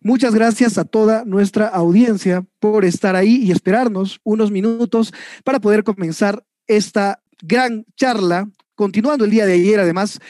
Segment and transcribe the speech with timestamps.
[0.00, 5.12] Muchas gracias a toda nuestra audiencia por estar ahí y esperarnos unos minutos
[5.44, 10.20] para poder comenzar esta gran charla, continuando el día de ayer además,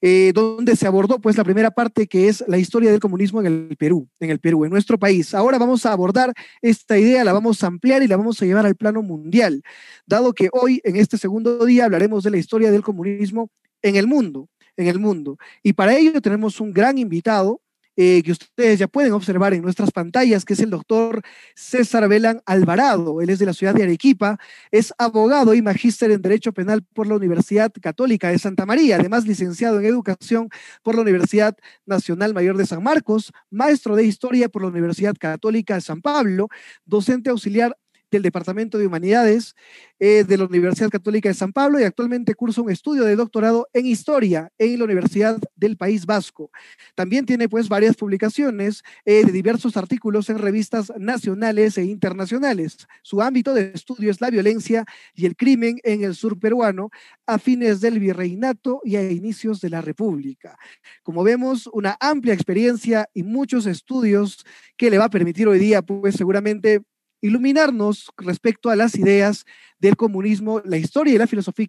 [0.00, 3.46] eh, donde se abordó pues la primera parte que es la historia del comunismo en
[3.46, 5.32] el Perú, en el Perú, en nuestro país.
[5.32, 8.66] Ahora vamos a abordar esta idea, la vamos a ampliar y la vamos a llevar
[8.66, 9.62] al plano mundial,
[10.04, 13.50] dado que hoy en este segundo día hablaremos de la historia del comunismo
[13.82, 15.38] en el mundo, en el mundo.
[15.62, 17.60] Y para ello tenemos un gran invitado,
[17.96, 21.22] eh, que ustedes ya pueden observar en nuestras pantallas, que es el doctor
[21.54, 23.20] César Belán Alvarado.
[23.20, 24.38] Él es de la ciudad de Arequipa,
[24.70, 29.26] es abogado y magíster en Derecho Penal por la Universidad Católica de Santa María, además
[29.26, 30.48] licenciado en Educación
[30.82, 35.74] por la Universidad Nacional Mayor de San Marcos, maestro de Historia por la Universidad Católica
[35.74, 36.48] de San Pablo,
[36.84, 37.76] docente auxiliar
[38.12, 39.56] del Departamento de Humanidades
[39.98, 43.68] eh, de la Universidad Católica de San Pablo y actualmente cursa un estudio de doctorado
[43.72, 46.50] en Historia en la Universidad del País Vasco.
[46.94, 52.86] También tiene pues varias publicaciones eh, de diversos artículos en revistas nacionales e internacionales.
[53.02, 56.90] Su ámbito de estudio es la violencia y el crimen en el sur peruano
[57.26, 60.58] a fines del virreinato y a inicios de la República.
[61.02, 64.44] Como vemos, una amplia experiencia y muchos estudios
[64.76, 66.82] que le va a permitir hoy día pues seguramente
[67.22, 69.46] iluminarnos respecto a las ideas
[69.78, 71.68] del comunismo, la historia y la filosofía,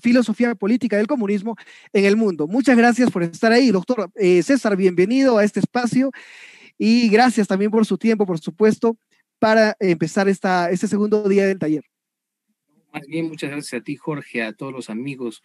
[0.00, 1.56] filosofía política del comunismo
[1.92, 2.46] en el mundo.
[2.46, 6.12] Muchas gracias por estar ahí, doctor eh, César, bienvenido a este espacio
[6.78, 8.96] y gracias también por su tiempo, por supuesto,
[9.38, 11.84] para empezar esta, este segundo día del taller.
[12.92, 15.42] Más bien, muchas gracias a ti, Jorge, a todos los amigos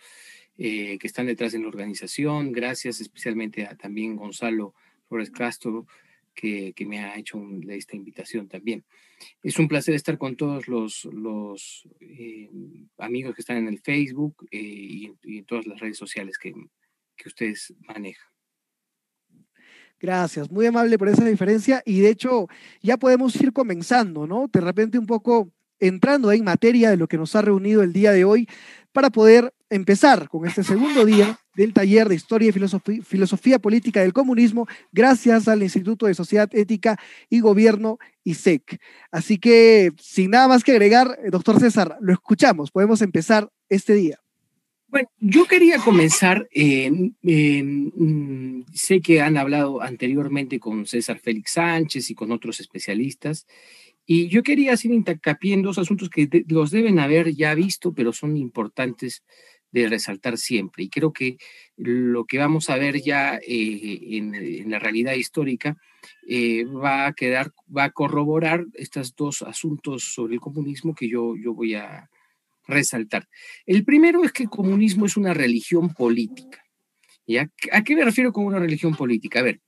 [0.58, 2.52] eh, que están detrás de la organización.
[2.52, 4.73] Gracias especialmente a también Gonzalo
[5.08, 5.86] Flores Castro,
[6.36, 8.83] que, me ha hecho esta invitación también.
[9.41, 12.50] Es un placer estar con todos los, los eh,
[12.97, 16.53] amigos que están en el Facebook eh, y, en todas las redes sociales que,
[17.16, 18.28] que ustedes manejan.
[19.97, 22.47] Gracias, muy amable por esa diferencia y de hecho
[22.81, 24.50] ya podemos ir comenzando, ¿no?
[24.52, 28.11] De repente un poco entrando en materia de lo que nos ha reunido el día
[28.11, 28.47] de hoy
[28.91, 34.13] para poder empezar con este segundo día del taller de Historia y Filosofía, Política del
[34.13, 36.97] Comunismo, gracias al Instituto de Sociedad Ética
[37.29, 38.79] y Gobierno, ISEC.
[39.11, 43.93] Así que, sin nada más que agregar, eh, doctor César, lo escuchamos, podemos empezar este
[43.93, 44.19] día.
[44.88, 52.16] Bueno, yo quería comenzar, mm, sé que han hablado anteriormente con César Félix Sánchez y
[52.16, 53.45] con otros especialistas,
[54.05, 58.13] y yo quería hacer hincapié en dos asuntos que los deben haber ya visto, pero
[58.13, 59.23] son importantes
[59.81, 60.86] de resaltar siempre.
[60.86, 61.38] Y creo que
[61.75, 65.75] lo que vamos a ver ya eh, en, la realidad histórica
[66.28, 71.35] eh, va a quedar, va a corroborar estos dos asuntos sobre el comunismo que yo,
[71.35, 72.09] yo voy a
[72.68, 73.28] resaltar.
[73.66, 76.64] El primero es que el comunismo es una religión política.
[77.28, 77.50] ¿ya?
[77.72, 79.40] ¿A qué me refiero con una religión política?
[79.40, 79.59] A ver,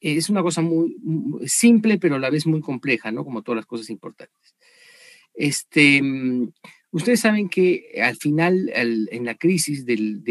[0.00, 0.94] es una cosa muy,
[1.46, 3.24] simple, pero a la vez muy compleja, ¿no?
[3.24, 4.54] Como todas las cosas importantes.
[5.34, 6.52] Este, mm,
[6.90, 10.22] ustedes saben que al final, en la crisis del,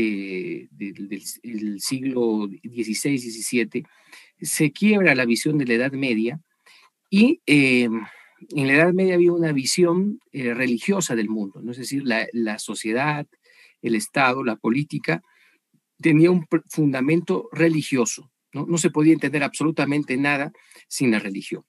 [1.80, 3.86] siglo XVI, XVII,
[4.42, 6.40] se quiebra la visión de la Edad Media
[7.10, 8.02] y em,
[8.50, 11.72] en la Edad Media había una visión eh, religiosa del mundo, ¿no?
[11.72, 13.26] es decir, la sociedad,
[13.82, 15.24] el Estado, la política,
[16.00, 18.32] tenía un fundamento religioso.
[18.54, 18.78] ¿no?
[18.78, 20.52] se podía entender absolutamente nada
[20.88, 21.64] sin la religión.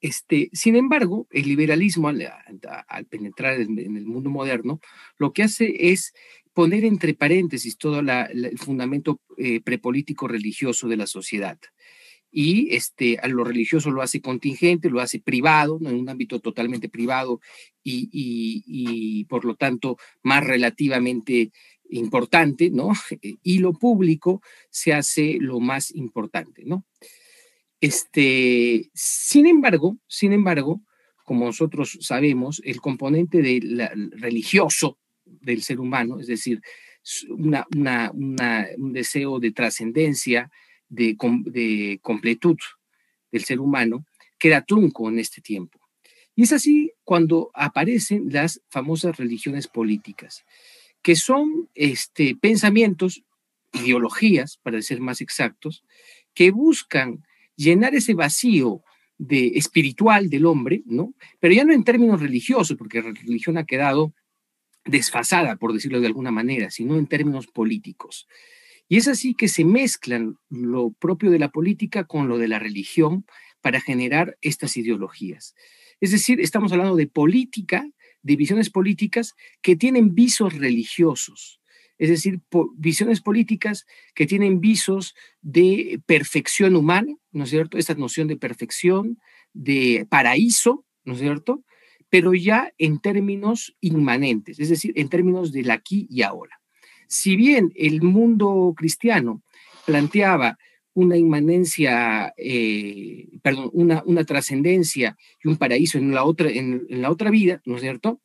[0.00, 4.80] Este, sin embargo, el liberalismo, al, penetrar en, el mundo moderno,
[5.18, 6.14] lo que hace es
[6.52, 11.58] poner entre paréntesis todo el fundamento eh, prepolítico religioso de la sociedad.
[12.30, 16.88] Y este, a lo religioso lo hace contingente, lo hace privado, en un ámbito totalmente
[16.88, 17.40] privado
[17.82, 21.50] y, y por lo tanto más relativamente
[21.90, 22.90] importante, ¿no?
[23.42, 26.84] Y lo público se hace lo más importante, ¿no?
[27.80, 30.82] Este, sin embargo, sin embargo,
[31.24, 33.40] como nosotros sabemos, el componente
[34.12, 36.60] religioso del ser humano, es decir,
[37.28, 40.50] un deseo de trascendencia,
[40.88, 41.16] de,
[41.46, 42.56] de completud
[43.32, 44.06] del ser humano,
[44.38, 45.80] queda trunco en este tiempo.
[46.36, 50.44] Y es así cuando aparecen las famosas religiones políticas
[51.06, 53.22] que son este, pensamientos,
[53.72, 55.84] ideologías, para ser más exactos,
[56.34, 57.24] que buscan
[57.56, 58.82] llenar ese vacío
[59.18, 61.14] de, espiritual del hombre, ¿no?
[61.40, 64.14] Pero ya no en términos religiosos, porque la religión ha quedado
[64.84, 68.28] desfasada, por decirlo de alguna manera, sino en términos políticos.
[68.88, 72.58] Y es así que se mezclan lo propio de la política con lo de la
[72.58, 73.26] religión
[73.60, 75.54] para generar estas ideologías.
[76.00, 77.88] Es decir, estamos hablando de política
[78.26, 81.60] divisiones políticas que tienen visos religiosos,
[81.98, 82.40] es decir,
[82.76, 87.78] visiones políticas que tienen visos de perfección humana, ¿no es cierto?
[87.78, 89.18] Esta noción de perfección,
[89.52, 91.64] de paraíso, ¿no es cierto?
[92.08, 96.60] Pero ya en términos inmanentes, es decir, en términos del aquí y ahora.
[97.08, 99.42] Si bien el mundo cristiano
[99.86, 100.58] planteaba
[100.96, 107.10] una inmanencia, eh, perdón, una, una trascendencia y un paraíso en la, otra, en, la
[107.10, 108.22] otra vida, ¿no es cierto?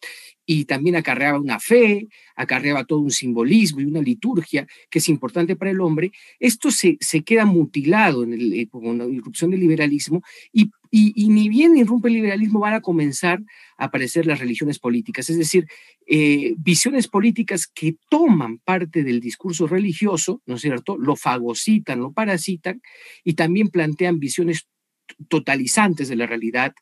[0.54, 5.56] Y también acarreaba una fe, acarreaba todo un simbolismo y una liturgia que es importante
[5.56, 6.12] para el hombre.
[6.40, 10.22] Esto se, se queda mutilado en el, eh, con la irrupción del liberalismo
[10.52, 13.42] y y, ni bien irrumpe el liberalismo, van a comenzar
[13.78, 15.66] a aparecer las religiones políticas, es decir,
[16.06, 20.98] eh, visiones políticas que toman parte del discurso religioso, ¿no es cierto?
[20.98, 22.82] Lo fagocitan, lo parasitan
[23.24, 24.68] y también plantean visiones
[25.30, 26.74] totalizantes de la realidad,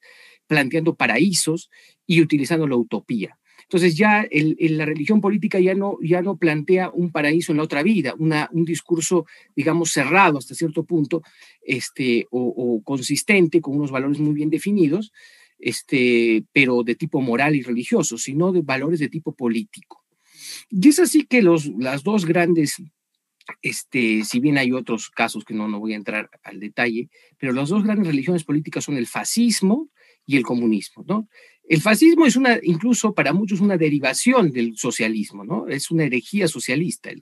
[0.47, 1.69] planteando paraísos
[2.07, 3.38] y utilizando la utopía.
[3.69, 7.83] Entonces ya la religión política ya no, ya no plantea un paraíso en la otra
[7.83, 11.21] vida, un discurso, digamos, cerrado hasta cierto punto,
[11.61, 15.13] este, o, consistente, con unos valores muy bien definidos,
[15.59, 20.03] este, pero de tipo moral y religioso, sino de valores de tipo político.
[20.71, 22.81] Y es así que las dos grandes
[23.61, 27.53] este, si bien hay otros casos que no, no voy a entrar al detalle, pero
[27.53, 29.89] las dos grandes religiones políticas son el fascismo
[30.25, 31.27] y el comunismo, ¿no?
[31.69, 35.67] El fascismo es una, incluso para muchos, una derivación del socialismo, ¿no?
[35.67, 37.21] Es una herejía socialista el,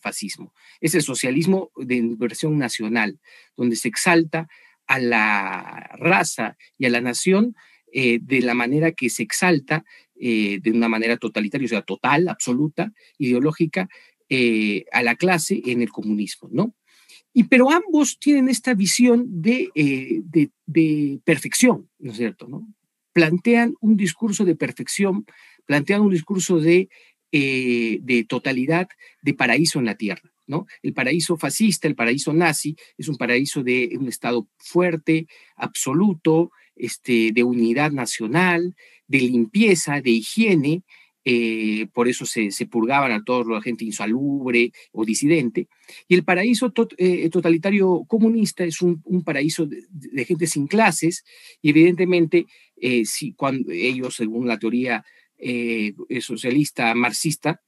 [0.00, 0.54] fascismo.
[0.80, 3.20] Es el socialismo de versión nacional,
[3.54, 4.48] donde se exalta
[4.86, 7.54] a la raza y a la nación
[7.92, 9.84] eh, de la manera que se exalta
[10.18, 13.90] eh, de una manera totalitaria, o sea, total, absoluta, ideológica,
[14.30, 16.74] eh, a la clase en el comunismo, ¿no?
[17.34, 22.48] Y pero ambos tienen esta visión de, de, de perfección, ¿no es cierto?
[22.48, 22.66] ¿no?
[23.14, 25.24] Plantean un discurso de perfección,
[25.64, 26.90] plantean un discurso de,
[27.32, 28.88] eh, de totalidad,
[29.22, 30.30] de paraíso en la tierra.
[30.46, 30.66] ¿no?
[30.82, 35.26] El paraíso fascista, el paraíso nazi, es un paraíso de un Estado fuerte,
[35.56, 38.74] absoluto, este, de unidad nacional,
[39.06, 40.82] de limpieza, de higiene,
[41.26, 45.68] eh, por eso se, purgaban a toda la gente insalubre o disidente.
[46.06, 51.24] Y el paraíso eh, totalitario comunista es un, paraíso de, gente sin clases
[51.62, 52.44] y evidentemente
[52.76, 55.04] eh, si, cuando ellos, según la teoría
[56.20, 57.60] socialista marxista,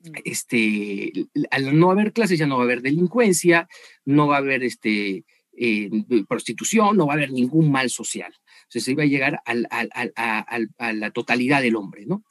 [0.00, 0.12] mm.
[0.24, 1.12] este,
[1.50, 3.68] al no haber clases ya no va a haber delincuencia,
[4.04, 5.24] no va a haber este,
[6.28, 8.32] prostitución, no va a haber ningún mal social.
[8.68, 12.24] Se iba a llegar a la totalidad del hombre, ¿no?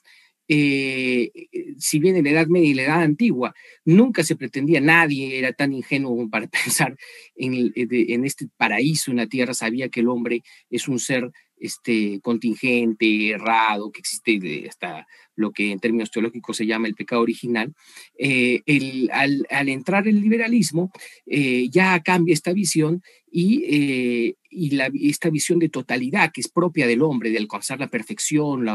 [0.47, 4.79] Eh, eh, si bien en la Edad Media y la Edad Antigua nunca se pretendía,
[4.79, 6.95] nadie era tan ingenuo para pensar
[7.35, 12.19] en, en este paraíso en la tierra, sabía que el hombre es un ser este,
[12.21, 17.73] contingente, errado, que existe hasta lo que en términos teológicos se llama el pecado original,
[18.17, 20.91] eh, el, al, al, entrar el liberalismo
[21.25, 26.87] eh, ya cambia esta visión y, eh, y esta visión de totalidad que es propia
[26.87, 28.65] del hombre, de alcanzar la perfección,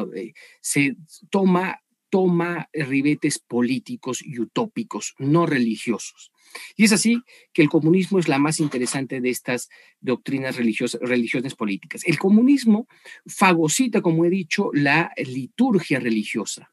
[0.61, 0.97] se
[1.31, 1.81] toma
[2.11, 6.33] toma ribetes políticos y utópicos, no religiosos.
[6.77, 7.23] Y es así
[7.53, 9.69] que el comunismo es la más interesante de estas
[10.01, 12.03] doctrinas religiosas, religiones políticas.
[12.05, 12.89] El comunismo
[13.27, 16.73] fagocita, como he dicho, la liturgia religiosa.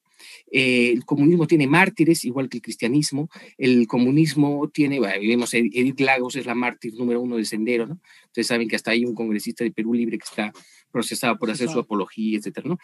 [0.51, 3.29] Eh, el comunismo tiene mártires, igual que el cristianismo.
[3.57, 7.99] El comunismo tiene, vemos, Edith Lagos es la mártir número uno de Sendero, ¿no?
[8.25, 10.51] Ustedes saben que hasta hay un congresista de Perú Libre que está
[10.91, 12.79] procesado por hacer su apología, etcétera, ¿no?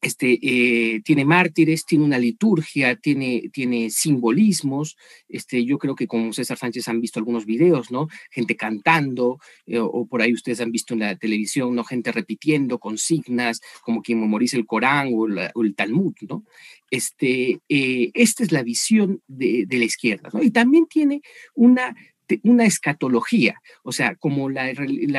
[0.00, 4.96] Este, eh, tiene mártires, tiene una liturgia, tiene, tiene simbolismos.
[5.28, 8.08] Este, yo creo que con César Sánchez han visto algunos videos, ¿no?
[8.30, 11.82] Gente cantando, eh, o por ahí ustedes han visto en la televisión, ¿no?
[11.82, 16.44] Gente repitiendo consignas, como quien memoriza el Corán o, el Talmud, ¿no?
[16.90, 20.42] Este, eh, esta es la visión de, de la izquierda, ¿no?
[20.42, 21.22] Y también tiene
[21.54, 21.96] una
[22.42, 24.72] una escatología, o sea, como la,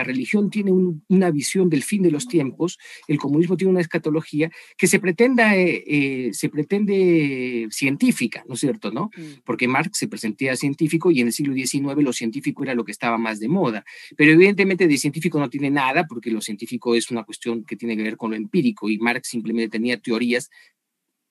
[0.03, 4.87] religión tiene una visión del fin de los tiempos, el comunismo tiene una escatología que
[4.87, 8.91] se pretenda, eh, eh, se pretende científica, ¿no es cierto?
[8.91, 9.09] ¿no?
[9.15, 9.41] Mm.
[9.45, 12.91] Porque Marx se presentía científico y en el siglo XIX lo científico era lo que
[12.91, 13.85] estaba más de moda,
[14.15, 17.95] pero evidentemente de científico no tiene nada porque lo científico es una cuestión que tiene
[17.95, 20.49] que ver con lo empírico y Marx simplemente tenía teorías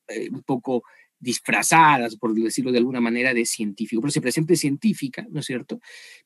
[0.09, 0.85] eh, un poco
[1.19, 5.81] disfrazadas, por decirlo de alguna manera, de científico, pero se presenta científica, ¿no es cierto?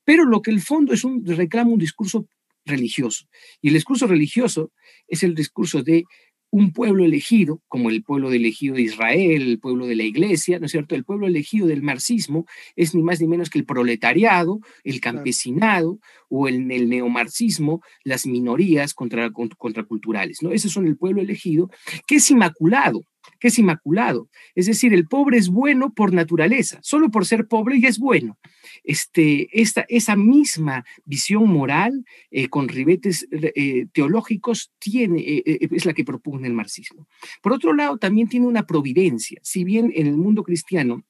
[0.05, 2.27] Pero lo que el fondo es un reclama un discurso
[2.65, 3.27] religioso.
[3.61, 4.73] Y el discurso religioso
[5.09, 6.05] es el discurso de
[6.53, 10.67] un pueblo elegido, como el pueblo elegido de Israel, el pueblo de la iglesia, ¿no
[10.67, 10.97] es cierto?
[10.97, 12.45] El pueblo elegido del marxismo
[12.75, 18.27] es ni más ni menos que el proletariado, el campesinado o el, el neomarxismo, las
[18.27, 20.51] minorías contra, contraculturales, ¿no?
[20.51, 21.71] Ese son el pueblo elegido
[22.07, 23.05] que es inmaculado,
[23.39, 24.29] que es inmaculado.
[24.55, 28.39] Es decir, el pobre es bueno por naturaleza, solo por ser pobre ya es bueno.
[28.85, 35.93] Este, esta, esa misma visión moral eh, con ribetes eh, teológicos tiene, eh, es la
[35.93, 37.09] que propone el marxismo.
[37.43, 39.41] Por otro lado, también tiene una providencia.
[39.43, 41.05] Si bien en el mundo cristiano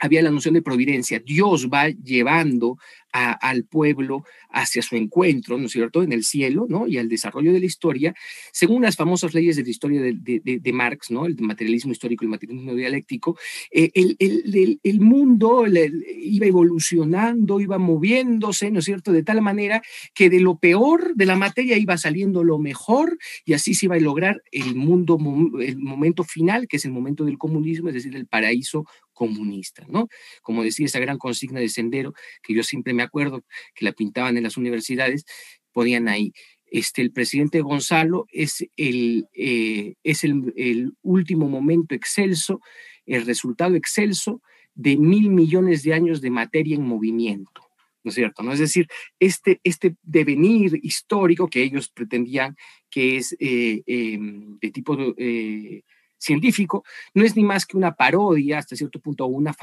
[0.00, 1.20] había la noción de providencia.
[1.24, 2.78] Dios va llevando
[3.12, 6.86] al pueblo hacia su encuentro, ¿no es cierto?, en el cielo, ¿no?
[6.86, 8.14] Y al desarrollo de la historia,
[8.52, 11.26] según las famosas leyes de la historia de, Marx, ¿no?
[11.26, 13.36] El materialismo histórico el materialismo dialéctico,
[13.72, 19.82] eh, el, mundo iba evolucionando, iba moviéndose, ¿no es cierto?, de tal manera
[20.14, 23.96] que de lo peor de la materia iba saliendo lo mejor y así se iba
[23.96, 25.18] a lograr el mundo,
[25.60, 28.86] el momento final, que es el momento del comunismo, es decir, el paraíso
[29.20, 30.08] comunista, ¿no?
[30.40, 34.38] Como decía esa gran consigna de Sendero, que yo siempre me acuerdo que la pintaban
[34.38, 35.26] en las universidades,
[35.72, 36.32] ponían ahí,
[36.70, 42.62] este, el presidente Gonzalo es, el, eh, es el, último momento excelso,
[43.04, 44.40] el resultado excelso
[44.74, 47.68] de mil millones de años de materia en movimiento.
[48.02, 48.42] ¿no es cierto?
[48.42, 48.54] ¿no?
[48.54, 48.86] Es decir,
[49.18, 52.56] este, este devenir histórico que ellos pretendían
[52.88, 55.82] que es eh, em, de tipo eh,
[56.20, 56.84] científico,
[57.14, 59.56] no es ni más que una parodia, hasta cierto punto, o una,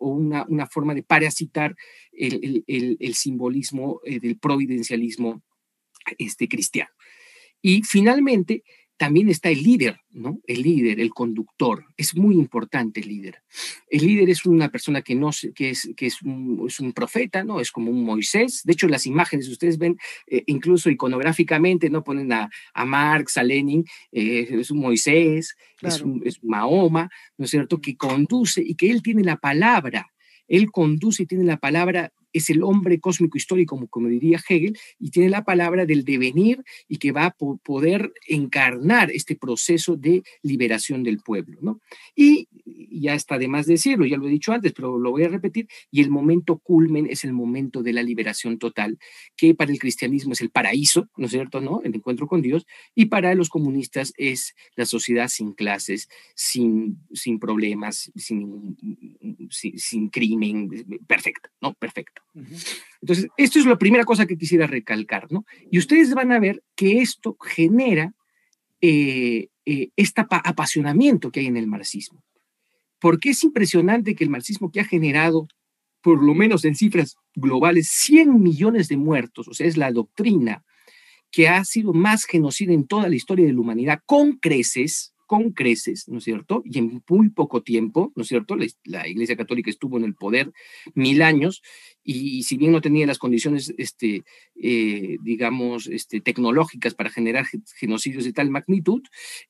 [0.00, 1.76] o una, una forma de parasitar
[2.12, 5.42] el, el, simbolismo eh, del providencialismo
[6.18, 6.90] este, cristiano.
[7.60, 8.64] Y finalmente,
[9.02, 10.38] también está el líder, ¿no?
[10.46, 11.86] El líder, el conductor.
[11.96, 13.42] Es muy importante el líder.
[13.90, 17.42] El líder es una persona que, no, que, es, que es, un, es un profeta,
[17.42, 17.58] ¿no?
[17.58, 18.60] Es como un Moisés.
[18.62, 19.96] De hecho, las imágenes, ustedes ven,
[20.28, 22.04] eh, incluso iconográficamente, ¿no?
[22.04, 27.46] Ponen a, a Marx, a Lenin, eh, es un Moisés, es, un, es Mahoma, ¿no
[27.46, 27.80] es cierto?
[27.80, 30.12] Que conduce y que él tiene la palabra.
[30.46, 35.10] Él conduce y tiene la palabra es el hombre cósmico histórico, como, diría Hegel, y
[35.10, 41.02] tiene la palabra del devenir y que va a poder encarnar este proceso de liberación
[41.02, 41.58] del pueblo.
[41.60, 41.80] ¿no?
[42.14, 42.48] Y
[42.90, 45.68] ya está de más decirlo, ya lo he dicho antes, pero lo voy a repetir,
[45.90, 48.98] y el momento culmen es el momento de la liberación total,
[49.36, 51.60] que para el cristianismo es el paraíso, ¿no es cierto?
[51.60, 51.80] ¿no?
[51.82, 57.38] El encuentro con Dios, y para los comunistas es la sociedad sin clases, sin, sin
[57.38, 58.76] problemas, sin,
[59.50, 60.68] sin, sin crimen,
[61.06, 61.74] perfecto, ¿no?
[61.74, 62.21] Perfecto.
[63.00, 65.44] Entonces, esto es la primera cosa que quisiera recalcar, ¿no?
[65.70, 68.14] Y ustedes van a ver que esto genera
[68.80, 72.22] eh, eh, este apasionamiento que hay en el marxismo.
[72.98, 75.48] Porque es impresionante que el marxismo que ha generado,
[76.00, 80.64] por lo menos en cifras globales, 100 millones de muertos, o sea, es la doctrina
[81.30, 85.52] que ha sido más genocida en toda la historia de la humanidad, con creces, con
[85.52, 86.62] creces, ¿no es cierto?
[86.64, 88.56] Y en muy poco tiempo, ¿no es cierto?
[88.84, 90.52] La, Iglesia Católica estuvo en el poder
[90.94, 91.62] mil años
[92.04, 94.24] y, si bien no tenía las condiciones, este,
[94.56, 99.02] eh, digamos, este, tecnológicas para generar genocidios de tal magnitud,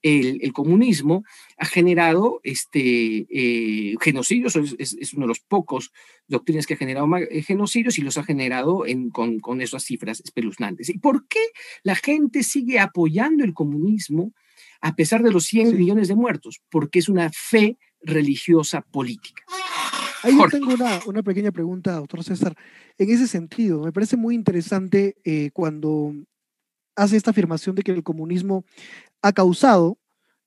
[0.02, 1.25] el, comunismo
[1.57, 5.93] ha generado este, eh, genocidios, es, uno de los pocos
[6.29, 10.91] doctrinas que ha generado eh, genocidios y los ha generado con, con esas cifras espeluznantes.
[10.91, 11.41] ¿Y por qué
[11.83, 14.33] la gente sigue apoyando el comunismo?
[14.83, 19.43] A pesar de los 100 millones de muertos, porque es una fe religiosa política.
[20.25, 20.75] Ahí yo tengo
[21.07, 22.55] una, pequeña pregunta, doctor César.
[22.99, 26.15] En ese sentido, me parece muy interesante eh, cuando
[26.97, 28.65] hace esta afirmación de que el comunismo
[29.23, 29.99] ha causado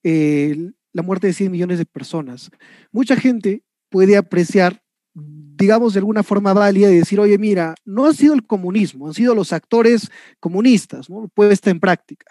[0.04, 2.52] eh, la muerte de 100 millones de personas.
[2.92, 4.82] Mucha gente puede apreciar,
[5.14, 9.14] digamos, de alguna forma válida y decir, oye, mira, no ha sido el comunismo, han
[9.14, 11.30] sido los actores comunistas, ¿no?
[11.34, 12.26] Puesta en práctica.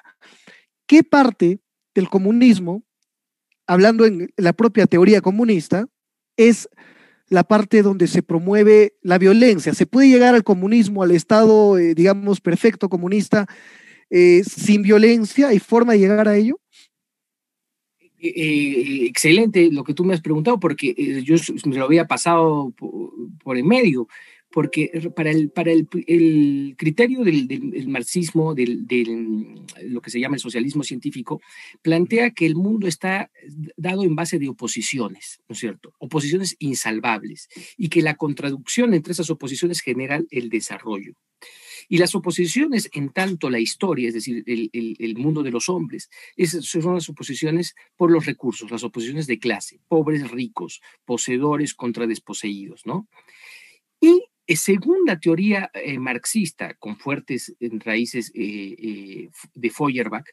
[0.87, 1.61] ¿Qué parte
[1.95, 2.83] del comunismo,
[3.67, 5.87] hablando en la propia teoría comunista,
[6.37, 6.69] es
[7.29, 9.75] la parte donde se promueve la violencia.
[9.75, 13.47] Se puede llegar al comunismo, al estado, eh, digamos, perfecto comunista,
[14.11, 15.49] eh, sin violencia.
[15.49, 16.61] ¿Hay forma de llegar a ello?
[18.21, 21.37] Eh, excelente lo que tú me has preguntado, porque yo
[21.67, 24.09] me lo había pasado por, por el medio
[24.55, 30.21] porque para el, para el, el criterio del, del, marxismo, del, del, lo que se
[30.21, 31.41] llama el socialismo científico,
[31.83, 33.33] plantea que el mundo está
[33.77, 35.93] dado en base de oposiciones, ¿no es cierto?
[35.99, 41.15] Oposiciones insalvables, y que la contradicción entre esas oposiciones genera el desarrollo.
[41.89, 45.69] Y las oposiciones, en tanto la historia, es decir, el, el, el mundo de los
[45.69, 51.75] hombres, esas son las oposiciones por los recursos, las oposiciones de clase, pobres, ricos, poseedores
[51.75, 53.09] contra desposeídos, ¿no?
[54.01, 60.27] Y según la teoría eh, marxista, con fuertes eh, raíces de Feuerbach,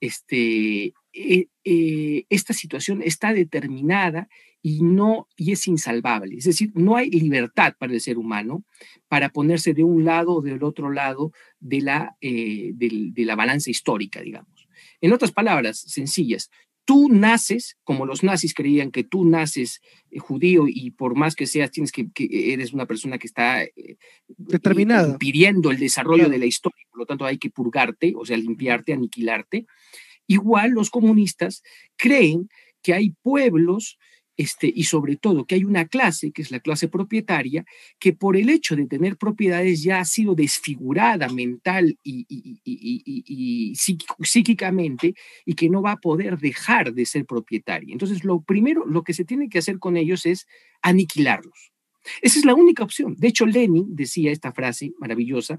[0.00, 4.28] este, esta situación está determinada
[4.62, 6.36] y no y es insalvable.
[6.36, 8.64] Es decir, no hay libertad para el ser humano
[9.08, 14.22] para ponerse de un lado o del otro lado de la, de la balanza histórica,
[14.22, 14.68] digamos.
[15.02, 16.50] En otras palabras sencillas,
[16.90, 19.80] tú naces, como los nazis creían que tú naces
[20.10, 23.96] eh, judío y por más que seas, tienes que, eres una persona que está eh,
[24.26, 28.36] determinada, impidiendo el desarrollo de la historia, por lo tanto hay que purgarte, o sea,
[28.36, 29.66] limpiarte, aniquilarte.
[30.26, 31.62] Igual los comunistas
[31.96, 32.48] creen
[32.82, 33.96] que hay pueblos
[34.40, 37.66] este, y sobre todo que hay una clase, que es la clase propietaria,
[37.98, 42.24] que por el hecho de tener propiedades ya ha sido desfigurada mental y,
[42.64, 47.92] y, psíquicamente y que no va a poder dejar de ser propietaria.
[47.92, 50.46] Entonces, lo primero, lo que se tiene que hacer con ellos es
[50.80, 51.72] aniquilarlos.
[52.22, 53.16] Esa es la única opción.
[53.18, 55.58] De hecho, Lenin decía esta frase maravillosa,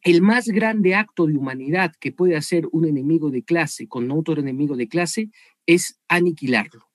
[0.00, 4.40] el más grande acto de humanidad que puede hacer un enemigo de clase con otro
[4.40, 5.28] enemigo de clase
[5.66, 6.91] es aniquilarlo.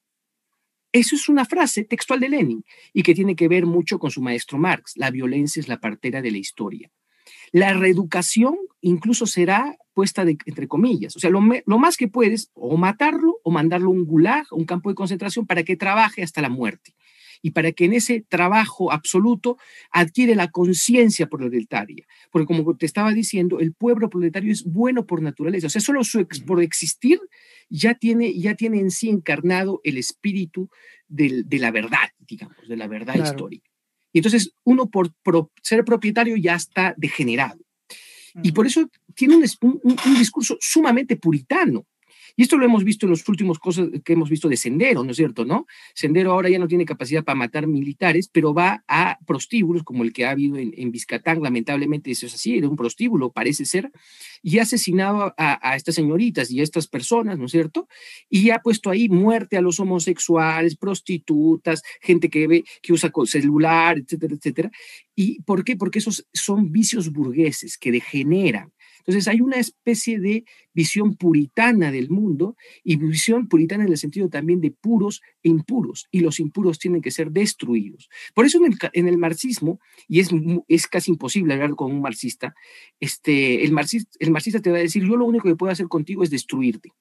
[0.97, 4.19] Eso es una frase textual de Lenin y que tiene que ver mucho con su
[4.19, 4.93] maestro Marx.
[4.95, 6.89] La violencia es la partera de la historia.
[7.51, 11.15] La reeducación incluso será puesta entre comillas.
[11.15, 14.65] O sea, lo, lo, más que puedes o matarlo o mandarlo a un gulag, un
[14.65, 16.95] campo de concentración, para que trabaje hasta la muerte
[17.41, 19.57] y para que en ese trabajo absoluto
[19.91, 22.05] adquiere la conciencia proletaria.
[22.31, 26.03] Porque como te estaba diciendo, el pueblo proletario es bueno por naturaleza, o sea, solo
[26.03, 27.19] su por existir
[27.69, 30.69] ya tiene, ya tiene en sí encarnado el espíritu
[31.07, 33.69] de la verdad, digamos, de la verdad histórica.
[34.13, 35.11] Y entonces uno por,
[35.61, 37.59] ser propietario ya está degenerado.
[38.43, 41.87] Y por eso tiene un discurso sumamente puritano.
[42.37, 45.11] Y esto lo hemos visto en los últimos cosas que hemos visto de Sendero, ¿no
[45.11, 45.43] es cierto?
[45.43, 45.65] ¿No?
[45.93, 50.13] Sendero ahora ya no tiene capacidad para matar militares, pero va a prostíbulos como el
[50.13, 53.91] que ha habido en, en Vizcatán, lamentablemente eso es así, era un prostíbulo, parece ser,
[54.43, 57.87] y ha asesinado a, estas señoritas y a estas personas, ¿no es cierto?
[58.29, 64.35] Y ha puesto ahí muerte a los homosexuales, prostitutas, gente que que usa celular, etcétera,
[64.35, 64.71] etcétera.
[65.15, 65.75] ¿Y por qué?
[65.75, 68.71] Porque esos son vicios burgueses que degeneran
[69.07, 74.27] entonces hay una especie de visión puritana del mundo y visión puritana en el sentido
[74.27, 78.09] también de puros e impuros, y los impuros tienen que ser destruidos.
[78.35, 78.59] Por eso
[78.91, 80.29] en el, marxismo, y es,
[80.67, 82.53] es casi imposible hablar con un marxista,
[82.99, 85.87] este, el, marxista, el marxista te va a decir, yo lo único que puedo hacer
[85.87, 86.91] contigo es destruirte.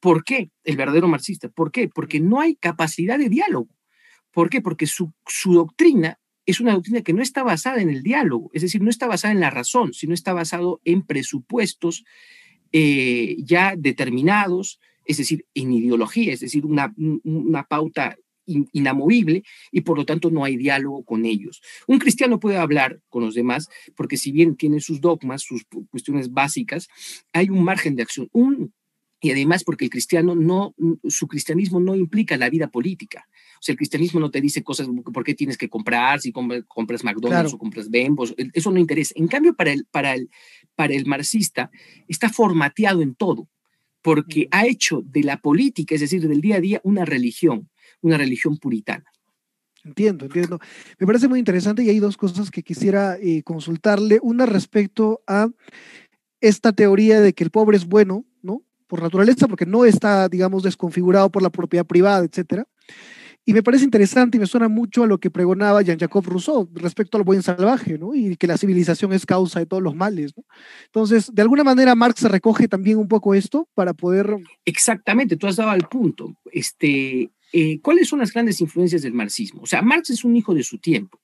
[0.00, 0.50] ¿Por qué?
[0.64, 1.50] El verdadero marxista.
[1.50, 1.88] ¿Por qué?
[1.88, 3.68] Porque no hay capacidad de diálogo.
[4.32, 4.62] ¿Por qué?
[4.62, 8.62] Porque su, su doctrina es una doctrina que no está basada en el diálogo, es
[8.62, 12.04] decir, no está basada en la razón, sino está basado en presupuestos
[12.72, 18.16] eh, ya determinados, es decir, en ideología, es decir, una, una pauta
[18.72, 21.62] inamovible y por lo tanto no hay diálogo con ellos.
[21.86, 26.32] Un cristiano puede hablar con los demás porque si bien tiene sus dogmas, sus cuestiones
[26.32, 26.88] básicas,
[27.32, 28.28] hay un margen de acción.
[28.32, 28.72] Un,
[29.20, 30.74] y además porque el cristiano no,
[31.08, 33.28] su cristianismo no implica la vida política.
[33.54, 37.04] O sea, el cristianismo no te dice cosas, por qué tienes que comprar, si compras
[37.04, 39.12] McDonald's o compras Bembos, eso no interesa.
[39.16, 40.30] En cambio, para el, para, el,
[40.74, 41.70] para el marxista,
[42.08, 43.48] está formateado en todo,
[44.00, 47.68] porque ha hecho de la política, es decir, del día a día, una religión,
[48.00, 49.04] una religión puritana.
[49.84, 50.58] Entiendo, entiendo.
[50.98, 54.18] Me parece muy interesante y hay dos cosas que quisiera eh, consultarle.
[54.22, 55.48] Una respecto a
[56.40, 58.29] esta teoría de que el pobre es bueno, ¿no?
[58.90, 62.66] Por naturaleza, porque no está, digamos, desconfigurado por la propiedad privada, etcétera.
[63.44, 67.16] Y me parece interesante y me suena mucho a lo que pregonaba Jean-Jacques Rousseau respecto
[67.16, 68.16] al buen salvaje, ¿no?
[68.16, 70.44] Y que la civilización es causa de todos los males, ¿no?
[70.86, 74.36] Entonces, de alguna manera, Marx recoge también un poco esto para poder...
[74.64, 76.34] Exactamente, tú has dado al punto.
[76.50, 79.62] Este, eh, ¿Cuáles son las grandes influencias del marxismo?
[79.62, 81.20] O sea, Marx es un hijo de su tiempo.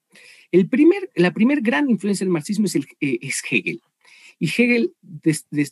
[0.53, 3.83] El primer, la primera gran influencia del marxismo es, eh, es Hegel.
[4.39, 4.93] Y Hegel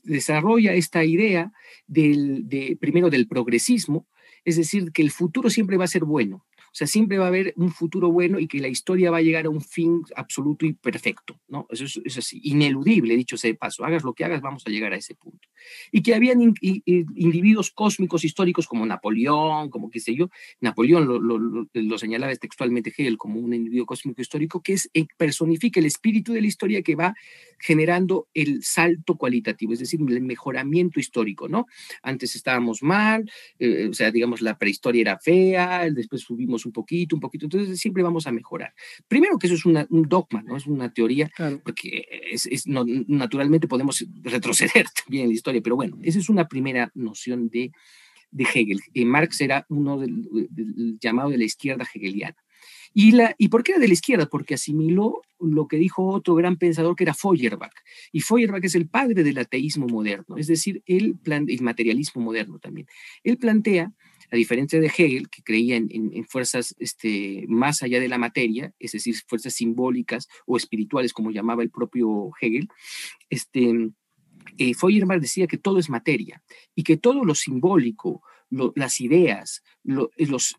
[0.05, 1.53] desarrolla esta idea
[1.87, 4.07] del, de, primero del progresismo,
[4.44, 6.44] es decir, que el futuro siempre va a ser bueno.
[6.75, 9.23] O sea, siempre va a haber un futuro bueno y que la historia va a
[9.23, 11.69] llegar a un fin absoluto y perfecto, ¿no?
[11.71, 13.85] Eso es, ineludible, dicho sea de paso.
[13.85, 15.49] Hagas lo que hagas, vamos a llegar a ese punto.
[15.93, 20.31] Y que habían individuos cósmicos históricos como Napoleón, como qué sé yo.
[20.61, 25.87] Napoleón lo, señalaba textualmente Hegel como un individuo cósmico histórico que es, eh, personifica el
[25.87, 27.15] espíritu de la historia que va
[27.61, 31.67] generando el salto cualitativo, es decir, el mejoramiento histórico, ¿no?
[32.03, 37.16] Antes estábamos mal, eh, o sea, digamos, la prehistoria era fea, después subimos un poquito,
[37.16, 38.72] un poquito, entonces siempre vamos a mejorar.
[39.09, 40.57] Primero que eso es un dogma, ¿no?
[40.57, 41.31] Es una teoría,
[41.62, 46.90] porque es, naturalmente podemos retroceder también en la historia, pero bueno, esa es una primera
[46.94, 47.72] noción de,
[48.31, 48.81] de Hegel.
[48.92, 52.37] Eh, Marx era uno del, llamado de la izquierda hegeliana.
[52.92, 54.27] ¿Y, la, ¿Y por qué era de la izquierda?
[54.27, 57.72] Porque asimiló lo que dijo otro gran pensador que era Feuerbach.
[58.12, 62.59] Y Feuerbach es el padre del ateísmo moderno, es decir, el, plan, el materialismo moderno
[62.61, 62.87] también.
[63.24, 63.92] Él plantea
[64.31, 68.93] a diferencia de Hegel, que creía en, fuerzas este, más allá de la materia, es
[68.93, 72.69] decir, fuerzas simbólicas o espirituales, como llamaba el propio Hegel,
[73.31, 73.91] este,
[74.59, 76.43] eh, Feuerbach decía que todo es materia
[76.75, 79.65] y que todo lo simbólico, las ideas,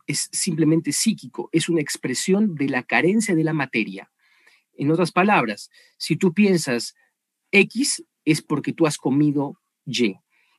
[0.08, 4.12] es simplemente psíquico, es una expresión de la carencia de la materia.
[4.74, 6.96] En otras palabras, si tú piensas
[7.52, 10.18] X, es porque tú has comido Y.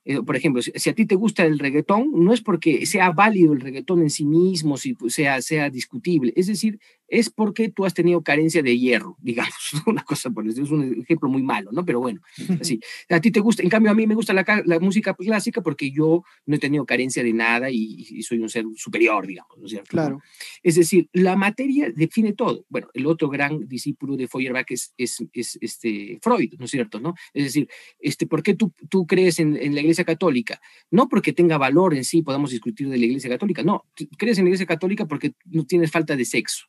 [0.09, 3.53] Eh, por ejemplo, si, a ti te gusta el reggaetón, no es porque sea válido
[3.53, 7.95] el reggaetón en sí mismo, si sea, sea discutible, es decir, es porque tú has
[7.95, 9.55] tenido carencia de hierro, digamos,
[9.87, 11.85] una cosa por eso, es un ejemplo muy malo, ¿no?
[11.85, 12.21] Pero bueno,
[12.61, 12.81] así.
[13.09, 15.91] A ti te gusta, en cambio a mí me gusta la, la música clásica porque
[15.91, 19.71] yo no he tenido carencia de nada y, soy un ser superior, digamos, ¿no es
[19.71, 19.91] cierto?
[19.91, 20.21] Claro.
[20.63, 22.65] Es decir, la materia define todo.
[22.69, 27.01] Bueno, el otro gran discípulo de Feuerbach es, es, es este Freud, ¿no es cierto?
[27.01, 27.15] ¿no?
[27.33, 30.61] Es decir, este, ¿por qué tú, tú crees en, en la Iglesia Católica?
[30.91, 33.85] No porque tenga valor en sí, podemos discutir de la Iglesia Católica, no,
[34.19, 36.67] crees en la Iglesia Católica porque no tienes falta de sexo.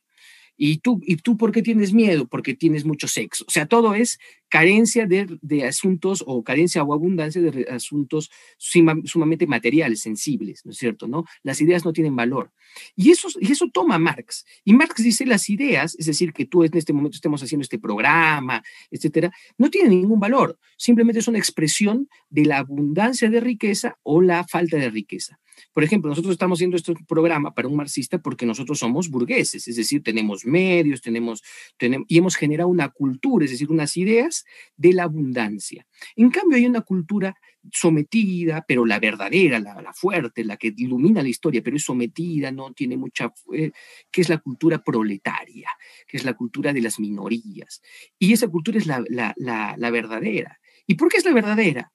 [0.60, 2.26] ¿Y tú, ¿Y tú por qué tienes miedo?
[2.26, 3.44] Porque tienes mucho sexo.
[3.46, 4.18] O sea, todo es
[4.48, 11.06] carencia de, asuntos o carencia o abundancia de asuntos sumamente materiales, sensibles, ¿no es cierto?
[11.06, 11.24] ¿no?
[11.44, 12.50] Las ideas no tienen valor.
[12.96, 14.44] Y eso, y eso toma Marx.
[14.64, 17.78] Y Marx dice las ideas, es decir, que tú en este momento estemos haciendo este
[17.78, 20.58] programa, etcétera, no tienen ningún valor.
[20.76, 25.38] Simplemente es una expresión de la abundancia de riqueza o la falta de riqueza.
[25.72, 29.76] Por ejemplo, nosotros estamos haciendo este programa para un marxista porque nosotros somos burgueses, es
[29.76, 31.42] decir, tenemos medios, tenemos,
[31.76, 34.44] tenemos y hemos generado una cultura, es decir, unas ideas
[34.76, 35.86] de la abundancia.
[36.16, 37.36] En cambio, hay una cultura
[37.72, 42.72] sometida, pero la verdadera, la, fuerte, la que ilumina la historia, pero es sometida, no
[42.72, 43.72] tiene mucha, eh,
[44.10, 45.68] que es la cultura proletaria,
[46.06, 47.82] que es la cultura de las minorías.
[48.18, 49.04] Y esa cultura es la,
[49.36, 50.58] la verdadera.
[50.86, 51.92] ¿Y por qué es la verdadera?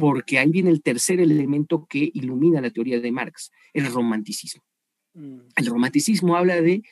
[0.00, 4.62] Porque ahí viene el tercer elemento que ilumina la teoría de Marx, el romanticismo.
[5.14, 5.38] Mm.
[5.56, 6.82] El romanticismo habla de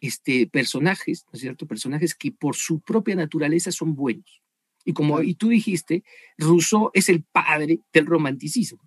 [0.00, 1.66] este, personajes, ¿no es cierto?
[1.66, 4.42] Personajes que por su propia naturaleza son buenos.
[4.84, 6.02] Y como y tú dijiste,
[6.38, 8.80] Rousseau es el padre del romanticismo.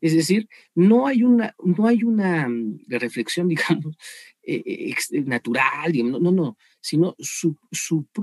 [0.00, 3.96] Es decir, no hay una, no hay una mm, reflexión, digamos,
[4.42, 7.56] eh, eh, natural, no, no, no, sino su,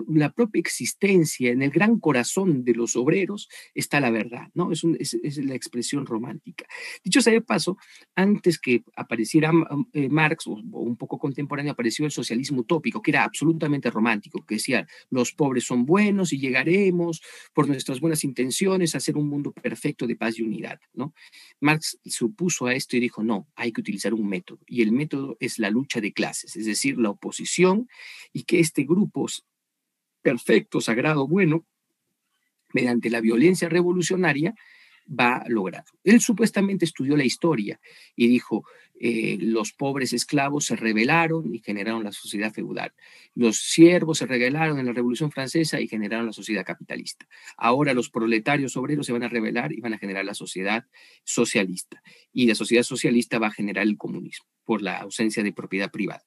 [0.08, 4.72] la propia existencia, en el gran corazón de los obreros está la verdad, ¿no?
[4.72, 6.66] Es, es, la expresión romántica.
[7.04, 7.78] Dicho sea de paso,
[8.16, 9.52] antes que apareciera
[9.94, 14.56] eh, Marx, o, un poco contemporáneo, apareció el socialismo utópico, que era absolutamente romántico, que
[14.56, 17.22] decía, los pobres son buenos y llegaremos
[17.54, 21.14] por nuestras buenas intenciones a hacer un mundo perfecto de paz y unidad, ¿no?
[21.60, 24.92] Marx se opuso a esto y dijo, no, hay que utilizar un método, y el
[24.92, 27.88] método es la lucha de clases, es decir, la oposición,
[28.34, 29.28] y que este grupo
[30.24, 31.66] perfecto, sagrado, bueno,
[32.74, 34.56] mediante la violencia revolucionaria,
[35.08, 35.86] va a lograr.
[36.04, 37.80] Él supuestamente estudió la historia
[38.16, 38.66] y dijo,
[39.00, 42.94] eh, los pobres esclavos se rebelaron y generaron la sociedad feudal.
[43.36, 47.28] Los siervos se rebelaron en la Revolución Francesa y generaron la sociedad capitalista.
[47.58, 50.86] Ahora los proletarios obreros se van a rebelar y van a generar la sociedad
[51.24, 52.02] socialista.
[52.34, 56.24] Y la sociedad socialista va a generar el comunismo por la ausencia de propiedad privada.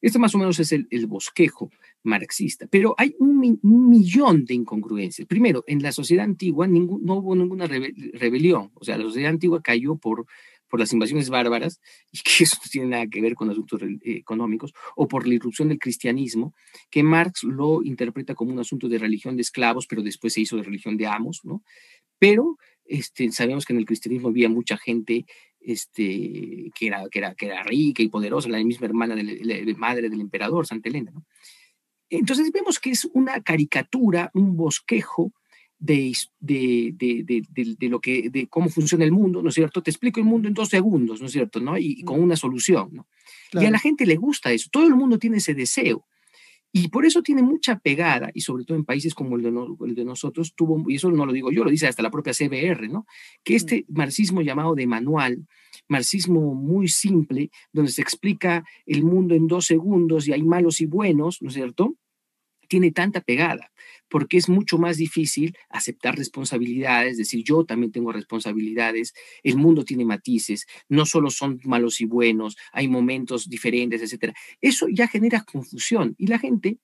[0.00, 1.70] Este más o menos es el, bosquejo
[2.02, 5.28] marxista, pero hay un, millón de incongruencias.
[5.28, 9.96] Primero, en la sociedad antigua no hubo ninguna rebelión, o sea, la sociedad antigua cayó
[9.96, 10.26] por,
[10.70, 11.80] por las invasiones bárbaras,
[12.12, 15.34] y que eso no tiene nada que ver con asuntos eh, económicos, o por la
[15.34, 16.54] irrupción del cristianismo,
[16.90, 20.56] que Marx lo interpreta como un asunto de religión de esclavos, pero después se hizo
[20.56, 21.62] de religión de amos, ¿no?
[22.18, 25.26] Pero este, sabemos que en el cristianismo había mucha gente
[25.60, 29.78] este, que, era, que, era, que era rica y poderosa, la misma hermana de la,
[29.78, 31.10] madre del emperador, Santa Elena.
[31.12, 31.24] ¿no?
[32.08, 35.32] Entonces vemos que es una caricatura, un bosquejo
[35.78, 37.44] de, de, de,
[37.78, 39.82] de, lo que, de cómo funciona el mundo, ¿no es cierto?
[39.82, 41.60] Te explico el mundo en dos segundos, ¿no es cierto?
[41.60, 41.78] ¿no?
[41.78, 43.08] Y, con una solución, ¿no?
[43.52, 46.06] Y a la gente le gusta eso, todo el mundo tiene ese deseo.
[46.72, 49.42] Y por eso tiene mucha pegada, y sobre todo en países como el
[49.94, 52.88] de, nosotros, tuvo, y eso no lo digo yo, lo dice hasta la propia CBR,
[52.88, 53.06] ¿no?
[53.42, 55.46] Que este marxismo llamado de manual,
[55.88, 60.86] marxismo muy simple, donde se explica el mundo en dos segundos y hay malos y
[60.86, 61.96] buenos, ¿no es cierto?
[62.68, 63.72] Tiene tanta pegada
[64.10, 70.04] porque es mucho más difícil aceptar responsabilidades, decir, yo también tengo responsabilidades, el mundo tiene
[70.04, 74.34] matices, no solo son malos y buenos, hay momentos diferentes, etc.
[74.60, 76.78] Eso ya genera confusión y la gente,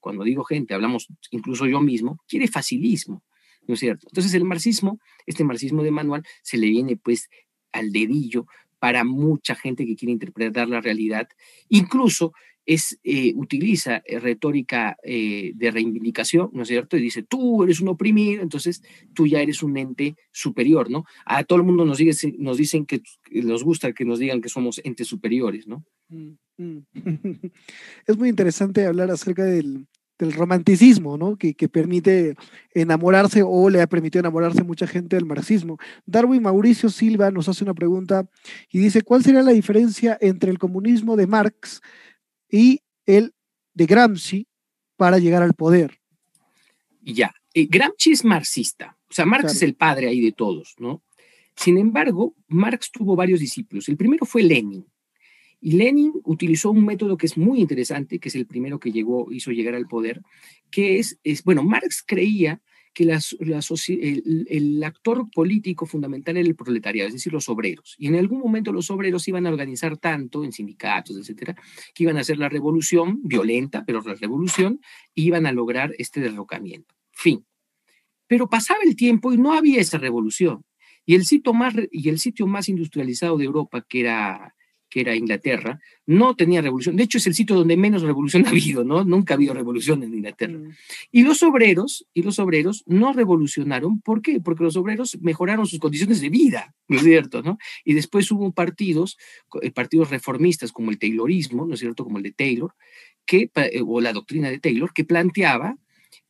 [0.00, 3.22] cuando digo gente, hablamos incluso yo mismo, quiere facilismo,
[3.66, 4.08] ¿no es cierto?
[4.10, 7.30] Entonces el marxismo, este marxismo de manual, se le viene pues
[7.70, 8.46] al dedillo
[8.80, 11.28] para mucha gente que quiere interpretar la realidad,
[11.68, 12.32] incluso
[12.66, 16.96] es, eh, utiliza eh, retórica eh, de reivindicación, ¿no es cierto?
[16.96, 18.82] Y dice, tú eres un oprimido, entonces
[19.14, 21.04] tú ya eres un ente superior, ¿no?
[21.24, 24.48] A todo el mundo nos, dice, nos dicen que nos gusta que nos digan que
[24.48, 25.84] somos entes superiores, ¿no?
[26.08, 26.78] Mm, mm.
[28.06, 29.86] Es muy interesante hablar acerca del,
[30.18, 31.36] del romanticismo, ¿no?
[31.36, 32.36] Que, que, permite
[32.74, 35.78] enamorarse o le ha permitido enamorarse mucha gente del marxismo.
[36.06, 38.28] Darwin Mauricio Silva nos hace una pregunta
[38.70, 41.80] y dice, ¿cuál sería la diferencia entre el comunismo de Marx
[42.52, 43.34] y el
[43.74, 44.46] de Gramsci
[44.96, 45.98] para llegar al poder?
[47.00, 51.02] Ya, eh, Gramsci es marxista, o sea, Marx es el padre ahí de todos, ¿no?
[51.56, 53.88] Sin embargo, Marx tuvo varios discípulos.
[53.88, 54.86] El primero fue Lenin.
[55.60, 59.30] Y Lenin utilizó un método que es muy interesante, que es el primero que llegó,
[59.30, 60.22] hizo llegar al poder,
[60.70, 62.60] que es, es bueno, Marx creía
[62.92, 67.94] que el, actor político fundamental era el proletariado, es decir, los obreros.
[67.98, 71.56] Y en algún momento los obreros iban a organizar tanto en sindicatos, etcétera,
[71.94, 74.80] que iban a hacer la revolución violenta, pero la revolución,
[75.14, 76.94] iban a lograr este derrocamiento.
[77.12, 77.44] Fin.
[78.26, 80.64] Pero pasaba el tiempo y no había esa revolución.
[81.04, 84.54] Y el sitio más, y el sitio más industrializado de Europa, que era,
[84.92, 86.96] que era Inglaterra, no tenía revolución.
[86.96, 89.04] De hecho, es el sitio donde menos revolución ha habido, ¿no?
[89.04, 90.58] Nunca ha habido revolución en Inglaterra.
[90.58, 90.72] Mm.
[91.10, 94.02] Y los obreros, y los obreros no revolucionaron.
[94.02, 94.38] ¿Por qué?
[94.38, 97.42] Porque los obreros mejoraron sus condiciones de vida, ¿no es cierto?
[97.42, 97.56] ¿no?
[97.86, 99.16] Y después hubo partidos,
[99.62, 102.04] eh, partidos reformistas como el Taylorismo, ¿no es cierto?
[102.04, 102.74] Como el de Taylor,
[103.24, 105.78] que, eh, o la doctrina de Taylor, que planteaba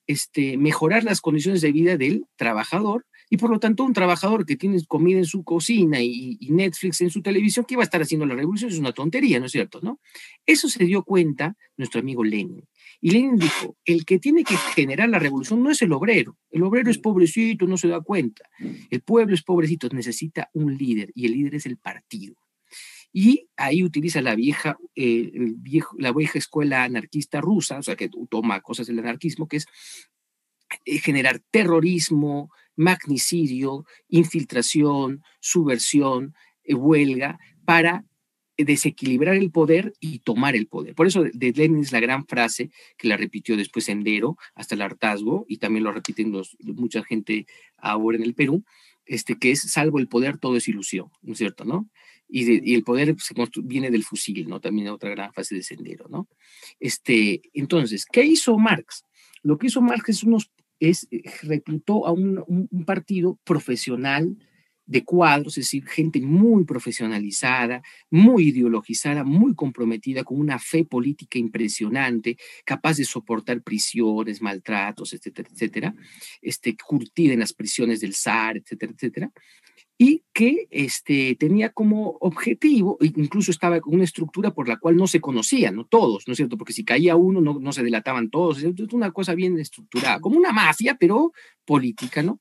[0.07, 4.57] este, mejorar las condiciones de vida del trabajador y por lo tanto, un trabajador que
[4.57, 8.27] tiene comida en su cocina y, Netflix en su televisión, ¿qué va a estar haciendo
[8.27, 8.71] la revolución?
[8.71, 9.81] Es una tontería, ¿no es cierto?
[9.81, 10.01] ¿no?
[10.45, 12.69] Eso se dio cuenta nuestro amigo Lenin.
[13.01, 16.37] Y Lenin dijo, el que tiene que generar la revolución no es el obrero.
[16.51, 18.43] El obrero es pobrecito, no se da cuenta.
[18.91, 22.37] El pueblo es pobrecito, necesita un líder y el líder es el partido.
[23.15, 28.11] Y ahí utiliza la vieja, eh, viejo, la vieja escuela anarquista rusa, o sea, que
[28.29, 29.67] toma cosas del anarquismo, que es
[30.85, 38.05] eh, generar terrorismo, magnicidio, infiltración, subversión, eh, huelga, para
[38.57, 40.95] desequilibrar el poder y tomar el poder.
[40.95, 44.83] Por eso de Lenin es la gran frase que la repitió después Endero hasta el
[44.83, 47.47] hartazgo y también lo repiten mucha gente
[47.79, 48.65] ahora en el Perú,
[49.05, 51.65] este, que es salvo el poder todo es ilusión, ¿no es cierto?
[51.65, 51.89] ¿no?
[52.29, 54.61] Y, el poder se viene del fusil, ¿no?
[54.61, 56.29] También otra gran frase de Sendero, ¿no?
[56.81, 59.05] Este, entonces, ¿qué hizo Marx?
[59.43, 60.51] Lo que hizo Marx es unos
[60.83, 64.37] es, eh, reclutó a un, partido profesional
[64.85, 71.39] de cuadros, es decir, gente muy profesionalizada, muy ideologizada, muy comprometida, con una fe política
[71.39, 75.95] impresionante, capaz de soportar prisiones, maltratos, etcétera, etcétera,
[76.43, 79.33] este, curtida en las prisiones del zar, etcétera, etcétera,
[80.05, 85.07] y que este, tenía como objetivo, incluso estaba con una estructura por la cual no
[85.07, 85.85] se conocían, ¿no?
[85.85, 86.59] Todos, ¿no es cierto?
[86.59, 90.39] Porque si caía uno, no, no se delataban todos, es una cosa bien estructurada, como
[90.39, 91.31] una mafia, pero
[91.65, 92.41] política, ¿no?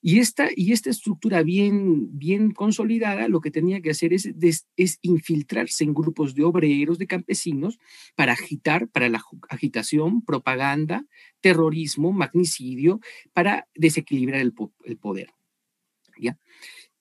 [0.00, 4.32] Y esta, y esta estructura bien, bien consolidada lo que tenía que hacer es,
[4.78, 7.78] es infiltrarse en grupos de obreros, de campesinos,
[8.16, 11.04] para agitar, para la agitación, propaganda,
[11.42, 13.00] terrorismo, magnicidio,
[13.34, 14.54] para desequilibrar el,
[14.86, 15.28] el poder.
[16.18, 16.38] ¿Ya?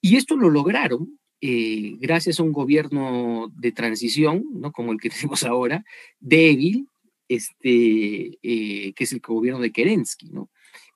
[0.01, 4.71] Y esto lo lograron eh, gracias a un gobierno de transición, ¿no?
[4.71, 5.83] como el que tenemos ahora,
[6.19, 6.87] débil,
[7.27, 10.49] este, eh, que es el gobierno de Kerensky, ¿no?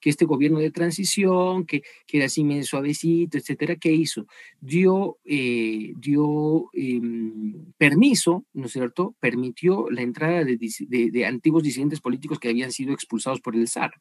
[0.05, 4.27] que este gobierno de transición, que, era así medio suavecito, etcétera, ¿qué hizo?
[4.61, 9.15] Dio, eh, dio em, permiso, ¿no es cierto?
[9.19, 10.59] Permitió la entrada de,
[11.11, 13.93] de, antiguos disidentes políticos que habían sido expulsados por el zar.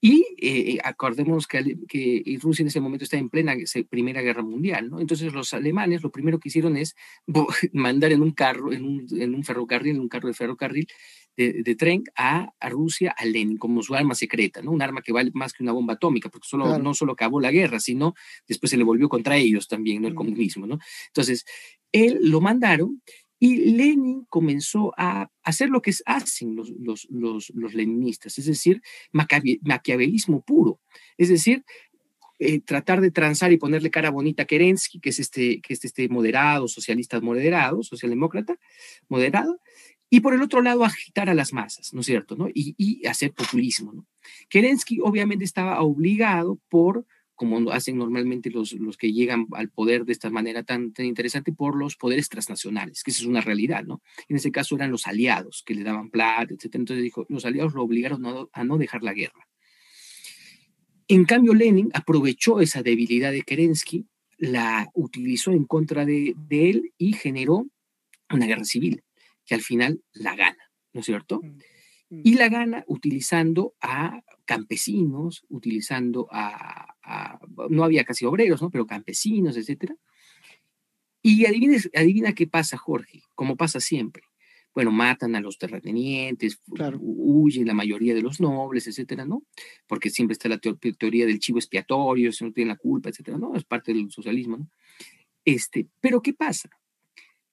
[0.00, 3.54] Y eh, acordemos que, que, Rusia en ese momento está en plena
[3.90, 5.00] Primera Guerra Mundial, ¿no?
[5.00, 6.94] Entonces los alemanes lo primero que hicieron es
[7.72, 10.86] mandar en un carro, en un, en un ferrocarril, en un carro de ferrocarril
[11.36, 14.70] de, de tren a, a, Rusia, a Lenin, como su arma secreta, ¿no?
[14.70, 17.50] Un arma que vale más que una bomba atómica, porque solo, no solo acabó la
[17.50, 18.14] guerra, sino
[18.46, 20.08] después se le volvió contra ellos también, ¿no?
[20.08, 20.78] El comunismo, ¿no?
[21.08, 21.44] Entonces,
[21.92, 23.02] él lo mandaron
[23.38, 28.82] y Lenin comenzó a hacer lo que hacen los, los, los, los leninistas, es decir,
[29.12, 30.80] maquiavelismo puro,
[31.16, 31.64] es decir,
[32.40, 35.84] eh, tratar de transar y ponerle cara bonita a Kerensky, que es este, que es
[35.84, 38.58] este moderado, socialista moderado, socialdemócrata,
[39.08, 39.60] moderado,
[40.10, 42.36] y por el otro lado agitar a las masas, ¿no es cierto?
[42.36, 42.48] ¿no?
[42.48, 43.92] Y, y hacer populismo.
[43.92, 44.06] ¿no?
[44.48, 47.04] Kerensky obviamente estaba obligado por
[47.38, 51.52] como hacen normalmente los, los que llegan al poder de esta manera tan, tan interesante,
[51.52, 54.02] por los poderes transnacionales, que esa es una realidad, ¿no?
[54.28, 56.74] En ese caso eran los aliados que le daban plata, etc.
[56.74, 59.46] Entonces dijo, los aliados lo obligaron a no dejar la guerra.
[61.06, 66.92] En cambio, Lenin aprovechó esa debilidad de Kerensky, la utilizó en contra de, de él
[66.98, 67.68] y generó
[68.30, 69.04] una guerra civil,
[69.46, 71.40] que al final la gana, ¿no es cierto?
[71.40, 72.20] Mm.
[72.24, 76.96] Y la gana utilizando a campesinos, utilizando a,
[77.70, 78.70] no había casi obreros, ¿no?
[78.70, 79.96] Pero campesinos, etcétera.
[81.22, 84.22] Y adivina qué pasa, Jorge, como pasa siempre.
[84.78, 86.60] bueno, matan a los terratenientes,
[87.00, 89.42] huyen la mayoría de los nobles, etcétera, ¿no?
[89.88, 93.56] Porque siempre está la teoría del chivo expiatorio, si no tienen la culpa, etcétera, ¿no?
[93.56, 94.70] Es parte del socialismo, ¿no?
[95.44, 96.70] Este, pero ¿qué pasa?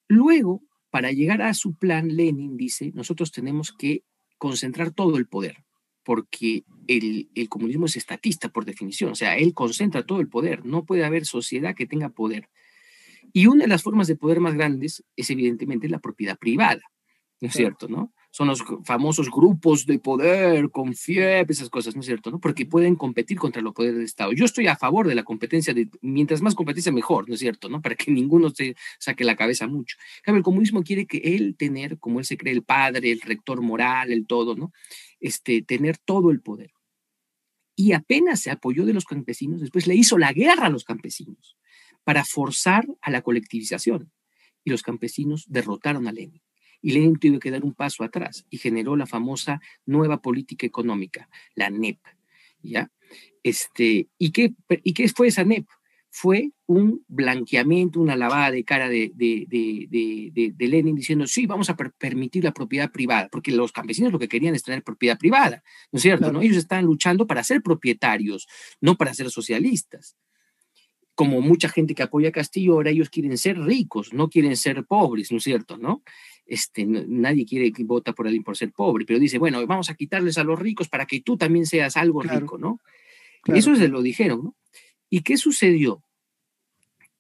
[0.08, 4.04] Luego, para llegar a su plan, Lenin dice, nosotros tenemos que
[4.38, 5.65] concentrar todo el poder,
[6.06, 10.64] porque el, el, comunismo es estatista por definición, o sea, él concentra todo el poder,
[10.64, 12.48] no puede haber sociedad que tenga poder.
[13.34, 16.84] Y una de las formas de poder más grandes es evidentemente la propiedad privada,
[17.42, 17.88] ¿no es cierto?
[17.90, 18.14] ¿no?
[18.32, 22.32] Son los famosos grupos de poder con FIEP, esas cosas, ¿no es cierto?
[22.32, 22.40] ¿no?
[22.40, 24.32] Porque pueden competir contra los poderes del Estado.
[24.34, 27.68] Yo estoy a favor de la competencia, de, mientras más competencia mejor, ¿no es cierto?
[27.68, 27.82] ¿no?
[27.82, 29.98] Para que ninguno se saque la cabeza mucho.
[30.26, 34.12] el comunismo quiere que él tener, como él se cree, el padre, el rector moral,
[34.12, 34.72] el todo, ¿no?
[35.20, 36.72] Este, tener todo el poder.
[37.76, 41.58] Y apenas se apoyó de los campesinos, después le hizo la guerra a los campesinos
[42.04, 44.12] para forzar a la colectivización.
[44.64, 46.42] Y los campesinos derrotaron a Lenin.
[46.82, 51.30] Y Lenin tuvo que dar un paso atrás y generó la famosa nueva política económica,
[51.56, 52.00] la NEP.
[52.62, 52.92] ¿ya?
[53.44, 55.68] Este, ¿y, qué, ¿Y qué fue esa NEP?
[56.18, 61.70] Fue un blanqueamiento, una lavada de cara de, de, de, de Lenin diciendo, sí, vamos
[61.70, 65.62] a permitir la propiedad privada, porque los campesinos lo que querían es tener propiedad privada,
[65.92, 66.32] ¿no es cierto?
[66.32, 66.42] ¿no?
[66.42, 68.48] Ellos estaban luchando para ser propietarios,
[68.80, 70.16] no para ser socialistas
[71.16, 74.86] como mucha gente que apoya a Castillo, ahora ellos quieren ser ricos, no quieren ser
[74.86, 75.78] pobres, ¿no es cierto?
[75.78, 76.04] ¿no?
[76.46, 79.96] Este, nadie quiere que vota por alguien por ser pobre, pero dice, bueno, vamos a
[79.96, 82.80] quitarles a los ricos para que tú también seas algo rico, ¿no?
[83.46, 84.56] Eso se lo dijeron, ¿no?
[85.10, 86.05] ¿Y qué sucedió?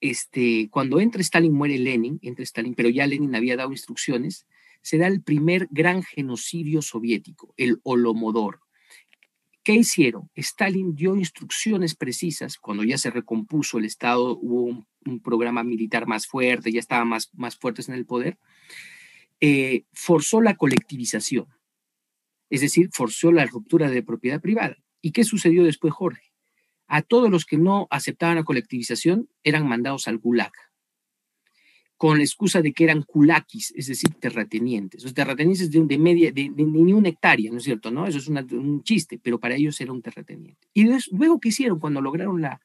[0.01, 4.45] Este, cuando entra Stalin, muere Lenin, entra Stalin, pero ya Lenin había dado instrucciones,
[4.81, 8.60] se da el primer gran genocidio soviético, el Holomodor.
[9.63, 10.29] ¿Qué hicieron?
[10.36, 16.27] Stalin dio instrucciones precisas cuando ya se recompuso el Estado, hubo un, programa militar más
[16.27, 18.38] fuerte, ya estaban más, más fuertes en el poder,
[19.39, 21.47] eh, forzó la colectivización,
[22.49, 24.77] es decir, forzó la ruptura de propiedad privada.
[25.01, 26.24] ¿Y qué sucedió después, Jorge?
[26.88, 30.52] A todos los que no aceptaban la colectivización eran mandados al Gulag
[31.98, 35.04] con la excusa de que eran culakis, es decir, terratenientes.
[35.04, 37.89] Los terratenientes de, de media, ni una hectárea, ¿no es cierto?
[37.89, 38.06] ¿no?
[38.06, 40.67] Eso es un chiste, pero para ellos era un terrateniente.
[40.74, 42.62] Y luego, ¿qué hicieron cuando lograron la,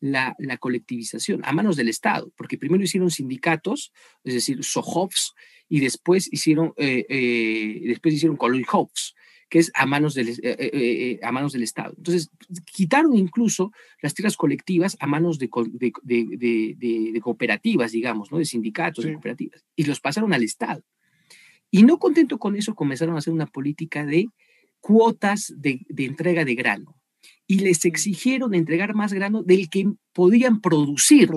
[0.00, 1.40] la, colectivización?
[1.44, 3.92] A manos del Estado, porque primero hicieron sindicatos,
[4.22, 5.34] es decir, Sohovs,
[5.70, 8.36] y después hicieron, eh, eh, después hicieron
[9.48, 11.94] que es a manos, del, eh, eh, eh, a manos del Estado.
[11.96, 12.30] Entonces,
[12.70, 15.48] quitaron incluso las tierras colectivas a manos de,
[16.02, 18.38] de, cooperativas, digamos, ¿no?
[18.38, 20.82] de sindicatos, de cooperativas, y los pasaron al Estado.
[21.70, 24.28] Y no contento con eso, comenzaron a hacer una política de
[24.80, 26.94] cuotas de, entrega de grano.
[27.46, 31.30] Y les exigieron entregar más grano del que podían producir.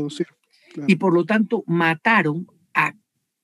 [0.87, 2.93] Y por lo tanto mataron a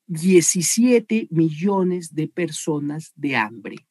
[0.08, 3.88] 17 millones de personas de hambre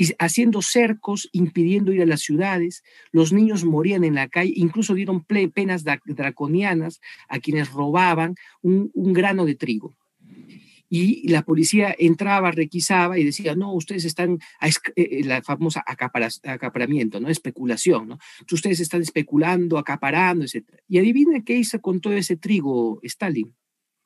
[0.00, 2.82] y haciendo cercos, impidiendo ir a las ciudades.
[3.12, 9.44] Los niños morían en la calle, incluso dieron penas draconianas a quienes robaban un, grano
[9.44, 9.94] de trigo.
[10.88, 17.20] Y la policía entraba, requisaba y decía, no, ustedes están, eh, eh, la famosa acaparamiento,
[17.20, 17.28] ¿no?
[17.28, 18.18] Especulación, ¿no?
[18.50, 20.64] Ustedes están especulando, acaparando, etc.
[20.88, 23.54] Y adivinen qué hizo con todo ese trigo Stalin.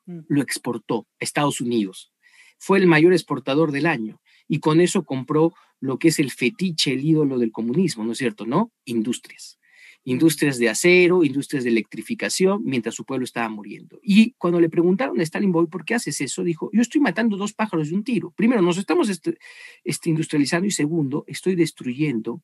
[0.07, 0.19] Mm.
[0.27, 2.11] Lo exportó a Estados Unidos.
[2.57, 6.93] Fue el mayor exportador del año y con eso compró lo que es el fetiche,
[6.93, 8.45] el ídolo del comunismo, ¿no es cierto?
[8.45, 8.71] ¿No?
[8.85, 9.59] Industrias.
[10.03, 13.99] Industrias de acero, industrias de electrificación, mientras su pueblo estaba muriendo.
[14.03, 16.43] Y cuando le preguntaron a Stalin Boy, ¿por qué haces eso?
[16.43, 18.31] Dijo, yo estoy matando dos pájaros de un tiro.
[18.35, 19.39] Primero, nos estamos este,
[20.09, 22.43] industrializando y segundo, estoy destruyendo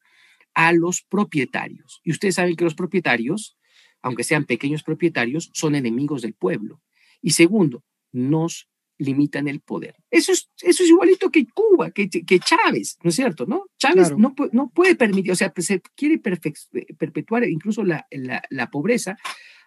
[0.56, 2.02] a los propietarios.
[2.04, 3.58] Y ustedes saben que los propietarios,
[4.02, 6.82] aunque sean pequeños propietarios, son enemigos del pueblo.
[7.22, 8.71] Y segundo, nos
[9.02, 9.96] limitan el poder.
[10.10, 13.46] Eso es, eso es igualito que Cuba, que, que Chávez, ¿no es cierto?
[13.46, 13.66] ¿no?
[13.78, 19.18] Chávez no, no puede permitir, o sea, pues, se quiere perpetuar incluso la, la, pobreza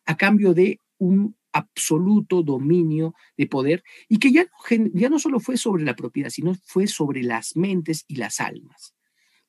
[0.07, 4.47] a cambio de un absoluto dominio de poder y que ya,
[4.93, 8.95] ya no solo fue sobre la propiedad, sino fue sobre las mentes y las almas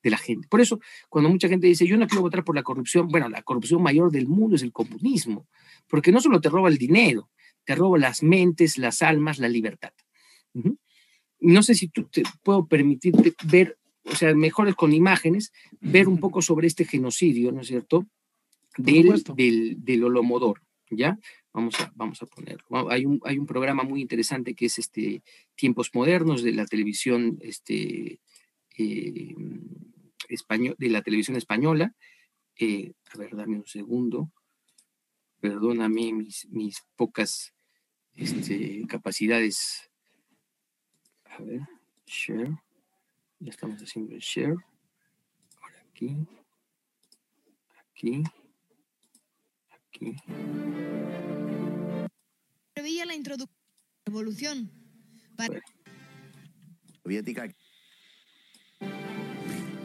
[0.02, 0.48] de la gente.
[0.48, 3.42] Por eso, cuando mucha gente dice, yo no quiero votar por la corrupción, bueno, la
[3.42, 5.46] corrupción mayor del mundo es el comunismo,
[5.88, 7.30] porque no solo te roba el dinero,
[7.66, 9.92] te robo las mentes, las almas, la libertad.
[11.40, 16.18] No sé si tú te puedo permitirte ver, o sea, mejores con imágenes, ver un
[16.18, 18.06] poco sobre este genocidio, ¿no es cierto?
[18.78, 21.18] Del, del, del, Holomodor, ¿ya?
[21.52, 22.90] Vamos a, vamos a ponerlo.
[22.90, 25.22] Hay un, hay un programa muy interesante que es este
[25.54, 28.20] Tiempos Modernos de la televisión este,
[28.78, 29.34] eh,
[30.28, 31.94] español, de la televisión española.
[32.58, 34.30] Eh, a ver, dame un segundo.
[35.40, 37.55] Perdóname mis, mis pocas
[38.16, 39.90] este, capacidades.
[41.24, 41.60] A ver,
[42.06, 42.50] share.
[43.38, 44.56] Ya estamos haciendo el share.
[45.60, 46.26] Ahora aquí.
[47.90, 48.22] Aquí.
[49.70, 50.16] Aquí.
[52.72, 54.70] Preveía la introducción de la revolución.
[55.36, 55.60] Para...
[57.02, 57.48] Soviética.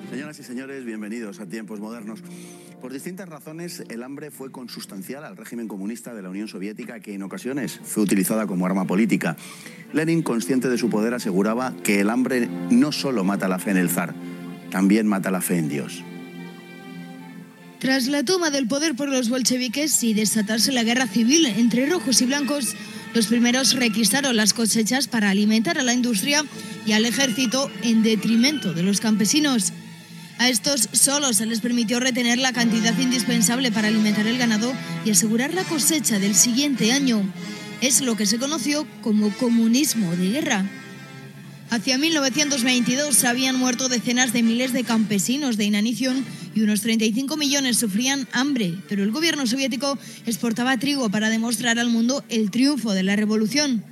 [0.10, 2.22] Señoras y señores, bienvenidos a Tiempos Modernos.
[2.82, 7.14] Por distintas razones, el hambre fue consustancial al régimen comunista de la Unión Soviética, que
[7.14, 9.38] en ocasiones fue utilizada como arma política.
[9.94, 13.78] Lenin, consciente de su poder, aseguraba que el hambre no solo mata la fe en
[13.78, 14.16] el zar,
[14.72, 16.04] también mata la fe en Dios.
[17.78, 22.20] Tras la toma del poder por los bolcheviques y desatarse la guerra civil entre rojos
[22.22, 22.76] y blancos,
[23.14, 26.44] los primeros requisaron las cosechas para alimentar a la industria
[26.88, 29.72] y al ejército en detrimento de los campesinos.
[30.42, 34.74] A estos solo se les permitió retener la cantidad indispensable para alimentar el ganado
[35.06, 37.22] y asegurar la cosecha del siguiente año.
[37.80, 40.66] Es lo que se conoció como comunismo de guerra.
[41.70, 46.26] Hacia 1922 habían muerto decenas de miles de campesinos de inanición
[46.56, 51.90] y unos 35 millones sufrían hambre, pero el gobierno soviético exportaba trigo para demostrar al
[51.90, 53.84] mundo el triunfo de la revolución.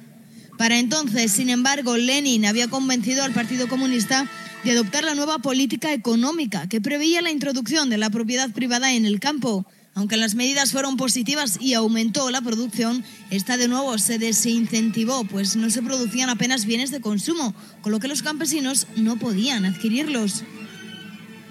[0.57, 4.27] Para entonces, sin embargo, Lenin había convencido al Partido Comunista
[4.63, 9.05] de adoptar la nueva política económica que preveía la introducción de la propiedad privada en
[9.05, 9.65] el campo.
[9.95, 15.55] Aunque las medidas fueron positivas y aumentó la producción, esta de nuevo se desincentivó, pues
[15.55, 20.43] no se producían apenas bienes de consumo, con lo que los campesinos no podían adquirirlos.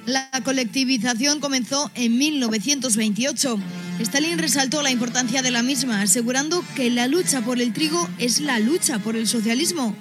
[0.07, 3.59] La colectivización comenzó en 1928.
[4.01, 8.41] Stalin resaltó la importancia de la misma, asegurando que la lucha por el trigo es
[8.41, 9.95] la lucha por el socialismo.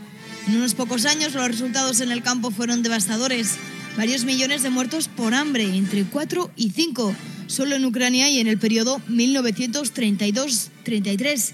[0.47, 3.57] En unos pocos años los resultados en el campo fueron devastadores.
[3.97, 7.13] Varios millones de muertos por hambre, entre 4 y 5,
[7.47, 11.51] solo en Ucrania y en el periodo 1932-33.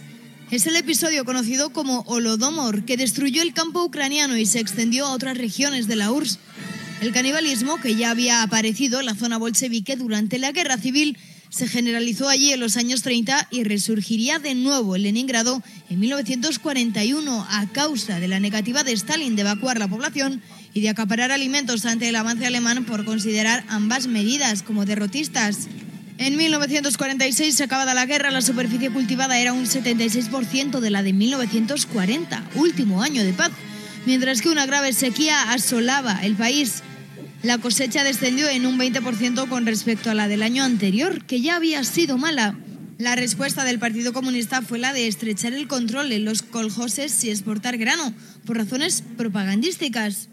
[0.51, 5.13] Es el episodio conocido como Holodomor, que destruyó el campo ucraniano y se extendió a
[5.13, 6.37] otras regiones de la URSS.
[7.01, 11.17] El canibalismo, que ya había aparecido en la zona bolchevique durante la guerra civil,
[11.53, 17.45] se generalizó allí en los años 30 y resurgiría de nuevo en Leningrado en 1941
[17.47, 20.41] a causa de la negativa de Stalin de evacuar la población
[20.73, 25.67] y de acaparar alimentos ante el avance alemán por considerar ambas medidas como derrotistas.
[26.17, 32.49] En 1946, acabada la guerra, la superficie cultivada era un 76% de la de 1940,
[32.55, 33.51] último año de paz,
[34.07, 36.81] mientras que una grave sequía asolaba el país.
[37.43, 41.57] La cosecha descendió en un 20% con respecto a la del año anterior, que ya
[41.57, 42.57] había sido mala.
[42.97, 47.29] La respuesta del Partido Comunista fue la de estrechar el control en los coljoses y
[47.29, 48.13] exportar grano,
[48.45, 50.29] por razones propagandísticas.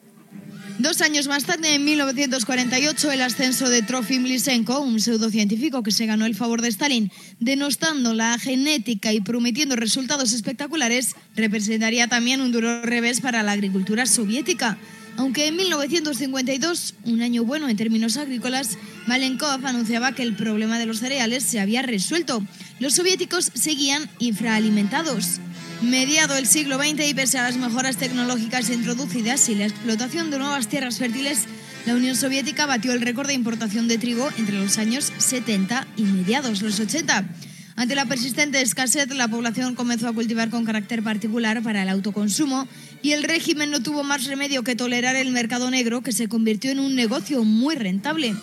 [0.79, 6.07] Dos años más tarde, en 1948, el ascenso de Trofim Lysenko, un pseudocientífico que se
[6.07, 12.53] ganó el favor de Stalin, denostando la genética y prometiendo resultados espectaculares, representaría también un
[12.53, 14.79] duro revés para la agricultura soviética.
[15.21, 20.87] Aunque en 1952, un año bueno en términos agrícolas, Malenkov anunciaba que el problema de
[20.87, 22.43] los cereales se había resuelto.
[22.79, 25.41] Los soviéticos seguían infraalimentados.
[25.83, 30.39] Mediado el siglo XX y pese a las mejoras tecnológicas introducidas y la explotación de
[30.39, 31.45] nuevas tierras fértiles,
[31.85, 36.05] la Unión Soviética batió el récord de importación de trigo entre los años 70 y
[36.05, 37.29] mediados los 80.
[37.77, 42.69] Ante la persistente escasez, la población comenzó a cultivar con carácter particular para el autoconsumo
[43.03, 46.71] y el régimen no tuvo más remedio que tolerar el mercado negro que se convirtió
[46.71, 48.35] en un negocio muy rentable.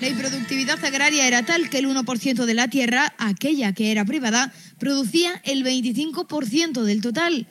[0.00, 4.52] La improductividad agraria era tal que el 1% de la tierra, aquella que era privada,
[4.78, 7.48] producía el 25% del total.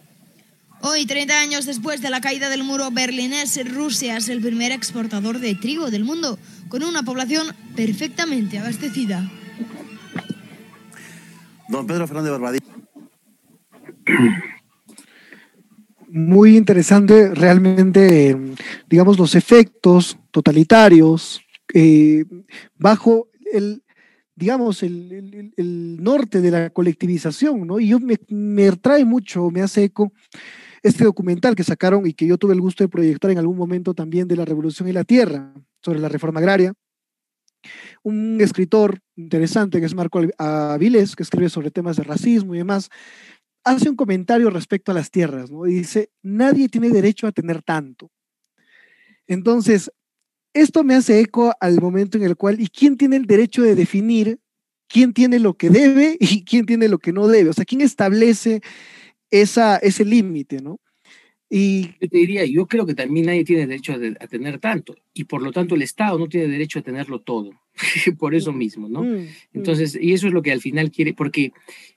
[0.79, 5.39] Hoy, 30 años después de la caída del muro berlinés, Rusia es el primer exportador
[5.39, 6.39] de trigo del mundo,
[6.69, 9.29] con una población perfectamente abastecida.
[11.67, 12.65] Don Pedro Fernández Barbadillo.
[16.07, 18.37] Muy interesante realmente,
[18.89, 21.41] digamos, los efectos totalitarios
[21.73, 22.23] eh,
[22.77, 23.83] bajo el,
[24.35, 27.79] digamos, el, norte de la colectivización, ¿no?
[27.79, 30.13] Y yo me, me trae mucho, me hace eco
[30.81, 33.93] este documental que sacaron y que yo tuve el gusto de proyectar en algún momento
[33.93, 36.73] también de la Revolución y la Tierra, sobre la reforma agraria,
[38.03, 42.89] un escritor interesante que es Marco Avilés, que escribe sobre temas de racismo y demás,
[43.67, 45.65] hace un comentario respecto a las tierras, ¿no?
[45.67, 48.09] Y dice, nadie tiene derecho a tener tanto.
[49.27, 49.91] Entonces,
[50.53, 53.75] esto me hace eco al momento en el cual, ¿y quién tiene el derecho de
[53.75, 54.39] definir
[54.87, 57.49] quién tiene lo que debe y quién tiene lo que no debe?
[57.49, 58.61] O sea, ¿quién establece
[59.29, 60.79] esa, ese límite, ¿no?
[61.49, 65.23] Y yo te diría, yo creo que también nadie tiene derecho a, tener tanto y
[65.23, 67.51] por lo tanto el Estado no tiene derecho a tenerlo todo,
[68.19, 69.03] por eso mismo, ¿no?
[69.03, 69.27] Mm, mm.
[69.53, 71.53] Entonces, y eso es lo que al final quiere, porque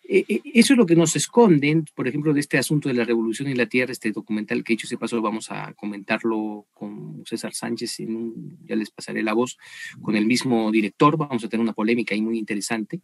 [0.09, 3.05] eh, eh, eso es lo que nos esconden, por ejemplo, de este asunto de la
[3.05, 7.53] revolución en la tierra, este documental que hecho se pasó, vamos a comentarlo con César
[7.53, 9.59] Sánchez, en ya les pasaré la voz,
[10.01, 13.01] con el mismo director, vamos a tener una polémica ahí muy interesante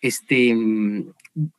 [0.00, 1.12] este, mm,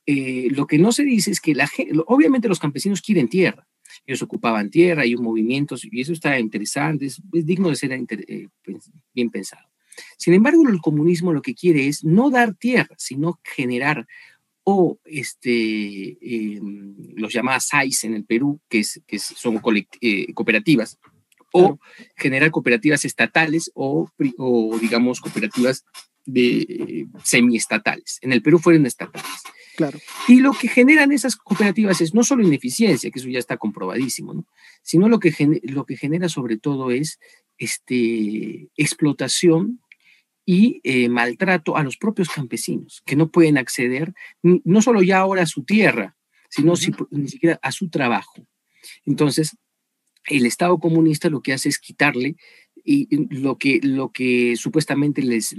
[0.05, 1.69] eh, lo que no se dice es que la,
[2.07, 3.67] obviamente los campesinos quieren tierra,
[4.05, 8.47] ellos ocupaban tierra, y un movimientos, y eso está interesante, es, digno de ser eh,
[9.13, 9.67] bien pensado.
[10.17, 14.07] Sin embargo, el comunismo lo que quiere es no dar tierra, sino generar
[14.63, 19.59] o este, em, los llamadas SAIS en el Perú, que, es, que son
[20.01, 20.99] eh, cooperativas,
[21.51, 21.79] o
[22.15, 25.85] generar cooperativas estatales o, o, digamos, cooperativas
[26.25, 28.19] de semiestatales.
[28.21, 29.41] En el Perú fueron estatales.
[29.79, 29.97] Claro.
[30.27, 34.33] Y lo que generan esas cooperativas es no solo ineficiencia, que eso ya está comprobadísimo,
[34.33, 34.45] ¿no?
[34.81, 37.17] sino lo que, lo que genera sobre todo es
[37.57, 39.81] este, explotación
[40.45, 44.13] y eh, maltrato a los propios campesinos, que no pueden acceder
[44.43, 46.17] no solo ya ahora a su tierra,
[46.49, 46.73] sino
[47.11, 48.45] ni siquiera a su trabajo.
[49.05, 49.55] Entonces,
[50.25, 52.35] el Estado comunista lo que hace es quitarle
[52.83, 55.53] y lo que, lo que supuestamente les,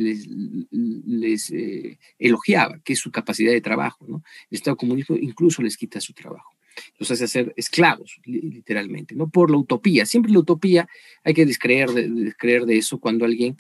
[1.53, 4.05] eh, elogiaba, que es su capacidad de trabajo.
[4.09, 4.23] ¿no?
[4.51, 6.55] El Estado comunista incluso les quita su trabajo.
[6.99, 9.29] Los hace hacer esclavos, literalmente, ¿no?
[9.29, 10.07] Por la utopía.
[10.07, 10.89] Siempre la utopía
[11.25, 13.57] hay que descreer de, descreer de eso cuando alguien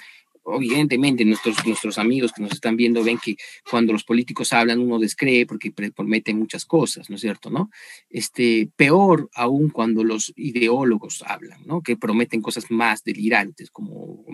[0.46, 3.36] evidentemente nuestros, nuestros amigos que nos están viendo ven que
[3.70, 7.50] cuando los políticos hablan uno descree porque prometen muchas cosas, ¿no es cierto?
[7.50, 7.70] ¿no?
[8.08, 11.82] Este, peor aún cuando los ideólogos hablan, ¿no?
[11.82, 14.24] Que prometen cosas más delirantes como,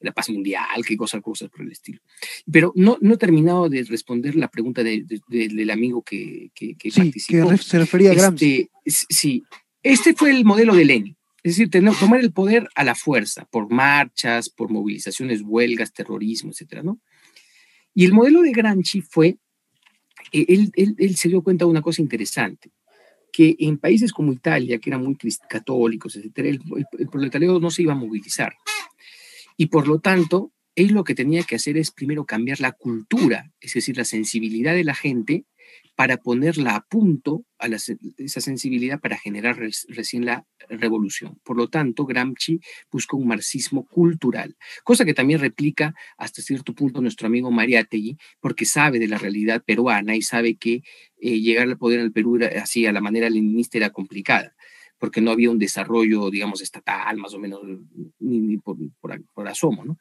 [0.00, 2.00] la paz mundial, qué cosas, cosas por el estilo.
[2.50, 7.12] Pero no, no he terminado de responder la pregunta del amigo que, que, que sí,
[7.12, 8.70] Que se refería a Gramsci.
[8.84, 9.42] Este, sí,
[9.82, 11.16] este fue el modelo de Lenin.
[11.46, 16.50] Es decir, tener, tomar el poder a la fuerza, por marchas, por movilizaciones, huelgas, terrorismo,
[16.50, 16.98] etcétera, ¿no?
[17.94, 19.38] Y el modelo de Gramsci fue,
[20.32, 22.72] eh, él, él, se dio cuenta de una cosa interesante,
[23.32, 25.16] que en países como Italia, que eran muy
[25.48, 26.60] católicos, etcétera, el,
[26.98, 28.56] el, proletariado no se iba a movilizar.
[29.56, 33.52] Y por lo tanto, él lo que tenía que hacer es primero cambiar la cultura,
[33.60, 35.44] es decir, la sensibilidad de la gente
[35.96, 39.56] para ponerla a punto a esa sensibilidad para generar
[39.88, 41.40] recién la revolución.
[41.42, 42.60] Por lo tanto, Gramsci
[42.92, 48.66] busca un marxismo cultural, cosa que también replica hasta cierto punto nuestro amigo Mariátegui, porque
[48.66, 50.82] sabe de la realidad peruana y sabe que
[51.18, 54.54] eh, llegar al poder en el Perú así a la manera leninista era complicada
[54.98, 57.60] porque no había un desarrollo, digamos, estatal, más o menos,
[58.18, 58.76] ni, por,
[59.34, 59.98] por, asomo, ¿no?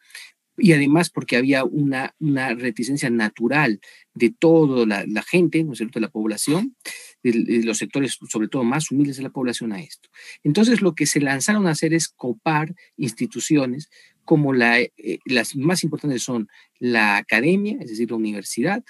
[0.57, 3.79] Y además porque había una, una reticencia natural
[4.13, 6.75] de toda la, gente, ¿no es de la población,
[7.23, 10.09] de, los sectores sobre todo más humildes de la población a esto.
[10.43, 13.89] Entonces lo que se lanzaron a hacer es copar instituciones
[14.23, 14.89] como la, eh,
[15.25, 16.49] las más importantes son
[16.79, 18.83] la academia, es decir, la universidad,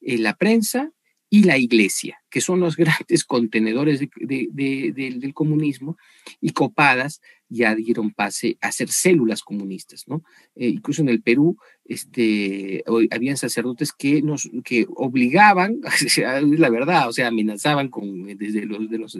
[0.00, 0.92] eh, la prensa
[1.30, 5.96] y la iglesia, que son los grandes contenedores del comunismo
[6.40, 10.22] y copadas ya dieron pase a ser células comunistas, ¿no?
[10.54, 15.80] Eh, incluso en el Perú, este, habían sacerdotes que nos, que obligaban,
[16.58, 19.18] la verdad, o sea, amenazaban con, desde los, de los,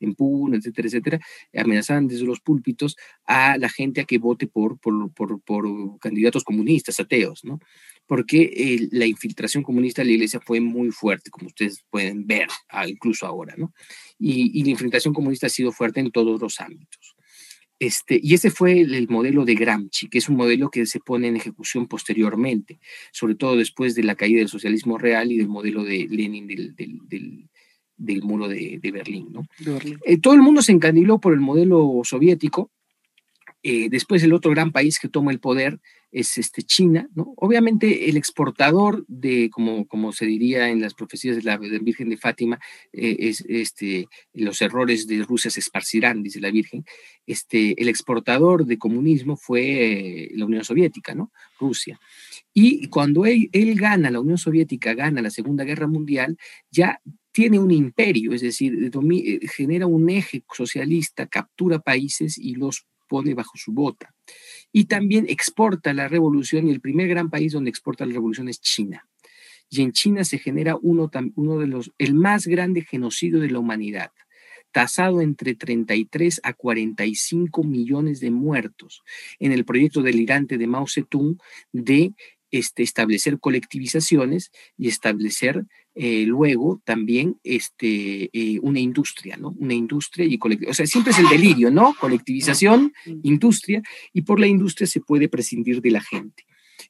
[0.00, 1.20] en Puna, etcétera, etcétera,
[1.54, 2.96] amenazaban desde los púlpitos
[3.26, 7.60] a la gente a que vote por, por, por, por candidatos comunistas, ateos, ¿no?
[8.06, 12.48] Porque eh, la infiltración comunista de la iglesia fue muy fuerte, como ustedes pueden ver,
[12.68, 13.72] ah, incluso ahora, ¿no?
[14.18, 17.16] Y, y la infiltración comunista ha sido fuerte en todos los ámbitos.
[17.82, 21.26] Este, y ese fue el, modelo de Gramsci, que es un modelo que se pone
[21.26, 22.78] en ejecución posteriormente,
[23.10, 26.76] sobre todo después de la caída del socialismo real y del modelo de Lenin del,
[27.96, 29.32] del, muro de, Berlín.
[29.32, 29.48] ¿no?
[30.06, 32.70] Eh, todo el mundo se encandiló por el modelo soviético.
[33.62, 35.78] Eh, después el otro gran país que toma el poder
[36.10, 37.32] es este, China, ¿no?
[37.36, 42.18] Obviamente el exportador de, como, como se diría en las profecías de la, Virgen de
[42.18, 42.58] Fátima,
[42.92, 46.84] eh, es este, los errores de Rusia se esparcirán, dice la Virgen,
[47.26, 51.32] este, el exportador de comunismo fue eh, la Unión Soviética, ¿no?
[51.58, 51.98] Rusia.
[52.52, 56.36] Y cuando él, él gana, la Unión Soviética gana la Segunda Guerra Mundial,
[56.70, 57.00] ya
[57.32, 58.90] tiene un imperio, es decir,
[59.56, 64.14] genera un eje socialista, captura países y los pone bajo su bota
[64.72, 68.58] y también exporta la revolución y el primer gran país donde exporta la revolución es
[68.58, 69.06] China.
[69.68, 73.58] Y en China se genera uno, uno de los, el más grande genocidio de la
[73.58, 74.12] humanidad,
[74.70, 79.02] tasado entre 33 a 45 millones de muertos
[79.38, 81.36] en el proyecto delirante de Mao Zedong
[81.70, 82.14] de
[82.50, 89.54] este, establecer colectivizaciones y establecer eh, luego también este, eh, una industria, ¿no?
[89.58, 90.70] Una industria y colectivización.
[90.70, 91.94] O sea, siempre es el delirio, ¿no?
[92.00, 93.82] Colectivización, industria,
[94.12, 96.44] y por la industria se puede prescindir de la gente.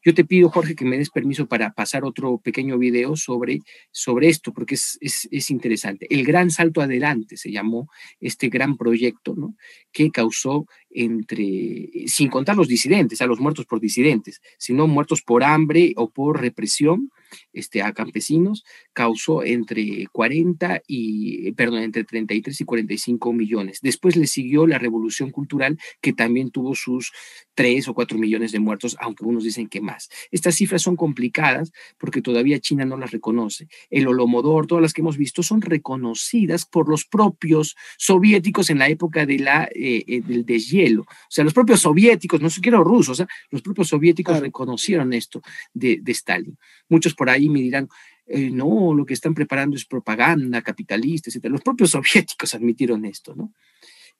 [0.04, 4.28] Yo te pido, Jorge, que me des permiso para pasar otro pequeño video sobre, sobre
[4.28, 6.06] esto, porque es, es, es interesante.
[6.10, 7.88] El gran salto adelante se llamó
[8.20, 9.54] este gran proyecto, ¿no?
[9.92, 15.44] Que causó entre, sin contar los disidentes, a los muertos por disidentes, sino muertos por
[15.44, 17.10] hambre o por represión
[17.52, 23.80] este, a campesinos, causó entre 40 y, perdón, entre 33 y 45 millones.
[23.82, 27.12] Después le siguió la revolución cultural, que también tuvo sus
[27.54, 30.08] 3 o 4 millones de muertos, aunque unos dicen que más.
[30.30, 33.68] Estas cifras son complicadas porque todavía China no las reconoce.
[33.90, 38.88] El Holomodor, todas las que hemos visto, son reconocidas por los propios soviéticos en la
[38.88, 40.81] época de la, eh, eh, del deshielo.
[40.98, 43.26] O sea, los propios soviéticos, no siquiera los rusos, ¿eh?
[43.50, 46.56] los propios soviéticos reconocieron esto de, de Stalin.
[46.88, 47.88] Muchos por ahí me dirán,
[48.26, 51.44] eh, no, lo que están preparando es propaganda capitalista, etc.
[51.46, 53.52] Los propios soviéticos admitieron esto, ¿no?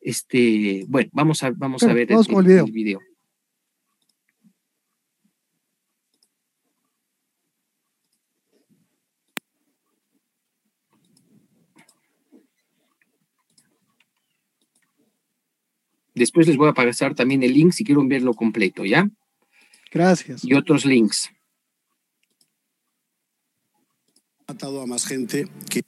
[0.01, 3.01] Este, bueno, vamos a, vamos a ver el, video.
[16.23, 19.09] Después les voy a pasar también el link si quieren verlo completo, ¿ya?
[19.91, 20.45] Gracias.
[20.45, 21.31] Y otros links
[24.53, 25.83] matado a más gente que...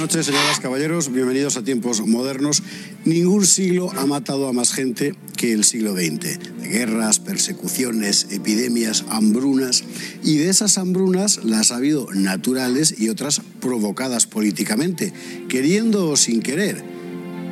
[0.00, 1.12] Noches, señoras, caballeros.
[1.12, 2.62] Bienvenidos a tiempos modernos.
[3.04, 6.38] Ningún siglo ha matado a más gente que el siglo XX.
[6.62, 9.84] Guerras, persecuciones, epidemias, hambrunas.
[10.24, 15.12] Y de esas hambrunas las ha habido naturales y otras provocadas políticamente,
[15.50, 16.82] queriendo o sin querer.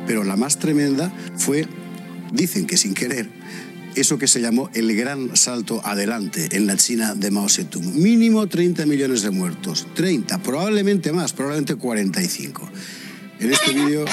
[0.07, 1.67] Pero la más tremenda fue,
[2.33, 3.29] dicen que sin querer,
[3.95, 7.95] eso que se llamó el gran salto adelante en la China de Mao Zedong.
[7.95, 12.69] Mínimo 30 millones de muertos, 30, probablemente más, probablemente 45.
[13.39, 14.05] En este vídeo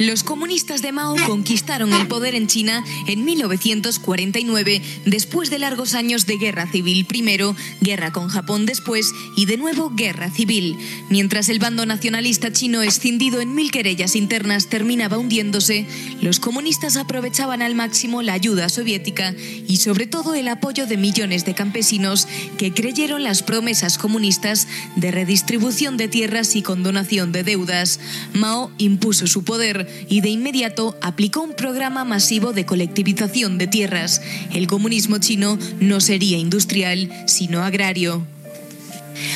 [0.00, 6.24] los comunistas de Mao conquistaron el poder en China en 1949, después de largos años
[6.24, 10.78] de guerra civil primero, guerra con Japón después y de nuevo guerra civil.
[11.10, 15.86] Mientras el bando nacionalista chino escindido en mil querellas internas terminaba hundiéndose,
[16.22, 19.34] los comunistas aprovechaban al máximo la ayuda soviética
[19.68, 22.26] y sobre todo el apoyo de millones de campesinos
[22.56, 28.00] que creyeron las promesas comunistas de redistribución de tierras y condonación de deudas.
[28.32, 34.22] Mao impuso su poder y de inmediato aplicó un programa masivo de colectivización de tierras.
[34.52, 38.26] El comunismo chino no sería industrial, sino agrario.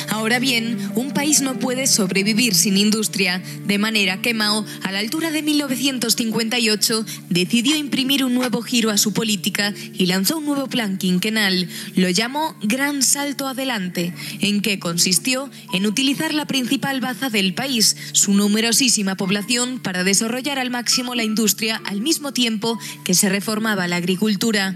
[0.09, 4.99] Ahora bien, un país no puede sobrevivir sin industria, de manera que Mao, a la
[4.99, 10.67] altura de 1958, decidió imprimir un nuevo giro a su política y lanzó un nuevo
[10.67, 11.67] plan quinquenal.
[11.95, 17.95] Lo llamó Gran Salto Adelante, en que consistió en utilizar la principal baza del país,
[18.11, 23.87] su numerosísima población, para desarrollar al máximo la industria al mismo tiempo que se reformaba
[23.87, 24.75] la agricultura.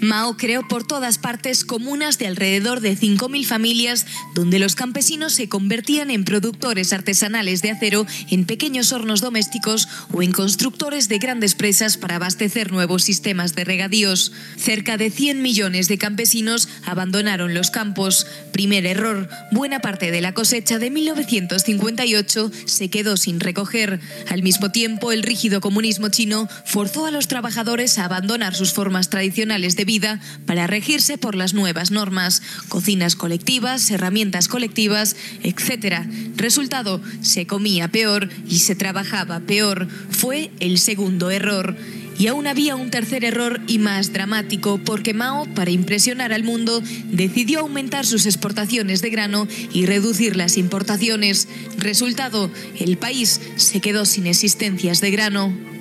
[0.00, 5.48] Mao creó por todas partes comunas de alrededor de 5.000 familias donde los campesinos se
[5.48, 11.54] convertían en productores artesanales de acero en pequeños hornos domésticos o en constructores de grandes
[11.54, 14.32] presas para abastecer nuevos sistemas de regadíos.
[14.56, 18.26] Cerca de 100 millones de campesinos abandonaron los campos.
[18.52, 24.00] Primer error, buena parte de la cosecha de 1958 se quedó sin recoger.
[24.28, 29.10] Al mismo tiempo, el rígido comunismo chino forzó a los trabajadores a abandonar sus formas
[29.10, 36.06] tradicionales de vida para regirse por las nuevas normas, cocinas colectivas, herramientas colectivas, etc.
[36.36, 39.88] Resultado, se comía peor y se trabajaba peor.
[40.10, 41.76] Fue el segundo error.
[42.18, 46.82] Y aún había un tercer error y más dramático, porque Mao, para impresionar al mundo,
[47.10, 51.46] decidió aumentar sus exportaciones de grano y reducir las importaciones.
[51.76, 55.75] Resultado, el país se quedó sin existencias de grano.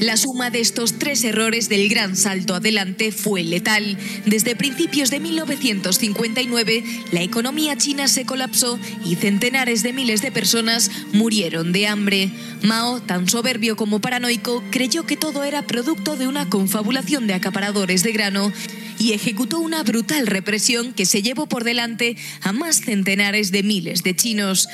[0.00, 3.96] La suma de estos tres errores del gran salto adelante fue letal.
[4.24, 10.90] Desde principios de 1959, la economía china se colapsó y centenares de miles de personas
[11.12, 12.30] murieron de hambre.
[12.62, 18.02] Mao, tan soberbio como paranoico, creyó que todo era producto de una confabulación de acaparadores
[18.02, 18.52] de grano
[18.98, 24.02] y ejecutó una brutal represión que se llevó por delante a más centenares de miles
[24.02, 24.68] de chinos.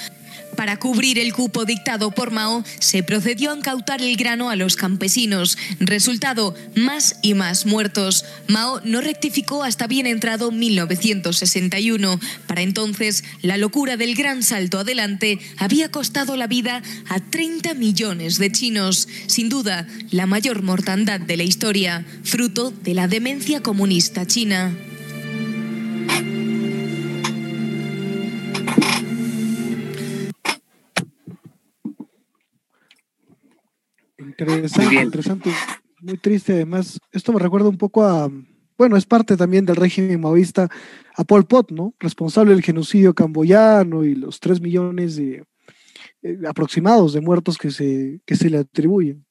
[0.56, 4.76] Para cubrir el cupo dictado por Mao, se procedió a incautar el grano a los
[4.76, 5.56] campesinos.
[5.80, 8.24] Resultado, más y más muertos.
[8.48, 12.20] Mao no rectificó hasta bien entrado 1961.
[12.46, 18.38] Para entonces, la locura del gran salto adelante había costado la vida a 30 millones
[18.38, 19.08] de chinos.
[19.26, 24.72] Sin duda, la mayor mortandad de la historia, fruto de la demencia comunista china.
[34.38, 35.50] Interesante, muy interesante,
[36.00, 36.98] muy triste además.
[37.12, 38.30] Esto me recuerda un poco a,
[38.78, 40.68] bueno, es parte también del régimen maoísta,
[41.14, 41.94] a Pol Pot, ¿no?
[42.00, 45.44] Responsable del genocidio camboyano y los tres millones de,
[46.22, 49.24] eh, aproximados de muertos que se, que se le atribuyen.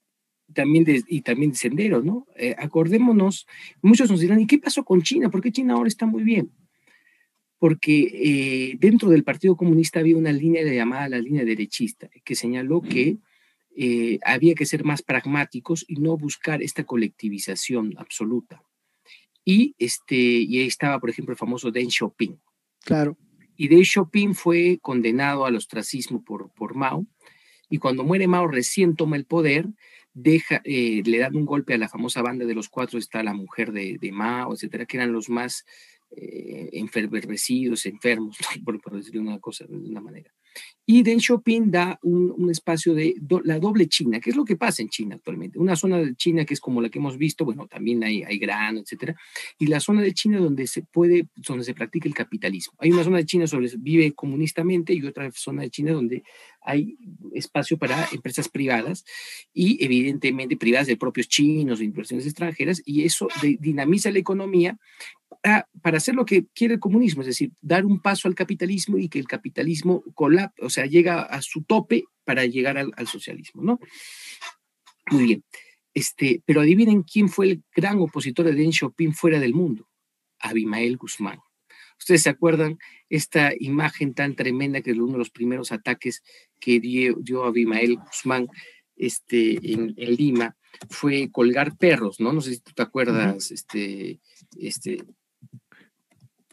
[0.54, 2.26] También de, y también de senderos, ¿no?
[2.36, 3.46] Eh, acordémonos,
[3.80, 5.30] muchos nos dirán, ¿y qué pasó con China?
[5.30, 6.50] ¿Por qué China ahora está muy bien?
[7.58, 12.82] Porque eh, dentro del Partido Comunista había una línea llamada la línea derechista, que señaló
[12.82, 13.18] que
[13.76, 18.62] eh, había que ser más pragmáticos y no buscar esta colectivización absoluta.
[19.44, 22.40] Y, este, y ahí estaba, por ejemplo, el famoso Deng Xiaoping.
[22.84, 23.16] Claro.
[23.56, 27.06] Y Deng Xiaoping fue condenado al ostracismo por, por Mao.
[27.68, 29.66] Y cuando muere Mao, recién toma el poder,
[30.12, 33.34] deja, eh, le dan un golpe a la famosa banda de los cuatro, está la
[33.34, 35.64] mujer de, de Mao, etcétera, que eran los más
[36.14, 40.30] eh, enfermos, por, por decirlo una cosa, de una manera.
[40.84, 44.20] Y Deng Xiaoping da un, espacio de la doble China.
[44.20, 45.58] ¿Qué es lo que pasa en China actualmente?
[45.58, 48.38] Una zona de China que es como la que hemos visto, bueno, también hay, hay
[48.38, 49.14] grano, etcétera,
[49.58, 52.74] y la zona de China donde se puede, donde se practica el capitalismo.
[52.78, 56.24] Hay una zona de China donde vive comunistamente y otra zona de China donde
[56.60, 56.96] hay
[57.32, 59.04] espacio para empresas privadas
[59.52, 63.28] y evidentemente privadas de propios chinos o inversiones extranjeras y eso
[63.60, 64.78] dinamiza la economía
[65.82, 69.08] para hacer lo que quiere el comunismo, es decir, dar un paso al capitalismo y
[69.08, 73.80] que el capitalismo colapse, o sea, llega a su tope para llegar al, socialismo, ¿no?
[75.10, 75.44] Muy bien.
[75.94, 79.88] Este, pero adivinen quién fue el gran opositor de Deng Xiaoping fuera del mundo.
[80.38, 81.40] Abimael Guzmán.
[81.98, 82.78] Ustedes se acuerdan
[83.08, 86.22] esta imagen tan tremenda que es uno de los primeros ataques
[86.60, 88.48] que dio, dio Abimael Guzmán
[88.96, 90.56] este, en, en, Lima
[90.88, 92.32] fue colgar perros, ¿no?
[92.32, 94.20] No sé si tú te acuerdas, este,
[94.58, 95.04] este,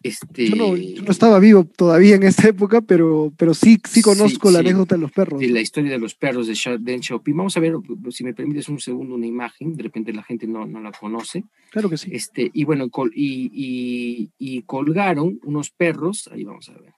[0.01, 0.75] este, yo, no,
[1.11, 5.11] estaba vivo todavía en esa época, pero, pero sí, sí conozco la anécdota de los
[5.11, 5.39] perros.
[5.39, 7.35] De la historia de los perros de Deng Xiaoping.
[7.35, 7.75] Vamos a ver,
[8.11, 9.75] si me permites un segundo, una imagen.
[9.75, 11.43] De repente la gente no, no la conoce.
[11.71, 12.09] Claro que sí.
[12.13, 16.29] Este, y bueno, y, y, y colgaron unos perros.
[16.31, 16.93] Ahí vamos a ver.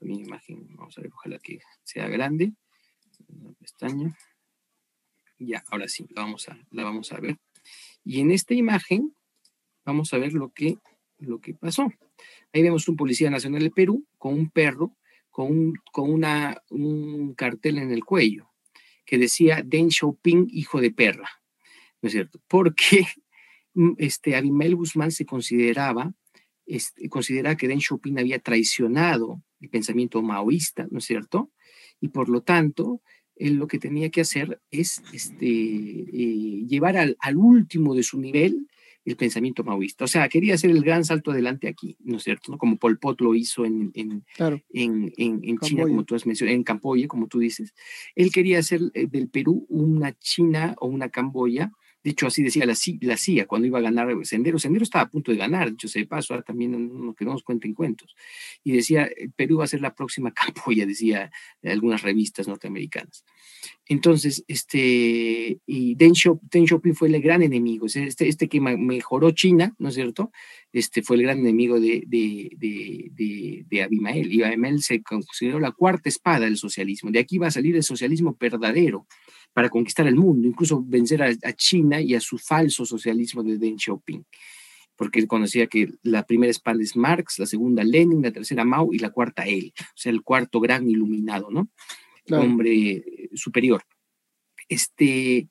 [0.00, 2.52] Mi imagen, vamos a ver, ojalá que sea grande.
[3.28, 4.16] Una pestaña.
[5.38, 7.38] Ya, ahora sí, la vamos a, la vamos a ver.
[8.04, 9.14] Y en esta imagen
[9.84, 10.78] vamos a ver lo que,
[11.18, 11.88] lo que pasó.
[12.52, 14.96] Ahí vemos un policía nacional de Perú con un perro,
[15.30, 18.48] con, un, con una, un cartel en el cuello
[19.08, 21.30] que decía Deng Xiaoping, hijo de perra.
[22.02, 22.40] ¿No es cierto?
[22.46, 23.06] Porque
[23.96, 26.12] este, Abimael Guzmán se consideraba,
[26.66, 31.50] este, considera que Deng Xiaoping había traicionado el pensamiento maoísta, ¿no es cierto?
[32.00, 33.00] Y por lo tanto,
[33.34, 38.20] él lo que tenía que hacer es este, eh, llevar al, al, último de su
[38.20, 38.68] nivel
[39.08, 40.04] el pensamiento maoísta.
[40.04, 42.56] O sea, quería hacer el gran salto adelante aquí, ¿no es cierto?
[42.58, 46.62] Como Pol Pot lo hizo en, en, en, en, China, como tú has mencionado, en
[46.62, 47.74] Camboya, como tú dices.
[48.14, 51.72] Él quería hacer eh, del Perú una China o una Camboya.
[52.04, 54.58] De hecho, así decía la, la CIA cuando iba a ganar Sendero.
[54.58, 57.32] Sendero estaba a punto de ganar, dicho sea de paso, ahora también no, que no
[57.32, 58.14] nos cuenten cuentos.
[58.62, 61.30] Y decía, Perú va a ser la próxima Camboya, decía
[61.62, 63.24] algunas revistas norteamericanas.
[63.90, 69.88] Entonces, este, y Deng, Xiaoping fue el gran enemigo, este, este que mejoró China, ¿no
[69.88, 70.30] es cierto?
[70.72, 74.30] Este fue el gran enemigo de, de, de, de, Abimael.
[74.30, 77.10] Y Abimael se consideró la cuarta espada del socialismo.
[77.10, 79.06] De aquí va a salir el socialismo verdadero
[79.54, 83.78] para conquistar el mundo, incluso vencer a, China y a su falso socialismo de Deng
[83.78, 84.24] Xiaoping
[84.96, 88.92] porque él conocía que la primera espada es Marx, la segunda Lenin, la tercera Mao
[88.92, 91.68] y la cuarta él, o sea, el cuarto gran iluminado, ¿no?
[92.32, 93.82] Hombre superior.
[94.68, 95.48] Este,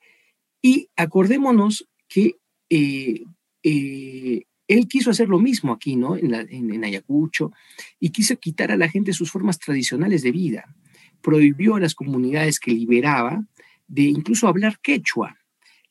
[0.61, 2.35] y acordémonos que
[2.69, 3.23] eh,
[3.63, 6.17] eh, él quiso hacer lo mismo aquí, ¿no?
[6.17, 7.51] En, en, Ayacucho,
[7.99, 10.75] y quiso quitar a la gente sus formas tradicionales de vida.
[11.21, 13.45] Prohibió a las comunidades que liberaba
[13.87, 15.37] de incluso hablar quechua.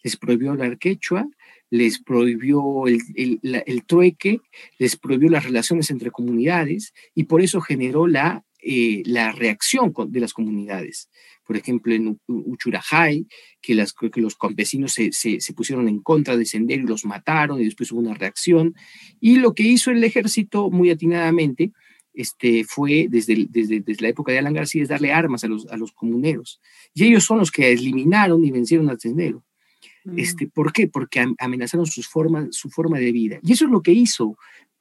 [0.02, 1.26] Les prohibió hablar quechua,
[1.70, 3.00] les prohibió el,
[3.42, 4.40] el, trueque,
[4.78, 10.20] les prohibió las relaciones entre comunidades, y por eso generó la eh, la reacción de
[10.20, 11.08] las comunidades.
[11.44, 13.26] Por ejemplo, en Uchurajay,
[13.60, 17.60] que, las, que los campesinos se, se, pusieron en contra de Sendero y los mataron,
[17.60, 18.74] y después hubo una reacción.
[19.20, 21.72] Y lo que hizo el ejército muy atinadamente
[22.12, 25.66] este, fue desde, desde, desde, la época de Alan García es darle armas a los,
[25.68, 26.60] a los comuneros.
[26.94, 28.96] Y ellos son los que eliminaron y vencieron a.
[30.16, 30.50] Este, mm.
[30.50, 30.88] ¿Por qué?
[30.88, 33.38] Porque amenazaron sus formas, su forma de vida.
[33.42, 34.36] Y eso es lo que hizo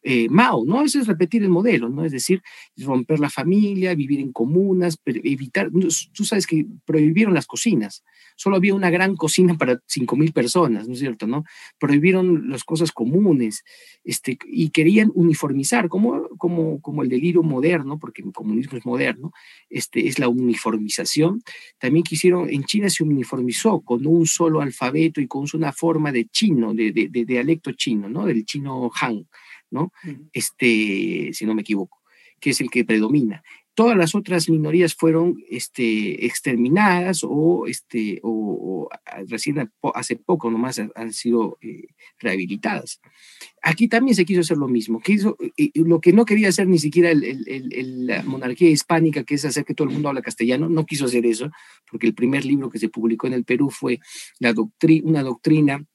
[0.08, 0.84] eh, Mao, ¿no?
[0.84, 2.06] Eso es repetir el modelo, ¿no?
[2.06, 2.44] Es decir,
[2.78, 5.72] romper la familia, vivir en comunas, evitar,
[6.14, 8.04] tú sabes que prohibieron las cocinas,
[8.36, 11.44] solo había una gran cocina para 5.000 personas, ¿no es cierto, no?
[11.80, 13.64] Prohibieron las cosas comunes,
[14.04, 19.32] este, y querían uniformizar, como, como, como el delirio moderno, porque el comunismo es moderno,
[19.72, 21.42] este, es la uniformización.
[21.80, 26.26] También quisieron, en China se uniformizó con un solo alfabeto y con una forma de
[26.26, 28.28] chino, de, de, de dialecto chino, ¿no?
[28.28, 29.26] Del chino Han
[29.76, 29.92] ¿no?
[30.34, 32.00] Este, si no me equivoco,
[32.40, 33.44] que es el que predomina.
[33.76, 38.90] Todas las otras minorías fueron este, exterminadas o, este, o,
[39.28, 41.88] recién hace poco nomás han sido eh,
[42.20, 43.02] rehabilitadas.
[43.62, 45.02] Aquí también se quiso hacer lo mismo.
[45.02, 49.66] Quiso, eh, lo que no quería hacer ni siquiera la monarquía hispánica, que es hacer
[49.66, 51.52] que todo el mundo habla castellano, no quiso hacer eso,
[51.92, 54.00] porque el primer libro que se publicó en el Perú fue
[54.40, 54.54] la
[55.04, 55.86] una doctrina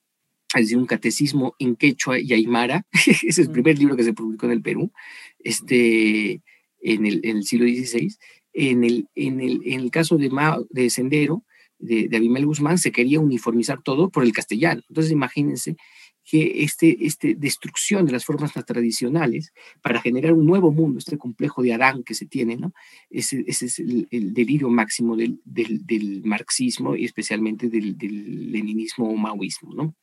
[0.58, 2.86] es decir, un catecismo en quechua y aymara.
[3.22, 4.92] es el primer libro que se publicó en el Perú,
[5.38, 6.42] este,
[6.80, 8.14] en, el, en el siglo XVI.
[8.52, 10.30] En el, en el, en el caso de,
[10.70, 11.44] de Sendero,
[11.78, 14.82] de, de Abimel Guzmán, se quería uniformizar todo por el castellano.
[14.88, 15.76] Entonces, imagínense
[16.24, 21.18] que este, este destrucción de las formas más tradicionales para generar un nuevo mundo, este
[21.18, 22.72] complejo de Adán que se tiene, ¿no?
[23.08, 28.52] Ese, ese es el, el, delirio máximo del, del, del, marxismo y especialmente del, del
[28.52, 29.96] leninismo o maoísmo, ¿no?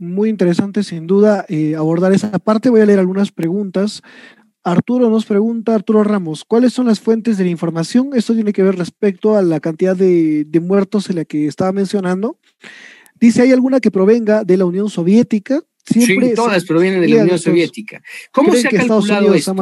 [0.00, 2.70] Muy interesante, sin duda, eh, abordar esa parte.
[2.70, 4.00] Voy a leer algunas preguntas.
[4.64, 8.10] Arturo nos pregunta, Arturo Ramos, ¿cuáles son las fuentes de la información?
[8.14, 11.72] Esto tiene que ver respecto a la cantidad de, de muertos en la que estaba
[11.72, 12.38] mencionando.
[13.20, 15.60] Dice, ¿hay alguna que provenga de la Unión Soviética?
[15.84, 18.02] Siempre sí, todas provienen de la Unión Soviética.
[18.32, 19.54] ¿Cómo se ha calculado esto?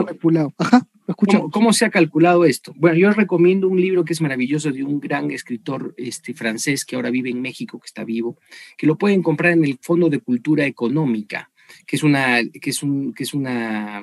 [0.56, 0.86] Ajá.
[1.16, 2.74] ¿Cómo, se ha calculado esto?
[2.76, 6.96] Bueno, yo recomiendo un libro que es maravilloso de un gran escritor este, francés que
[6.96, 8.36] ahora vive en México, que está vivo,
[8.76, 11.50] que lo pueden comprar en el Fondo de Cultura Económica,
[11.86, 14.02] que es una, que es un, que es una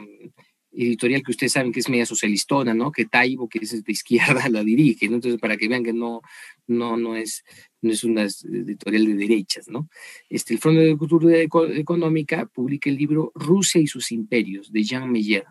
[0.72, 2.92] editorial que ustedes saben que es media socialistona, ¿no?
[2.92, 5.16] Que Taibo, que es de izquierda, la dirige, ¿no?
[5.16, 6.22] Entonces, para que vean que no,
[6.68, 7.44] no, no, es,
[7.82, 9.90] no es una editorial de derechas, ¿no?
[10.28, 15.12] Este, el Fondo de Cultura Económica publica el libro Rusia y sus imperios, de Jean
[15.12, 15.46] Meyer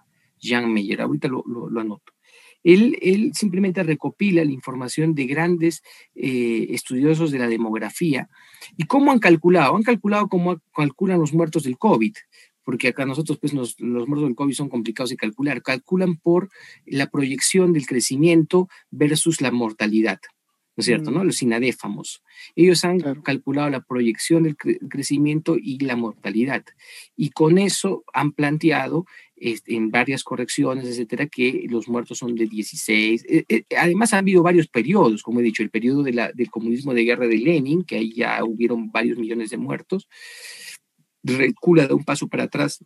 [0.45, 2.13] Jean Meyer, ahorita lo, lo, anoto.
[2.63, 5.83] Él, él, simplemente recopila la información de grandes
[6.15, 8.29] eh, estudiosos de la demografía
[8.77, 9.77] y cómo han calculado.
[9.77, 12.15] Han calculado cómo calculan los muertos del COVID,
[12.63, 15.63] porque acá nosotros, pues, los muertos del COVID son complicados de calcular.
[15.63, 16.49] Calculan por
[16.87, 20.21] la proyección del crecimiento versus la mortalidad.
[20.77, 21.11] ¿no es cierto?
[21.11, 21.15] Mm.
[21.15, 21.25] ¿no?
[21.25, 22.23] Los inadéfamos.
[22.57, 26.65] Ellos han calculado la proyección del crecimiento y la mortalidad.
[27.17, 29.07] Y con eso han planteado
[29.37, 33.25] en varias correcciones, etcétera, que los muertos son de 16.
[33.29, 36.95] Eh, eh, además, han habido varios periodos, como he dicho, el periodo de del comunismo
[36.95, 40.09] de guerra de Lenin, que ahí ya hubieron varios millones de muertos.
[41.23, 42.85] Recula da un paso para atrás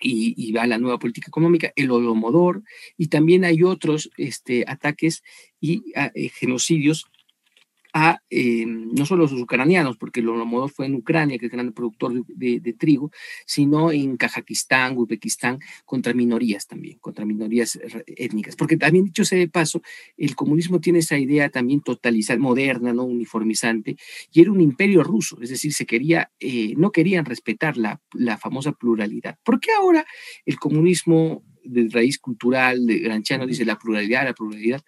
[0.00, 2.62] y, va a la nueva política económica, el Holodomor,
[2.96, 5.22] y también hay otros este, ataques
[5.60, 7.09] y ah, eh, genocidios
[7.92, 11.58] a eh, no solo los ucranianos, porque el Holodomor fue en Ucrania, que es el
[11.58, 13.10] gran productor de, trigo,
[13.46, 18.56] sino en Kazajistán, Uzbekistán, contra minorías también, contra minorías étnicas.
[18.56, 19.82] Porque también, dicho sea de paso,
[20.16, 23.96] el comunismo tiene esa idea también totalizar, moderna, no uniformizante,
[24.32, 28.38] y era un imperio ruso, es decir, se quería, eh, no querían respetar la, la
[28.38, 29.38] famosa pluralidad.
[29.42, 30.06] ¿Por qué ahora
[30.46, 34.82] el comunismo de raíz cultural de Granchano dice la pluralidad, la pluralidad?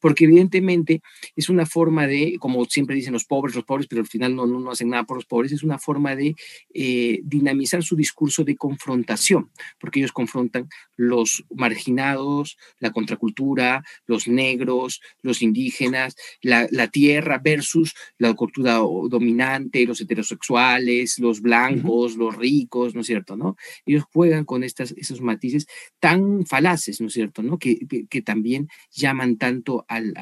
[0.00, 1.02] porque evidentemente
[1.36, 4.46] es una forma de, como siempre dicen los pobres, los pobres, pero al final no,
[4.46, 6.34] no, hacen nada por los pobres, es una forma de
[6.74, 15.00] eh, dinamizar su discurso de confrontación, porque ellos confrontan los marginados, la contracultura, los negros,
[15.22, 23.02] los indígenas, la, tierra versus la cultura dominante, los heterosexuales, los blancos, los ricos, ¿no
[23.02, 23.36] es cierto?
[23.36, 23.56] ¿no?
[23.84, 25.66] Ellos juegan con estas, esos matices
[26.00, 26.09] tan
[26.46, 27.42] falaces, ¿no es cierto?
[27.42, 27.58] ¿no?
[27.58, 30.14] Que, que también llaman tanto al,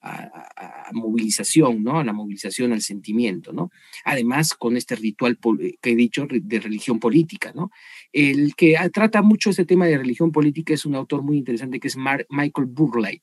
[0.00, 1.98] a, movilización, ¿no?
[1.98, 3.70] A la movilización al sentimiento, ¿no?
[4.04, 5.38] Además, con este ritual
[5.80, 7.70] que he dicho de religión política, ¿no?
[8.12, 11.88] El que trata mucho este tema de religión política es un autor muy interesante que
[11.88, 13.22] es Michael Burleigh,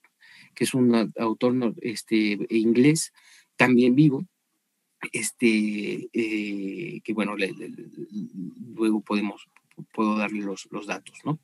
[0.54, 3.14] que es un autor este, inglés,
[3.56, 4.26] también vivo,
[5.12, 7.36] este, eh, que bueno,
[8.76, 9.48] luego podemos,
[9.94, 11.40] puedo darle los, los datos, ¿no?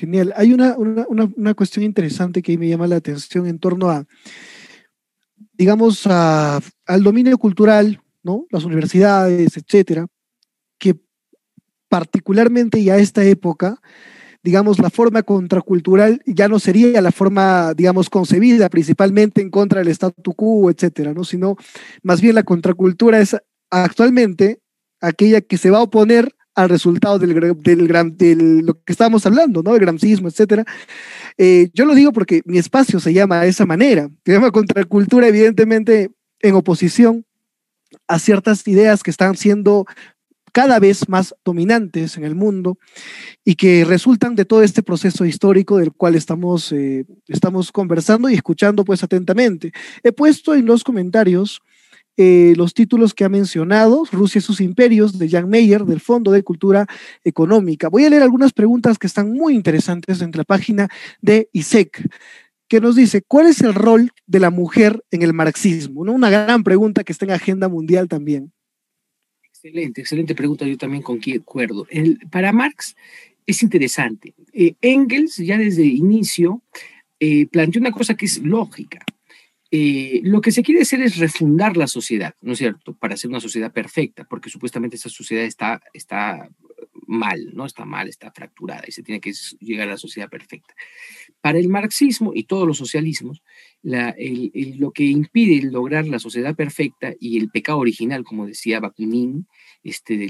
[0.00, 0.32] Genial.
[0.36, 4.04] Hay una, una, cuestión interesante que me llama la atención en torno a,
[5.52, 8.46] digamos, al dominio cultural, ¿no?
[8.50, 10.06] Las universidades, etcétera,
[10.78, 10.98] que
[11.88, 13.80] particularmente ya a esta época,
[14.42, 19.88] digamos, la forma contracultural ya no sería la forma, digamos, concebida principalmente en contra del
[19.88, 21.24] statu quo, etcétera, ¿no?
[21.24, 21.56] Sino
[22.02, 23.36] más bien la contracultura es
[23.70, 24.60] actualmente
[25.00, 27.34] aquella que se va a oponer al resultado del,
[27.86, 29.74] gran, del lo que estábamos hablando, ¿no?
[29.74, 30.64] El gramsismo, etcétera.
[31.38, 35.28] Eh, yo lo digo porque mi espacio se llama de esa manera, se llama contracultura,
[35.28, 37.24] evidentemente en oposición
[38.06, 39.86] a ciertas ideas que están siendo
[40.52, 42.78] cada vez más dominantes en el mundo
[43.44, 48.34] y que resultan de todo este proceso histórico del cual estamos, eh, estamos conversando y
[48.34, 49.72] escuchando pues atentamente.
[50.02, 51.62] He puesto en los comentarios
[52.22, 56.32] eh, los títulos que ha mencionado, Rusia y sus imperios, de Jan Meyer, del Fondo
[56.32, 56.86] de Cultura
[57.24, 57.88] Económica.
[57.88, 60.90] Voy a leer algunas preguntas que están muy interesantes en la página
[61.22, 62.10] de ISEC
[62.68, 66.02] que nos dice, ¿cuál es el rol de la mujer en el marxismo?
[66.02, 68.52] Una gran pregunta que está en agenda mundial también.
[69.42, 71.86] Excelente, excelente pregunta, yo también concuerdo.
[71.88, 72.94] El, para Marx
[73.46, 74.34] es interesante.
[74.52, 76.60] Eh, Engels ya desde el inicio
[77.18, 79.06] eh, planteó una cosa que es lógica.
[79.72, 82.94] Eh, lo que se quiere hacer es refundar la sociedad, ¿no es cierto?
[82.94, 86.50] Para hacer una sociedad perfecta, porque supuestamente esa sociedad está, está
[87.06, 87.66] mal, ¿no?
[87.66, 90.74] Está mal, está fracturada y se tiene que llegar a la sociedad perfecta.
[91.40, 93.42] Para el marxismo y todos los socialismos,
[93.82, 99.46] lo que impide lograr la sociedad perfecta y el pecado original, como decía Bakunin,
[99.84, 100.28] este,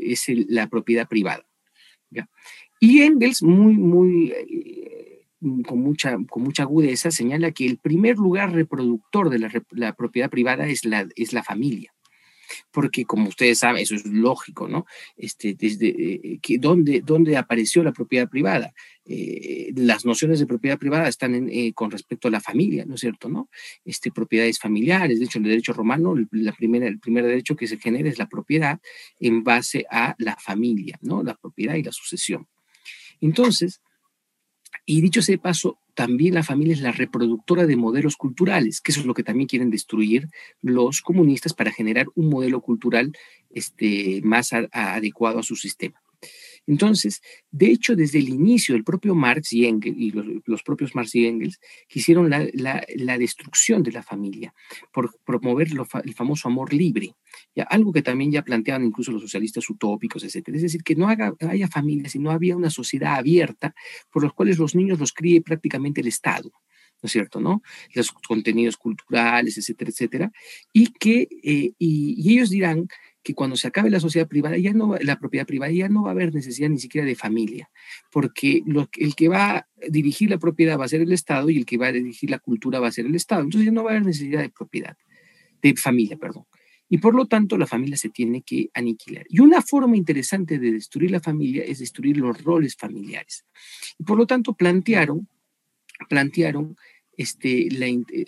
[0.00, 1.44] es la propiedad privada.
[2.80, 4.99] Y Engels, muy, muy, eh,
[5.66, 9.38] con, mucha, con mucha agudeza, señala que el primer lugar reproductor de
[9.72, 11.92] la, propiedad privada es la, es la familia
[12.70, 14.86] porque como ustedes saben, eso es lógico, ¿no?
[15.16, 18.72] Este, desde eh, que dónde, dónde apareció la propiedad privada.
[19.04, 23.00] Eh, las nociones de propiedad privada están eh, con respecto a la familia, ¿no es
[23.00, 23.28] cierto?
[23.28, 23.48] ¿no?
[23.84, 27.66] Este, propiedades familiares, de hecho, en el derecho romano, la primera, el primer derecho que
[27.66, 28.80] se genera es la propiedad
[29.18, 31.22] en base a la familia, ¿no?
[31.22, 32.46] La propiedad y la sucesión.
[33.20, 33.80] Entonces,
[34.86, 38.92] y dicho sea de paso, también la familia es la reproductora de modelos culturales, que
[38.92, 40.28] eso es lo que también quieren destruir
[40.62, 43.12] los comunistas para generar un modelo cultural
[43.50, 46.00] este, más adecuado a su sistema.
[46.70, 50.12] Entonces, de hecho, desde el inicio, el propio Marx y Engels, y
[50.46, 51.58] los, propios Marx y Engels,
[51.88, 54.54] quisieron la, destrucción de la familia
[54.92, 55.66] por promover
[56.04, 57.16] el famoso amor libre,
[57.68, 60.48] algo que también ya planteaban incluso los socialistas utópicos, etc.
[60.54, 63.74] Es decir, que no haya familia, sino había una sociedad abierta
[64.12, 66.52] por los cuales los niños los críe prácticamente el Estado.
[67.02, 67.40] ¿no es cierto?
[67.40, 67.62] ¿no?
[67.94, 70.32] Los contenidos culturales, etcétera, etcétera,
[70.72, 72.88] y que, eh, y, ellos dirán
[73.22, 76.10] que cuando se acabe la sociedad privada, ya no, la propiedad privada, ya no va
[76.10, 77.70] a haber necesidad ni siquiera de familia,
[78.10, 81.58] porque lo, el que va a dirigir la propiedad va a ser el Estado y
[81.58, 83.42] el que va a dirigir la cultura va a ser el Estado.
[83.42, 84.96] Entonces ya no va a haber necesidad de propiedad,
[85.60, 86.44] de familia, perdón.
[86.88, 89.24] Y por lo tanto la familia se tiene que aniquilar.
[89.28, 93.44] Y una forma interesante de destruir la familia es destruir los roles familiares.
[93.96, 95.28] Y por lo tanto plantearon,
[96.08, 96.76] plantearon
[97.20, 97.68] este,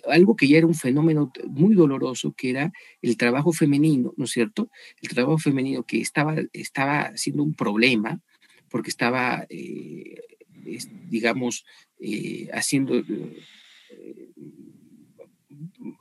[0.07, 2.71] algo que ya era un fenómeno muy doloroso, que era
[3.01, 4.69] el trabajo femenino, ¿no es cierto?
[5.01, 8.21] El trabajo femenino que estaba, estaba siendo un problema,
[8.69, 10.21] porque estaba, eh,
[11.09, 11.65] digamos,
[11.99, 12.99] eh, haciendo...
[12.99, 14.29] Eh,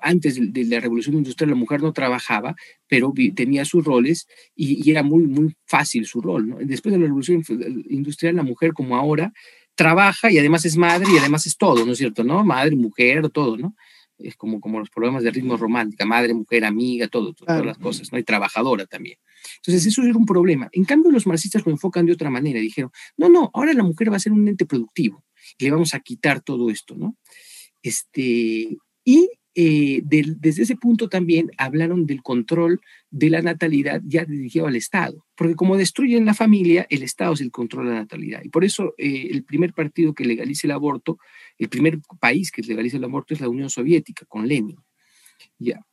[0.01, 2.57] antes de la revolución industrial la mujer no trabajaba,
[2.89, 6.49] pero tenía sus roles y, y, era muy, muy fácil su rol.
[6.49, 6.57] ¿no?
[6.59, 7.45] Después de la revolución
[7.89, 9.33] industrial, la mujer, como ahora,
[9.75, 12.25] trabaja y además es madre y además es todo, ¿no es cierto?
[12.25, 12.45] ¿No?
[12.45, 13.75] Madre, mujer, todo, ¿no?
[14.19, 18.13] Es como, como los problemas de ritmo romántica, madre, mujer, amiga, todo, todas las cosas,
[18.13, 18.19] ¿no?
[18.19, 19.19] Y trabajadora también.
[19.57, 20.69] Entonces, eso era un problema.
[20.73, 22.61] En cambio, los marxistas lo enfocan de otra manera.
[22.61, 25.25] Dijeron, no, no, ahora la mujer va a ser un ente productivo
[25.59, 27.17] y le vamos a quitar todo esto, ¿no?
[27.83, 32.81] Este, y eh, desde ese punto también hablaron del control
[33.11, 37.43] de la natalidad ya dirigido al Estado, porque como destruyen la familia, el Estado es
[37.43, 38.41] el control de la natalidad.
[38.43, 41.19] Y por eso eh, el primer partido que legalice el aborto,
[41.59, 44.79] el primer país que legalice el aborto es la Unión Soviética, con Lenin.
[45.59, 45.85] Ya.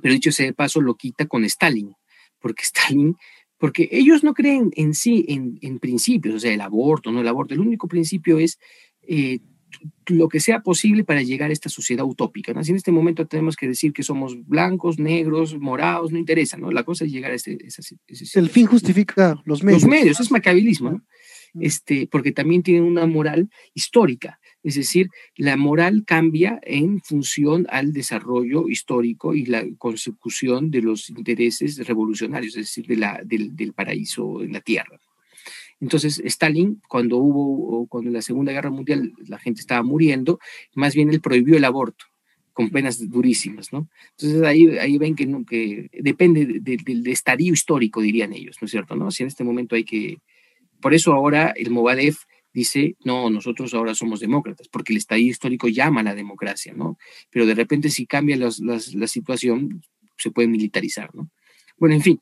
[0.00, 1.94] Pero dicho sea de paso, lo quita con Stalin,
[2.40, 3.16] porque Stalin
[3.58, 7.26] porque ellos no creen en sí, en, en, principios, o sea, el aborto, no el
[7.26, 7.54] aborto.
[7.54, 8.56] El único principio es
[9.02, 9.40] eh,
[10.06, 12.52] lo que sea posible para llegar a esta sociedad utópica.
[12.52, 12.60] ¿no?
[12.60, 16.70] Así en este momento tenemos que decir que somos blancos, negros, morados, no interesa, ¿no?
[16.70, 17.58] La cosa es llegar a ese...
[18.34, 19.82] el fin justifica los medios.
[19.82, 21.04] Los medios, es macabilismo, ¿no?
[21.60, 27.92] Este, porque también tienen una moral histórica, es decir, la moral cambia en función al
[27.92, 33.72] desarrollo histórico y la consecución de los intereses revolucionarios, es decir, de la, del, del
[33.72, 35.00] paraíso en la tierra.
[35.80, 40.38] Entonces, Stalin, cuando hubo, cuando en la Segunda Guerra Mundial la gente estaba muriendo,
[40.74, 42.04] más bien él prohibió el aborto
[42.58, 43.88] con penas durísimas, ¿no?
[44.16, 48.96] Entonces ahí, ahí ven que, depende del estadio histórico, dirían ellos, ¿no es cierto?
[48.96, 49.12] ¿no?
[49.12, 50.18] Si en este momento hay que...
[50.80, 55.68] Por eso ahora el Movadef dice, no, nosotros ahora somos demócratas, porque el estadio histórico
[55.68, 56.98] llama a la democracia, ¿no?
[57.30, 59.84] Pero de repente si cambia la situación,
[60.16, 61.30] se puede militarizar, ¿no?
[61.78, 62.20] Bueno, en fin.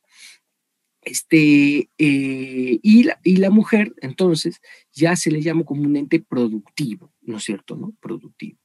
[1.07, 4.61] Este, eh, y, la, y la mujer, entonces,
[4.93, 7.77] ya se le llama como un ente productivo, ¿no es cierto?
[7.77, 7.95] ¿no?
[8.01, 8.59] Productivo.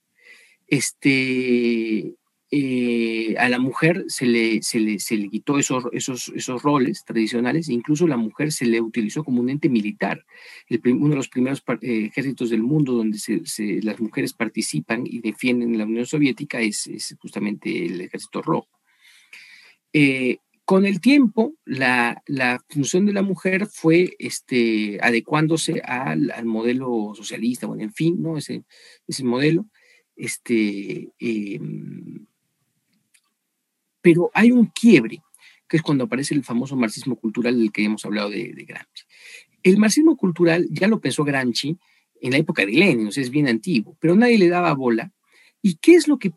[0.65, 2.15] Este,
[2.49, 7.05] eh, a la mujer se le, se le, se le quitó esos, esos, esos roles
[7.05, 10.25] tradicionales, e incluso la mujer se le utilizó como un ente militar.
[10.67, 13.43] El, uno de los primeros eh, ejércitos del mundo donde se,
[13.83, 16.89] las mujeres participan y defienden la Unión Soviética es,
[17.19, 18.67] justamente el ejército rojo.
[20.65, 22.21] Con el tiempo, la,
[22.69, 28.37] función de la mujer fue este, adecuándose al, modelo socialista, bueno, en fin, ¿no?
[28.37, 28.63] Ese,
[29.07, 29.65] ese modelo.
[30.15, 31.59] Este, eh,
[34.01, 35.21] pero hay un quiebre,
[35.67, 39.03] que es cuando aparece el famoso marxismo cultural del que hemos hablado de, de Gramsci.
[39.63, 41.77] El marxismo cultural ya lo pensó Gramsci
[42.21, 45.11] en la época de Lenin, o sea, es bien antiguo, pero nadie le daba bola.
[45.61, 46.31] ¿Y qué es lo que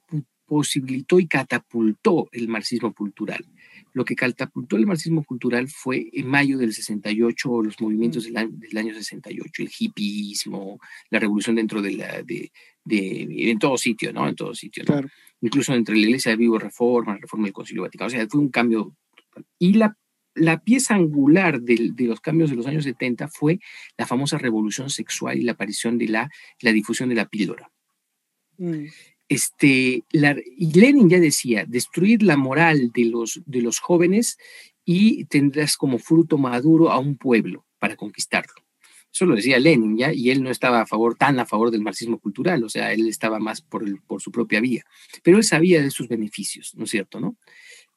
[0.46, 3.44] posibilitó y catapultó el marxismo cultural?
[3.94, 8.50] Lo que catapultó el marxismo cultural fue en mayo del 68, los movimientos del año,
[8.52, 10.80] del año 68, el hippismo,
[11.10, 12.50] la revolución dentro de la, de,
[12.84, 14.28] de, en todo sitio, ¿no?
[14.28, 14.94] En todo sitio, ¿no?
[14.94, 15.08] Claro.
[15.40, 18.40] Incluso entre la Iglesia de Vivo Reforma, la Reforma del Concilio Vaticano, o sea, fue
[18.40, 18.96] un cambio.
[19.58, 19.96] Y la,
[20.34, 23.60] la pieza angular de, de, los cambios de los años 70 fue
[23.96, 26.30] la famosa revolución sexual y la aparición de la,
[26.60, 27.70] la difusión de la píldora.
[28.58, 28.86] Mm
[29.34, 34.38] este, Lenin ya decía, destruir la moral de los, de los jóvenes
[34.84, 38.54] y tendrás como fruto maduro a un pueblo para conquistarlo.
[39.12, 40.12] Eso lo decía Lenin, ¿ya?
[40.12, 43.06] Y él no estaba a favor, tan a favor del marxismo cultural, o sea, él
[43.08, 44.84] estaba más por, por su propia vía.
[45.22, 47.36] Pero él sabía de sus beneficios, ¿no es cierto, no?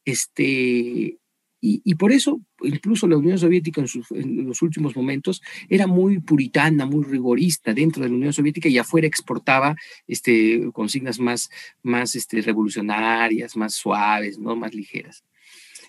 [0.05, 1.17] Este,
[1.59, 5.87] y, y, por eso, incluso la Unión Soviética en, sus, en, los últimos momentos era
[5.87, 9.75] muy puritana, muy rigorista dentro de la Unión Soviética y afuera exportaba
[10.07, 11.49] este, consignas más,
[11.81, 14.55] más este, revolucionarias, más suaves, ¿no?
[14.55, 15.23] más ligeras.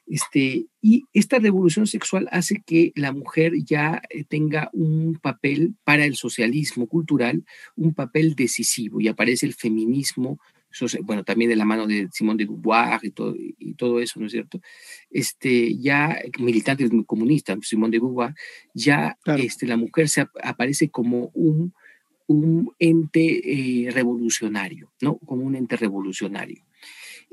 [0.07, 6.07] Este, y esta revolución sexual hace que la mujer ya eh, tenga un papel para
[6.07, 7.45] el socialismo cultural,
[7.77, 10.39] un papel decisivo, y aparece el feminismo
[11.03, 14.27] bueno, también de la mano de Simón de Beauvoir y todo, y todo eso, ¿no
[14.27, 14.61] es cierto?
[15.11, 18.35] Este, ya militante comunista, Simón de Beauvoir,
[18.75, 19.43] ya claro.
[19.43, 21.73] este, la mujer se ap aparece como un,
[22.27, 25.19] un ente eh, revolucionario, ¿no?
[25.19, 26.65] Como un ente revolucionario.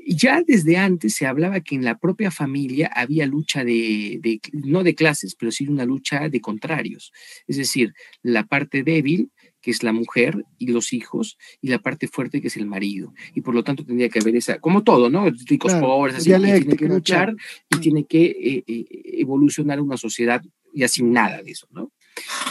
[0.08, 4.84] Ya desde antes se hablaba que en la propia familia había lucha de, de, no
[4.84, 7.12] de clases, pero sí una lucha de contrarios.
[7.48, 9.30] Es decir, la parte débil
[9.66, 13.12] que es la mujer y los hijos, y la parte fuerte, que es el marido.
[13.34, 15.28] Y por lo tanto tendría que haber esa, como todo, ¿no?
[15.28, 17.36] Ricos, claro, pobres, así, tiene que luchar claro.
[17.70, 18.86] y tiene que eh, eh,
[19.18, 20.40] evolucionar una sociedad
[20.72, 21.90] ya sin nada de eso, ¿no?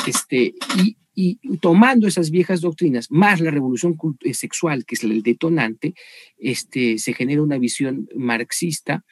[0.06, 5.24] Este, y, y, tomando esas viejas doctrinas, más la revolución eh, sexual, que es el
[5.24, 5.94] detonante,
[6.38, 9.06] este, se genera una visión marxista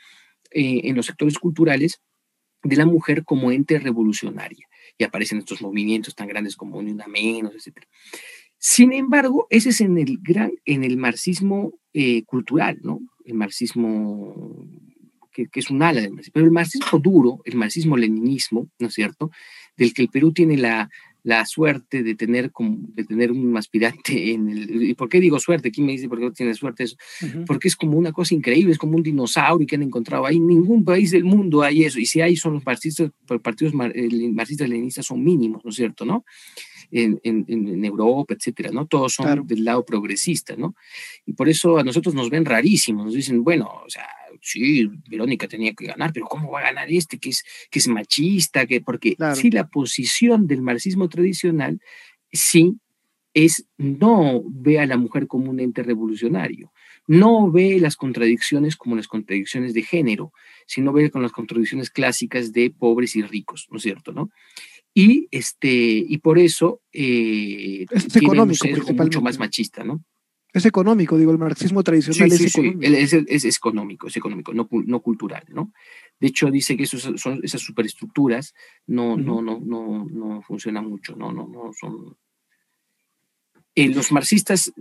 [0.52, 2.02] eh, en los sectores culturales
[2.64, 4.68] de la mujer como ente revolucionaria
[4.98, 7.86] y aparecen estos movimientos tan grandes como Ni Una Menos, etc.
[8.58, 13.02] Sin embargo, ese es en el, gran, en el marxismo eh, cultural, ¿no?
[13.26, 14.68] El marxismo
[15.32, 16.34] que, que, es un ala del marxismo.
[16.34, 19.32] Pero el marxismo duro, el marxismo-leninismo, ¿no es cierto?
[19.76, 20.90] Del que el Perú tiene la,
[21.24, 24.84] la suerte de tener, de tener un aspirante en el...
[24.84, 25.72] ¿Y por qué digo suerte?
[25.72, 26.98] ¿Quién me dice por qué no tiene suerte eso?
[27.22, 27.46] Uh -huh.
[27.46, 30.36] Porque es como una cosa increíble, es como un dinosaurio que han encontrado ahí.
[30.36, 32.00] En ningún país del mundo hay eso.
[32.00, 33.12] Y si hay, son los marxistas,
[33.42, 36.06] partidos marxistas-leninistas son mínimos, ¿no es cierto?
[36.06, 36.26] ¿no?
[36.92, 38.86] En, en, en, Europa, etcétera, ¿no?
[38.86, 39.44] Todos son claro.
[39.46, 40.76] del lado progresista, ¿no?
[41.26, 44.06] Y por eso a nosotros nos ven rarísimos, nos dicen, bueno, o sea,
[44.44, 47.88] sí, Verónica tenía que ganar, pero ¿cómo va a ganar este que es, que es
[47.88, 48.66] machista?
[48.66, 49.36] Que, porque claro.
[49.36, 51.80] sí, la posición del marxismo tradicional,
[52.32, 52.76] sí,
[53.34, 56.72] es no ve a la mujer como un ente revolucionario,
[57.08, 60.34] no ve las contradicciones como las contradicciones de género,
[60.68, 64.12] sino ve con las contradicciones clásicas de pobres y ricos, ¿no es cierto?
[64.12, 64.30] ¿no?
[64.94, 70.04] Y, este, y por eso eh, es tiene económico, un mucho más machista, ¿no?
[70.54, 72.88] Es económico, digo, el marxismo tradicional sí, sí, es, económico.
[72.88, 75.74] Sí, es, es, es, económico, es económico, no, no cultural, ¿no?
[76.20, 78.54] De hecho, dice que esos son esas superestructuras
[78.86, 79.24] no, uh -huh.
[79.24, 82.16] no, no, no, no funcionan mucho, no, no, no son.
[83.76, 84.72] Eh, los marxistas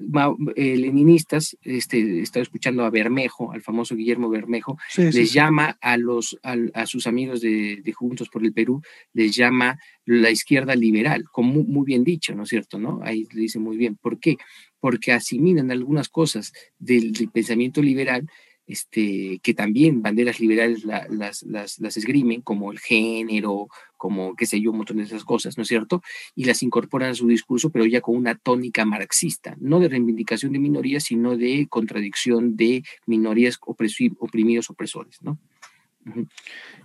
[0.54, 6.38] eh, leninistas, este, estaba escuchando a Bermejo, al famoso Guillermo Bermejo, les llama a, los,
[6.42, 8.82] a, sus amigos de, Juntos por el Perú,
[9.14, 12.78] les llama la izquierda liberal, como muy, bien dicho, ¿no es cierto?
[12.78, 13.00] ¿no?
[13.02, 13.96] Ahí le dice muy bien.
[13.96, 14.36] ¿Por qué?
[14.78, 18.28] Porque asimilan algunas cosas del pensamiento liberal
[18.66, 24.70] este, que también banderas liberales las, las, esgrimen, como el género, como qué sé yo,
[24.70, 26.02] un montón de esas cosas, ¿no es cierto?
[26.34, 30.52] Y las incorporan a su discurso, pero ya con una tónica marxista, no de reivindicación
[30.52, 35.38] de minorías, sino de contradicción de minorías oprimidos, opresores, ¿no?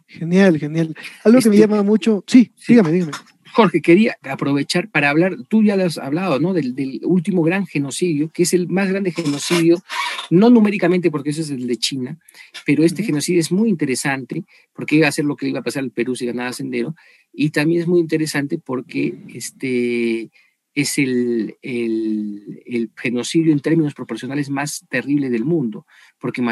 [0.07, 0.95] Genial, genial.
[1.23, 3.11] Algo que me este llama mucho, sí, sí, dígame, dígame.
[3.53, 6.53] Jorge, quería aprovechar para hablar, tú ya lo has hablado, ¿no?
[6.53, 9.81] Del, último gran genocidio, que es el más grande genocidio,
[10.29, 12.19] no numéricamente porque ese es el de China,
[12.65, 14.43] pero este genocidio es muy interesante
[14.73, 16.95] porque iba a ser lo que iba a pasar al Perú si ganaba Sendero,
[17.33, 20.31] y también es muy interesante porque este
[20.73, 25.87] es el, el, genocidio en términos proporcionales más terrible del mundo,
[26.19, 26.43] porque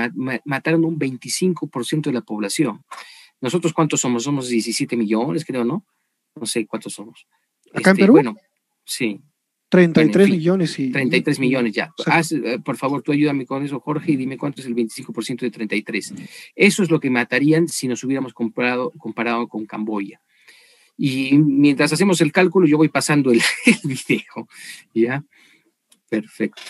[0.46, 2.84] mataron un 25% de la población.
[3.40, 4.24] Nosotros, ¿cuántos somos?
[4.24, 5.86] Somos 17 millones, creo, ¿no?
[6.36, 7.28] No sé cuántos somos.
[7.74, 8.14] ¿Acá en este, Perú?
[8.14, 8.36] Bueno,
[8.84, 9.22] sí.
[9.70, 10.91] 33 millones y...
[10.91, 11.91] 33 millones ya.
[12.32, 15.52] Eh, por favor, tú ayúdame con eso, Jorge, y dime cuánto es el 25% de
[15.52, 16.14] 33.
[16.56, 20.22] Eso es lo que matarían si nos hubiéramos comparado, comparado con Camboya.
[20.98, 24.48] Y mientras hacemos el cálculo, yo voy pasando el, el video.
[24.94, 25.26] ¿Ya?
[26.10, 26.62] Perfecto.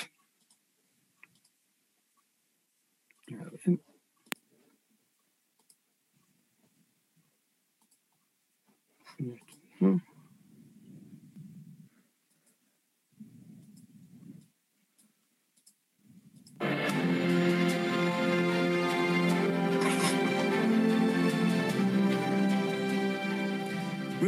[9.86, 10.02] Muy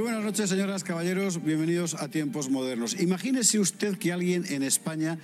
[0.02, 1.44] buenas noches, señoras, caballeros.
[1.44, 3.00] Bienvenidos a Tiempos Modernos.
[3.00, 5.18] Imagínese usted que alguien en España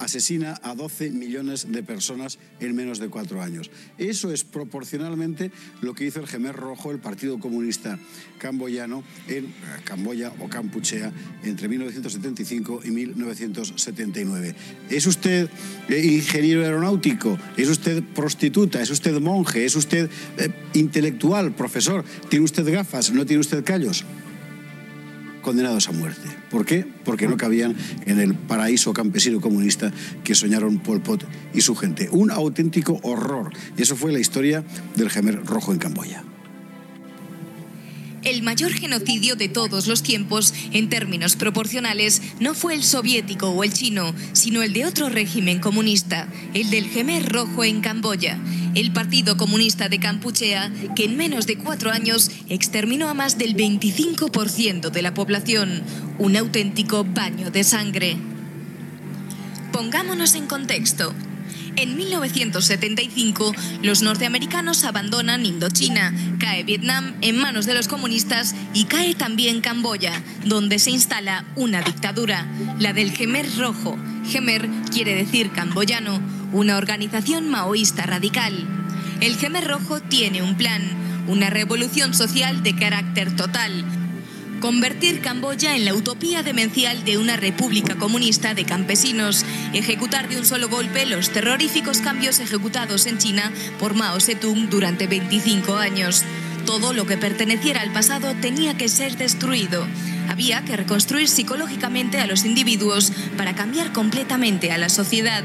[0.00, 3.70] asesina a 12 millones de personas en menos de cuatro años.
[3.98, 5.52] Eso es proporcionalmente
[5.82, 7.98] lo que hizo el Gemer Rojo, el Partido Comunista
[8.38, 9.50] Camboyano, en eh,
[9.84, 11.12] Camboya o Campuchea
[11.44, 14.54] entre 1975 y 1979.
[14.88, 15.48] ¿Es usted
[15.88, 17.38] eh, ingeniero aeronáutico?
[17.56, 18.80] ¿Es usted prostituta?
[18.80, 19.64] ¿Es usted monje?
[19.64, 22.04] ¿Es usted eh, intelectual, profesor?
[22.28, 23.12] ¿Tiene usted gafas?
[23.12, 24.04] ¿No tiene usted callos?
[25.40, 26.28] Condenados a muerte.
[26.50, 26.86] ¿Por qué?
[27.04, 27.76] Porque no cabían
[28.06, 29.92] en el paraíso campesino comunista
[30.24, 32.08] que soñaron Pol Pot y su gente.
[32.10, 33.52] Un auténtico horror.
[33.76, 34.64] Y eso fue la historia
[34.96, 36.24] del Gemer Rojo en Camboya.
[38.22, 43.64] El mayor genocidio de todos los tiempos, en términos proporcionales, no fue el soviético o
[43.64, 48.38] el chino, sino el de otro régimen comunista, el del Gemer Rojo en Camboya,
[48.74, 53.56] el Partido Comunista de Campuchea, que en menos de cuatro años exterminó a más del
[53.56, 55.82] 25% de la población,
[56.18, 58.16] un auténtico baño de sangre.
[59.72, 61.14] Pongámonos en contexto.
[61.80, 69.14] En 1975, los norteamericanos abandonan Indochina, cae Vietnam en manos de los comunistas y cae
[69.14, 70.12] también Camboya,
[70.44, 72.46] donde se instala una dictadura,
[72.78, 73.96] la del Gemer Rojo.
[74.28, 76.20] Gemer quiere decir camboyano,
[76.52, 78.52] una organización maoísta radical.
[79.22, 80.82] El Gemer Rojo tiene un plan,
[81.28, 83.86] una revolución social de carácter total,
[84.60, 90.44] convertir Camboya en la utopía demencial de una república comunista de campesinos, ejecutar de un
[90.44, 96.24] solo golpe los terroríficos cambios ejecutados en China por Mao Zedong durante 25 años.
[96.66, 99.86] Todo lo que perteneciera al pasado tenía que ser destruido.
[100.28, 105.42] Había que reconstruir psicológicamente a los individuos para cambiar completamente a la sociedad.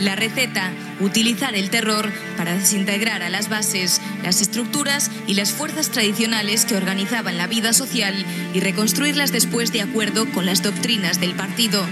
[0.00, 5.90] La receta, utilizar el terror para desintegrar a las bases, las estructuras y las fuerzas
[5.90, 8.14] tradicionales que organizaban la vida social
[8.52, 11.86] y reconstruirlas después de acuerdo con las doctrinas del partido.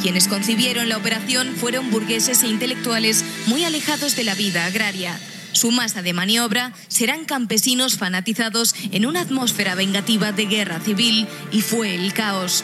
[0.00, 5.18] Quienes concibieron la operación fueron burgueses e intelectuales muy alejados de la vida agraria.
[5.56, 11.62] Su masa de maniobra serán campesinos fanatizados en una atmósfera vengativa de guerra civil y
[11.62, 12.62] fue el caos.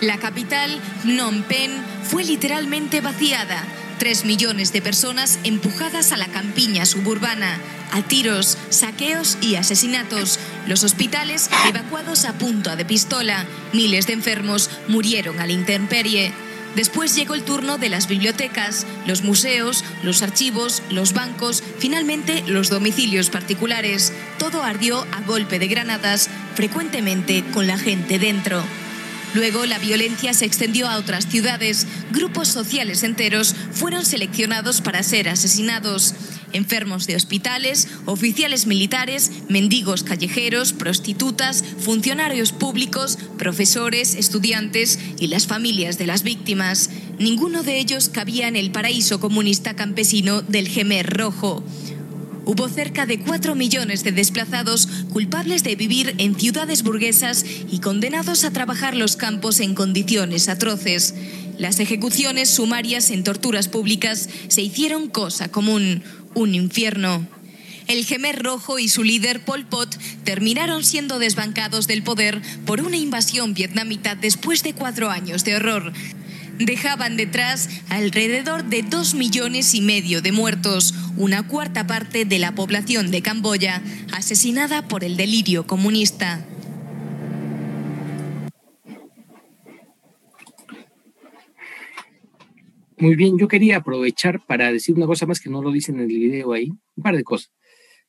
[0.00, 1.74] La capital, Phnom Penh,
[2.04, 3.62] fue literalmente vaciada
[3.98, 7.58] Tres millones de personas empujadas a la campiña suburbana,
[7.92, 10.38] a tiros, saqueos y asesinatos.
[10.66, 13.46] Los hospitales evacuados a punta de pistola.
[13.72, 16.30] Miles de enfermos murieron a la intemperie.
[16.76, 22.68] Después llegó el turno de las bibliotecas, los museos, los archivos, los bancos, finalmente los
[22.68, 24.12] domicilios particulares.
[24.38, 28.62] Todo ardió a golpe de granadas, frecuentemente con la gente dentro.
[29.32, 31.86] Luego la violencia se extendió a otras ciudades.
[32.10, 36.14] Grupos sociales enteros fueron seleccionados para ser asesinados.
[36.52, 45.98] Enfermos de hospitales, oficiales militares, mendigos callejeros, prostitutas, funcionarios públicos, profesores, estudiantes y las familias
[45.98, 46.90] de las víctimas.
[47.18, 51.64] Ninguno de ellos cabía en el paraíso comunista campesino del Gemer Rojo.
[52.48, 58.44] Hubo cerca de 4 millones de desplazados culpables de vivir en ciudades burguesas y condenados
[58.44, 61.16] a trabajar los campos en condiciones atroces.
[61.58, 66.04] Las ejecuciones sumarias en torturas públicas se hicieron cosa común,
[66.36, 67.26] un infierno.
[67.88, 72.96] El Gemer Rojo y su líder Pol Pot terminaron siendo desbancados del poder por una
[72.96, 75.92] invasión vietnamita después de cuatro años de horror.
[76.58, 82.54] Dejaban detrás alrededor de dos millones y medio de muertos, una cuarta parte de la
[82.54, 83.82] población de Camboya
[84.12, 86.44] asesinada por el delirio comunista.
[92.98, 96.02] Muy bien, yo quería aprovechar para decir una cosa más que no lo dicen en
[96.02, 97.52] el video ahí, un par de cosas.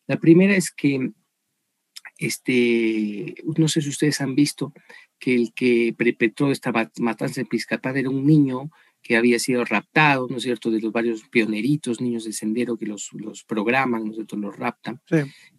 [0.07, 1.11] La primera es que,
[2.17, 4.73] este, no sé si ustedes han visto
[5.19, 7.47] que el que perpetró esta matanza en
[7.97, 8.71] era un niño
[9.07, 12.85] que había sido raptado, ¿no es cierto?, de los varios pioneritos, niños de sendero que
[12.85, 14.99] los, los programan, ¿no es cierto?, los raptan.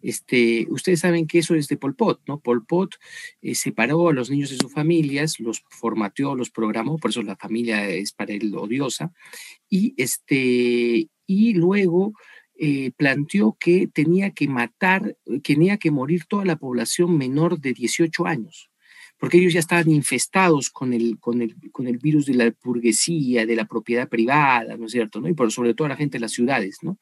[0.03, 2.39] Este, ustedes saben que eso es de Pol Pot, ¿no?
[2.39, 2.97] Pol Pot
[3.41, 7.35] eh, separó a los niños de sus familias, los formateó, los programó, por eso la
[7.37, 9.11] familia es para él odiosa,
[9.67, 12.13] y, este, y luego
[12.55, 18.27] eh, planteó que tenía que matar, tenía que morir toda la población menor de 18
[18.27, 18.68] años
[19.19, 23.45] porque ellos ya estaban infestados con el, con el, con el virus de la burguesía,
[23.45, 25.19] de la propiedad privada, ¿no es cierto?
[25.19, 25.27] ¿no?
[25.27, 26.97] Y por sobre todo la gente de las ciudades, ¿no?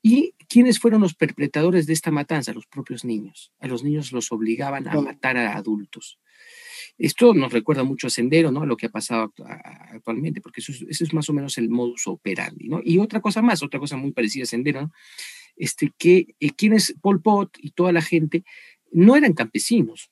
[0.00, 2.52] ¿Y quiénes fueron los perpetradores de esta matanza?
[2.52, 3.52] Los propios niños.
[3.60, 6.18] A los niños los obligaban a matar a adultos.
[6.98, 8.62] Esto nos recuerda mucho a Sendero, ¿no?
[8.62, 9.32] A lo que ha pasado
[9.92, 12.80] actualmente, porque eso es, es, más o menos el modus operandi, ¿no?
[12.84, 14.92] Y otra cosa más, otra cosa muy parecida a Sendero, ¿no?
[15.56, 18.44] Este, que eh, quienes, Pol Pot y toda la gente,
[18.90, 20.10] no eran campesinos,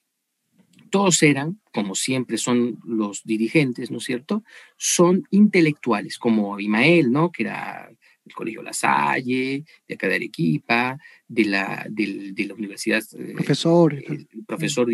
[0.91, 4.45] todos eran, como siempre son los dirigentes, ¿no es cierto?
[4.77, 7.31] Son intelectuales, como Imael, ¿no?
[7.31, 7.91] Que era
[8.25, 13.03] del Colegio La Salle, de acá de Arequipa, de la, de, de la universidad.
[13.19, 13.95] Eh, profesor.
[13.95, 14.89] Eh, profesor,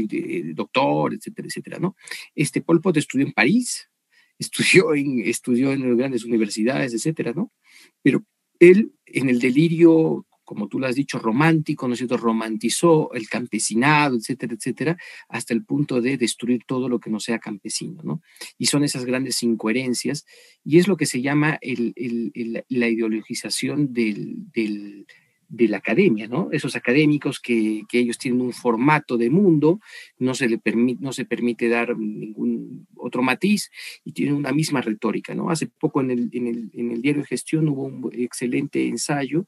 [0.55, 1.97] doctor, etcétera, etcétera, ¿no?
[2.35, 3.89] Este Pol Pot estudió en París,
[4.39, 7.53] estudió en, estudió en grandes universidades, etcétera, ¿no?
[8.03, 8.25] Pero
[8.59, 12.17] él, en el delirio como tú lo has dicho, romántico, ¿no es cierto?
[12.17, 14.97] Romantizó el campesinado, etcétera, etcétera,
[15.29, 18.23] hasta el punto de destruir todo lo que no sea campesino, ¿no?
[18.57, 20.25] Y son esas grandes incoherencias,
[20.65, 24.47] y es lo que se llama la ideologización del,
[25.49, 26.49] de la academia, ¿no?
[26.53, 29.81] Esos académicos que, ellos tienen un formato de mundo,
[30.19, 33.71] no se, le permite, no se permite dar ningún otro matiz
[34.05, 35.51] y tienen una misma retórica, ¿no?
[35.51, 39.47] Hace poco en el, en el, en el diario de gestión hubo un excelente ensayo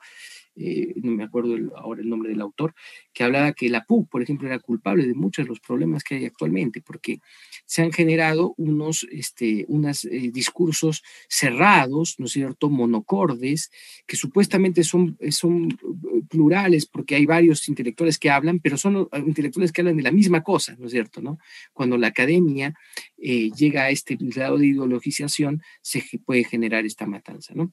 [0.59, 2.75] eh, no me acuerdo ahora el nombre del autor,
[3.13, 6.17] que hablaba que la PUC, por ejemplo, era culpable de muchos de los problemas que
[6.17, 7.21] hay actualmente, porque
[7.65, 13.71] se han generado unos este, unos eh, discursos cerrados, ¿no es cierto?, monocordes,
[14.07, 19.73] que supuestamente son, son eh, plurales porque hay varios intelectuales que hablan, pero son intelectuales
[19.73, 21.39] que hablan de la misma cosa, ¿no es cierto?, ¿no?
[21.73, 22.75] Cuando la academia
[23.17, 27.73] llega a este grado de ideologización, se puede generar esta matanza, ¿no?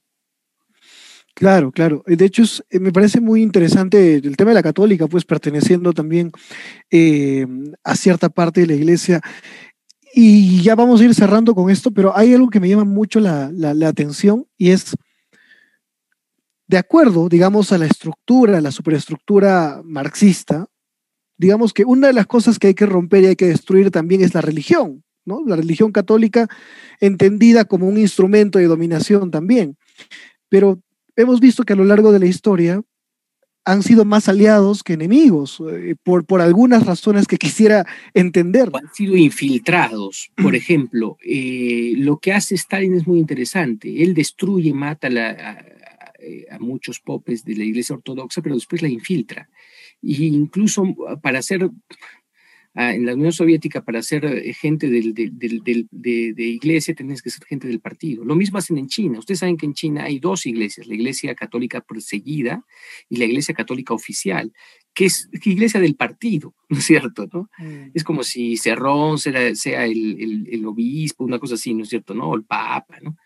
[1.36, 2.02] Claro, claro.
[2.06, 6.32] De hecho, eh, me parece muy interesante el tema de la católica, pues perteneciendo también
[6.90, 7.46] eh,
[7.84, 9.20] a cierta parte de la iglesia.
[10.14, 13.20] Y ya vamos a ir cerrando con esto, pero hay algo que me llama mucho
[13.20, 13.50] la,
[13.86, 14.96] atención y es,
[16.68, 20.66] de acuerdo, digamos, a la estructura, la superestructura marxista,
[21.36, 24.22] digamos que una de las cosas que hay que romper y hay que destruir también
[24.22, 25.42] es la religión, ¿no?
[25.46, 26.48] La religión católica
[26.98, 29.76] entendida como un instrumento de dominación también.
[30.48, 30.80] Pero
[31.16, 32.82] hemos visto que a lo largo de la historia
[33.66, 37.84] han sido más aliados que enemigos, eh, por, por algunas razones que quisiera
[38.14, 38.70] entender.
[38.72, 40.30] Han sido infiltrados.
[40.36, 44.02] Por ejemplo, eh, lo que hace Stalin es muy interesante.
[44.02, 49.48] Él destruye, mata a, muchos popes de la Iglesia Ortodoxa, pero después la infiltra.
[50.00, 50.84] Y incluso
[51.22, 51.70] para hacer
[52.76, 57.66] en la Unión Soviética para ser eh, gente del, de, iglesia tenés que ser gente
[57.66, 58.24] del partido.
[58.24, 59.18] Lo mismo hacen en China.
[59.18, 62.64] Ustedes saben que en China hay dos iglesias, la iglesia católica perseguida
[63.08, 64.52] y la iglesia católica oficial,
[64.92, 67.26] que es iglesia del partido, ¿no es cierto?
[67.32, 67.50] ¿no?
[67.58, 67.92] Mm.
[67.94, 72.12] Es como si Cerrón sea, sea el, el, obispo, una cosa así, ¿no es cierto?
[72.12, 72.30] ¿no?
[72.30, 73.16] O el papa, ¿no?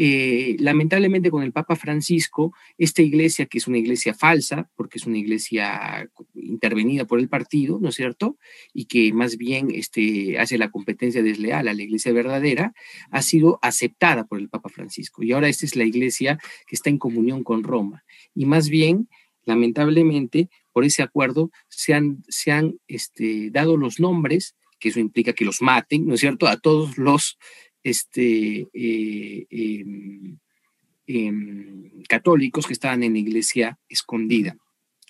[0.00, 5.06] Eh, lamentablemente con el Papa Francisco, esta iglesia, que es una iglesia falsa, porque es
[5.08, 8.38] una iglesia intervenida por el partido, ¿no es cierto?
[8.72, 12.74] Y que más bien este, hace la competencia desleal a la iglesia verdadera,
[13.10, 15.24] ha sido aceptada por el Papa Francisco.
[15.24, 16.38] Y ahora esta es la iglesia
[16.68, 18.04] que está en comunión con Roma.
[18.36, 19.08] Y más bien,
[19.46, 25.32] lamentablemente, por ese acuerdo se han, se han este, dado los nombres, que eso implica
[25.32, 27.36] que los maten, ¿no es cierto?, a todos los
[27.88, 30.38] este, eh, em,
[31.06, 34.56] em, católicos que estaban en la iglesia escondida,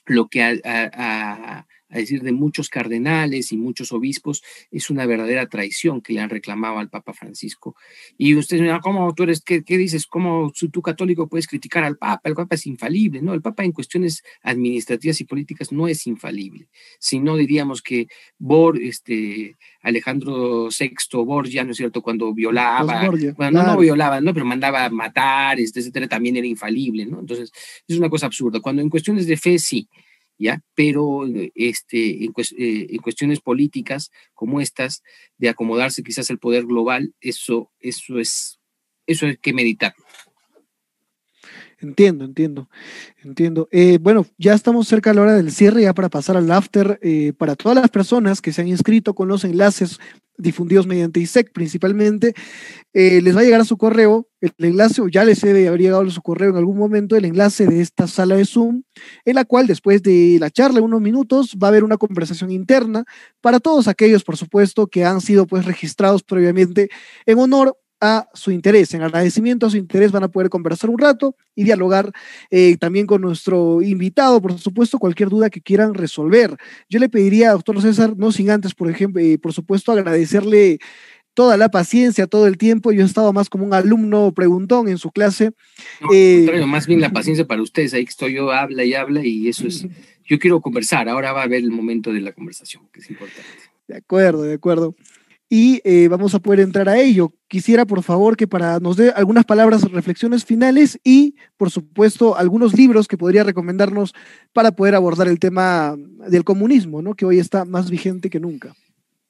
[0.07, 6.03] lo que a, a decir de muchos cardenales y muchos obispos, es una verdadera traición
[6.03, 7.75] que le han reclamado al Papa Francisco.
[8.19, 10.07] Y usted me ¿cómo tú eres, qué, qué dices?
[10.07, 12.29] ¿Cómo tú católico puedes criticar al Papa?
[12.29, 13.33] El Papa es infalible, ¿no?
[13.33, 18.09] El Papa en cuestiones administrativas y políticas no es infalible, sino diríamos que
[18.39, 20.95] Bor, este, Alejandro VI
[21.25, 22.03] Borgia, ¿no es cierto?
[22.03, 24.33] Cuando violaba, bueno, no, violaba, ¿no?
[24.35, 27.21] Pero mandaba matar, este, etcétera, también era infalible, ¿no?
[27.21, 27.53] Entonces,
[27.87, 28.61] es una cosa absurda.
[28.61, 29.89] Cuando en cuestiones de fe, sí,
[30.39, 30.63] ¿ya?
[30.75, 35.03] Pero este, en, eh, en, cuestiones políticas como estas,
[35.37, 38.61] de acomodarse quizás al poder global, eso, eso, es,
[39.07, 40.05] eso hay que meditarlo.
[41.81, 42.69] Entiendo, entiendo,
[43.23, 43.69] entiendo.
[43.71, 46.99] Eh, bueno, ya estamos cerca de la hora del cierre, ya para pasar al after.
[47.03, 49.99] Eh, para todas las personas que se han inscrito con los enlaces
[50.37, 52.35] difundidos mediante ISEC principalmente,
[52.93, 55.81] eh, les va a llegar a su correo el enlace, o ya les debe haber
[55.81, 58.83] llegado a su correo en algún momento, el enlace de esta sala de Zoom,
[59.25, 63.05] en la cual después de la charla, unos minutos, va a haber una conversación interna
[63.41, 66.89] para todos aquellos, por supuesto, que han sido pues registrados previamente
[67.27, 70.99] en honor a su interés, en agradecimiento a su interés van a poder conversar un
[70.99, 72.13] rato y dialogar
[72.51, 76.57] eh, también con nuestro invitado, por supuesto, cualquier duda que quieran resolver.
[76.89, 80.79] Yo le pediría, doctor César, no sin antes, por ejemplo, eh, por supuesto, agradecerle
[81.35, 82.93] toda la paciencia, todo el tiempo.
[82.93, 85.53] Yo he estado más como un alumno preguntón en su clase.
[86.01, 89.25] No, eh, más bien la paciencia para ustedes, ahí que estoy yo, habla y habla
[89.25, 89.87] y eso es,
[90.25, 93.49] yo quiero conversar, ahora va a haber el momento de la conversación, que es importante.
[93.87, 94.95] De acuerdo, de acuerdo
[95.51, 97.33] y eh, vamos a poder entrar a ello.
[97.49, 102.75] Quisiera, por favor, que para nos dé algunas palabras, reflexiones finales y, por supuesto, algunos
[102.77, 104.15] libros que podría recomendarnos
[104.53, 105.97] para poder abordar el tema
[106.29, 107.15] del comunismo, ¿no?
[107.15, 108.75] que hoy está más vigente que nunca.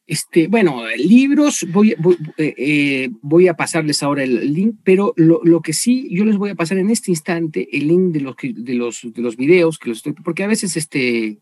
[0.09, 5.41] Este, bueno, libros, voy, voy, eh, eh, voy, a pasarles ahora el link, pero lo,
[5.45, 8.35] lo, que sí, yo les voy a pasar en este instante el link de los,
[8.41, 11.41] de los, de los videos, que los estoy, porque a veces este,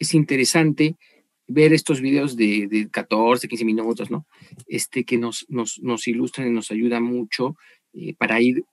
[0.00, 0.96] es interesante
[1.48, 4.26] ver estos videos de, de, 14, 15 minutos, ¿no?
[4.66, 7.56] Este, que nos, nos, nos ilustran y nos ayuda mucho
[7.94, 8.64] eh, para ir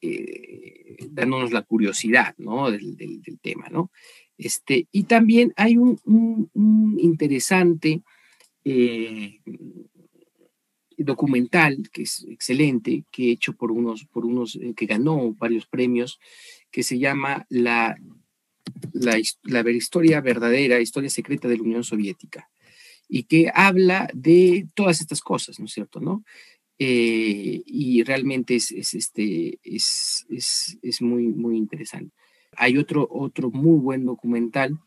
[0.00, 2.70] eh, dándonos la curiosidad, ¿no?
[2.70, 2.96] Del,
[3.42, 3.90] tema, ¿no?
[4.38, 6.00] Este, y también hay un,
[6.98, 8.02] interesante
[8.64, 9.40] eh,
[10.96, 16.18] documental que es excelente, que he hecho por unos, por unos, que ganó varios premios,
[16.70, 17.96] que se llama La
[18.92, 22.50] la, la historia verdadera, historia secreta de la Unión Soviética,
[23.08, 26.00] y que habla de todas estas cosas, ¿no es cierto?
[26.00, 26.24] ¿no?
[26.78, 32.14] Eh, y realmente es, es este, es, es, es, muy, muy interesante.
[32.56, 34.78] Hay otro, otro muy buen documental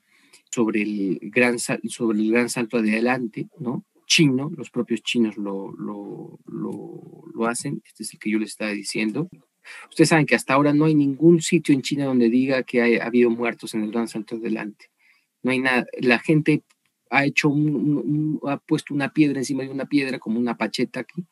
[0.51, 3.85] sobre el gran, sobre el gran salto adelante, ¿no?
[4.07, 8.51] chino, los propios chinos lo, lo, lo, lo hacen, este es el que yo les
[8.51, 9.29] estaba diciendo,
[9.89, 13.05] Ustedes saben que hasta ahora no hay ningún sitio en China donde diga que ha
[13.05, 14.89] habido muertos en el Gran Salto Adelante.
[15.43, 15.85] No hay nada.
[15.99, 16.63] La gente
[17.09, 21.25] ha hecho un, ha puesto una piedra encima de una piedra como una pacheta aquí.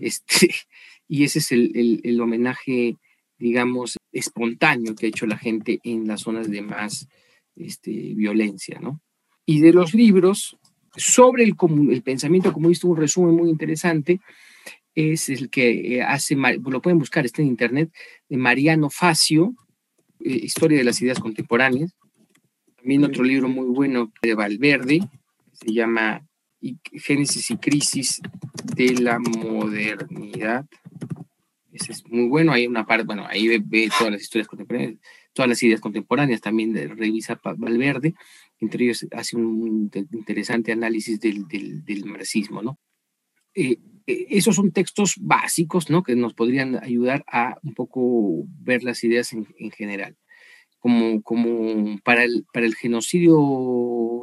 [0.00, 0.50] este,
[1.08, 2.96] y ese es el, el, homenaje,
[3.38, 7.08] digamos, espontáneo que ha hecho la gente en las zonas de más
[7.56, 9.00] este, violencia, ¿no?
[9.44, 10.58] Y de los libros
[10.96, 11.54] sobre el,
[11.90, 14.20] el pensamiento comunista, un resumen muy interesante
[14.98, 17.88] es el que eh, hace, lo pueden buscar, está en internet,
[18.28, 19.54] de Mariano Facio,
[20.18, 21.94] eh, Historia de las Ideas Contemporáneas.
[22.76, 25.00] También otro libro muy bueno de Valverde,
[25.52, 26.26] se llama
[26.92, 28.20] Génesis y Crisis
[28.74, 30.66] de la Modernidad.
[31.72, 34.98] Ese es muy bueno, hay una parte, bueno, ahí ve, todas las historias contemporáneas,
[35.32, 38.14] todas las ideas contemporáneas, también revisa Valverde,
[38.58, 42.80] entre ellos hace un interesante análisis del, del, del marxismo, ¿no?
[43.54, 46.02] Eh, esos son textos básicos, ¿no?
[46.02, 50.16] Que nos podrían ayudar a un poco ver las ideas en, en general.
[50.78, 53.36] Como, como para, el, para el genocidio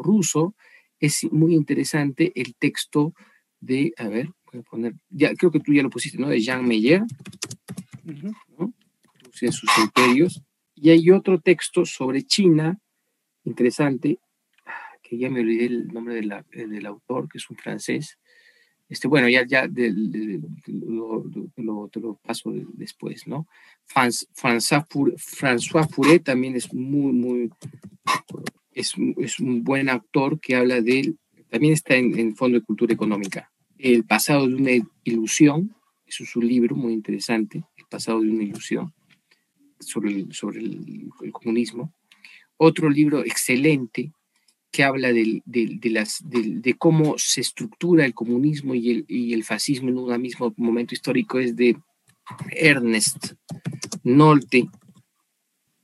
[0.02, 0.56] ruso,
[1.00, 3.14] es muy interesante el texto
[3.60, 6.30] de, a ver, voy a poner, ya creo que tú ya lo pusiste, ¿no?
[6.30, 7.04] De Jean Meyer,
[8.58, 8.74] ¿no?
[9.24, 10.42] Rusia sus imperios.
[10.74, 12.80] Y hay otro texto sobre China,
[13.44, 14.20] interesante,
[15.04, 18.18] que ya me olvidé el nombre de la, del autor, que es un francés,
[18.88, 19.68] este, bueno, ya, ya
[20.68, 21.24] lo,
[21.58, 23.48] lo, te lo paso después, ¿no?
[23.88, 24.86] François
[25.90, 27.52] Furet también es muy, muy,
[28.72, 31.16] es, es un buen actor que habla de,
[31.50, 34.72] también está en, en Fondo de Cultura Económica, El pasado de una
[35.04, 35.76] ilusión,
[36.06, 38.94] eso es un libro muy interesante, El pasado de una ilusión,
[39.80, 41.94] sobre sobre el, comunismo.
[42.58, 44.14] Otro libro excelente
[44.76, 45.80] que habla de, de,
[46.22, 50.94] de, cómo se estructura el comunismo y el, y el fascismo en un mismo momento
[50.94, 51.78] histórico es de
[52.52, 53.36] Ernest
[54.04, 54.68] Nolte,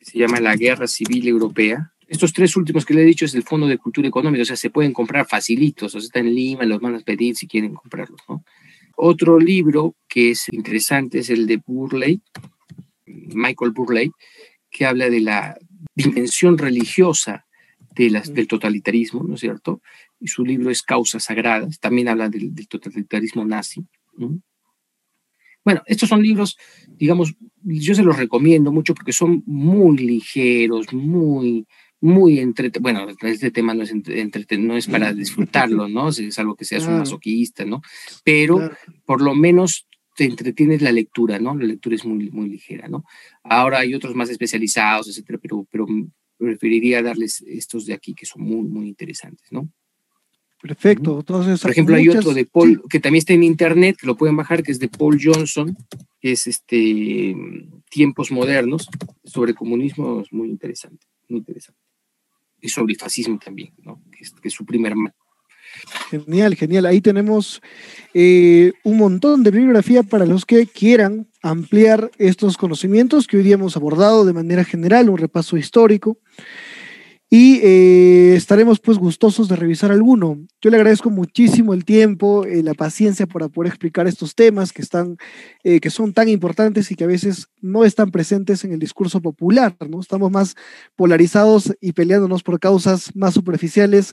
[0.01, 1.93] se llama La Guerra Civil Europea.
[2.05, 4.57] Estos tres últimos que le he dicho es del Fondo de Cultura Económica, o sea,
[4.57, 7.73] se pueden comprar facilitos, o sea, está en Lima, los van a pedir si quieren
[7.73, 8.19] comprarlos.
[8.97, 12.21] Otro libro que es interesante es el de Burley,
[13.05, 14.11] Michael Burley,
[14.69, 15.57] que habla de la
[15.95, 17.45] dimensión religiosa
[17.91, 19.81] de las, del totalitarismo, ¿no es cierto?
[20.19, 23.85] Y su libro es Causas Sagradas, también habla del, totalitarismo nazi.
[25.63, 26.57] Bueno, estos son libros,
[26.87, 31.67] digamos, yo se los recomiendo mucho porque son muy ligeros, muy,
[31.99, 32.81] muy entretenidos.
[32.81, 36.09] Bueno, este tema no es, no es para disfrutarlo, ¿no?
[36.09, 37.81] Es algo que seas un masoquista, ¿no?
[38.23, 38.71] Pero
[39.05, 41.55] por lo menos te entretienes la lectura, ¿no?
[41.55, 43.05] La lectura es muy, muy ligera, ¿no?
[43.43, 45.85] Ahora hay otros más especializados, etcétera, pero, pero
[46.45, 49.69] preferiría darles estos de aquí que son muy, muy interesantes, ¿no?
[50.61, 51.19] Perfecto.
[51.19, 54.37] Entonces, Por ejemplo, hay otro de Paul, que también está en internet, que lo pueden
[54.37, 55.75] bajar, que es de Paul Johnson,
[56.19, 57.35] que es este
[57.89, 58.87] Tiempos Modernos,
[59.23, 61.79] sobre comunismo, es muy interesante, muy interesante.
[62.61, 64.03] Y sobre fascismo también, ¿no?
[64.11, 64.93] Que es, que es su primer
[66.09, 66.85] Genial, genial.
[66.85, 67.61] Ahí tenemos
[68.13, 73.55] eh, un montón de bibliografía para los que quieran ampliar estos conocimientos que hoy día
[73.55, 76.17] hemos abordado de manera general, un repaso histórico.
[77.33, 80.37] Y eh, estaremos pues gustosos de revisar alguno.
[80.61, 84.81] Yo le agradezco muchísimo el tiempo, eh, la paciencia para poder explicar estos temas que,
[84.81, 85.15] están,
[85.63, 89.77] que son tan importantes y que a veces no están presentes en el discurso popular.
[89.87, 90.01] ¿no?
[90.01, 90.55] Estamos más
[90.97, 94.11] polarizados y peleándonos por causas más superficiales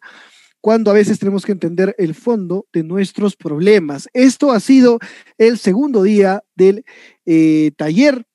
[0.60, 4.09] cuando a veces tenemos que entender el fondo de nuestros problemas.
[4.12, 4.98] Esto ha sido
[5.39, 6.85] el segundo día del
[7.26, 8.26] eh, taller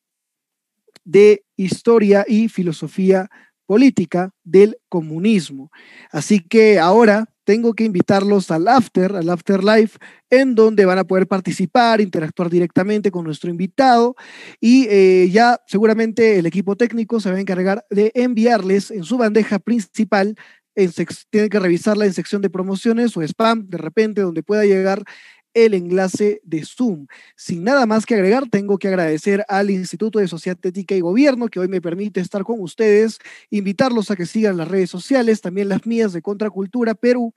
[1.04, 3.30] de historia y filosofía
[3.66, 5.72] política del comunismo.
[6.12, 9.98] Así que ahora tengo que invitarlos al after, al afterlife,
[10.30, 14.16] en donde van a poder participar, interactuar directamente con nuestro invitado
[14.60, 19.18] y eh, ya seguramente el equipo técnico se va a encargar de enviarles en su
[19.18, 20.36] bandeja principal
[21.30, 25.04] tienen que revisarla en sección de promociones o spam de repente donde pueda llegar
[25.54, 27.08] el enlace de Zoom.
[27.36, 31.48] Sin nada más que agregar, tengo que agradecer al Instituto de Sociedad Ética y Gobierno
[31.48, 33.20] que hoy me permite estar con ustedes,
[33.50, 37.34] invitarlos a que sigan las redes sociales, también las mías de Contracultura Perú,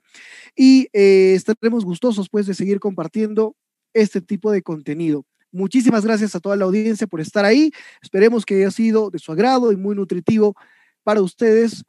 [0.55, 3.55] y eh, estaremos gustosos pues de seguir compartiendo
[3.93, 5.25] este tipo de contenido.
[5.51, 7.71] Muchísimas gracias a toda la audiencia por estar ahí.
[8.01, 10.55] Esperemos que haya sido de su agrado y muy nutritivo
[11.03, 11.83] para ustedes.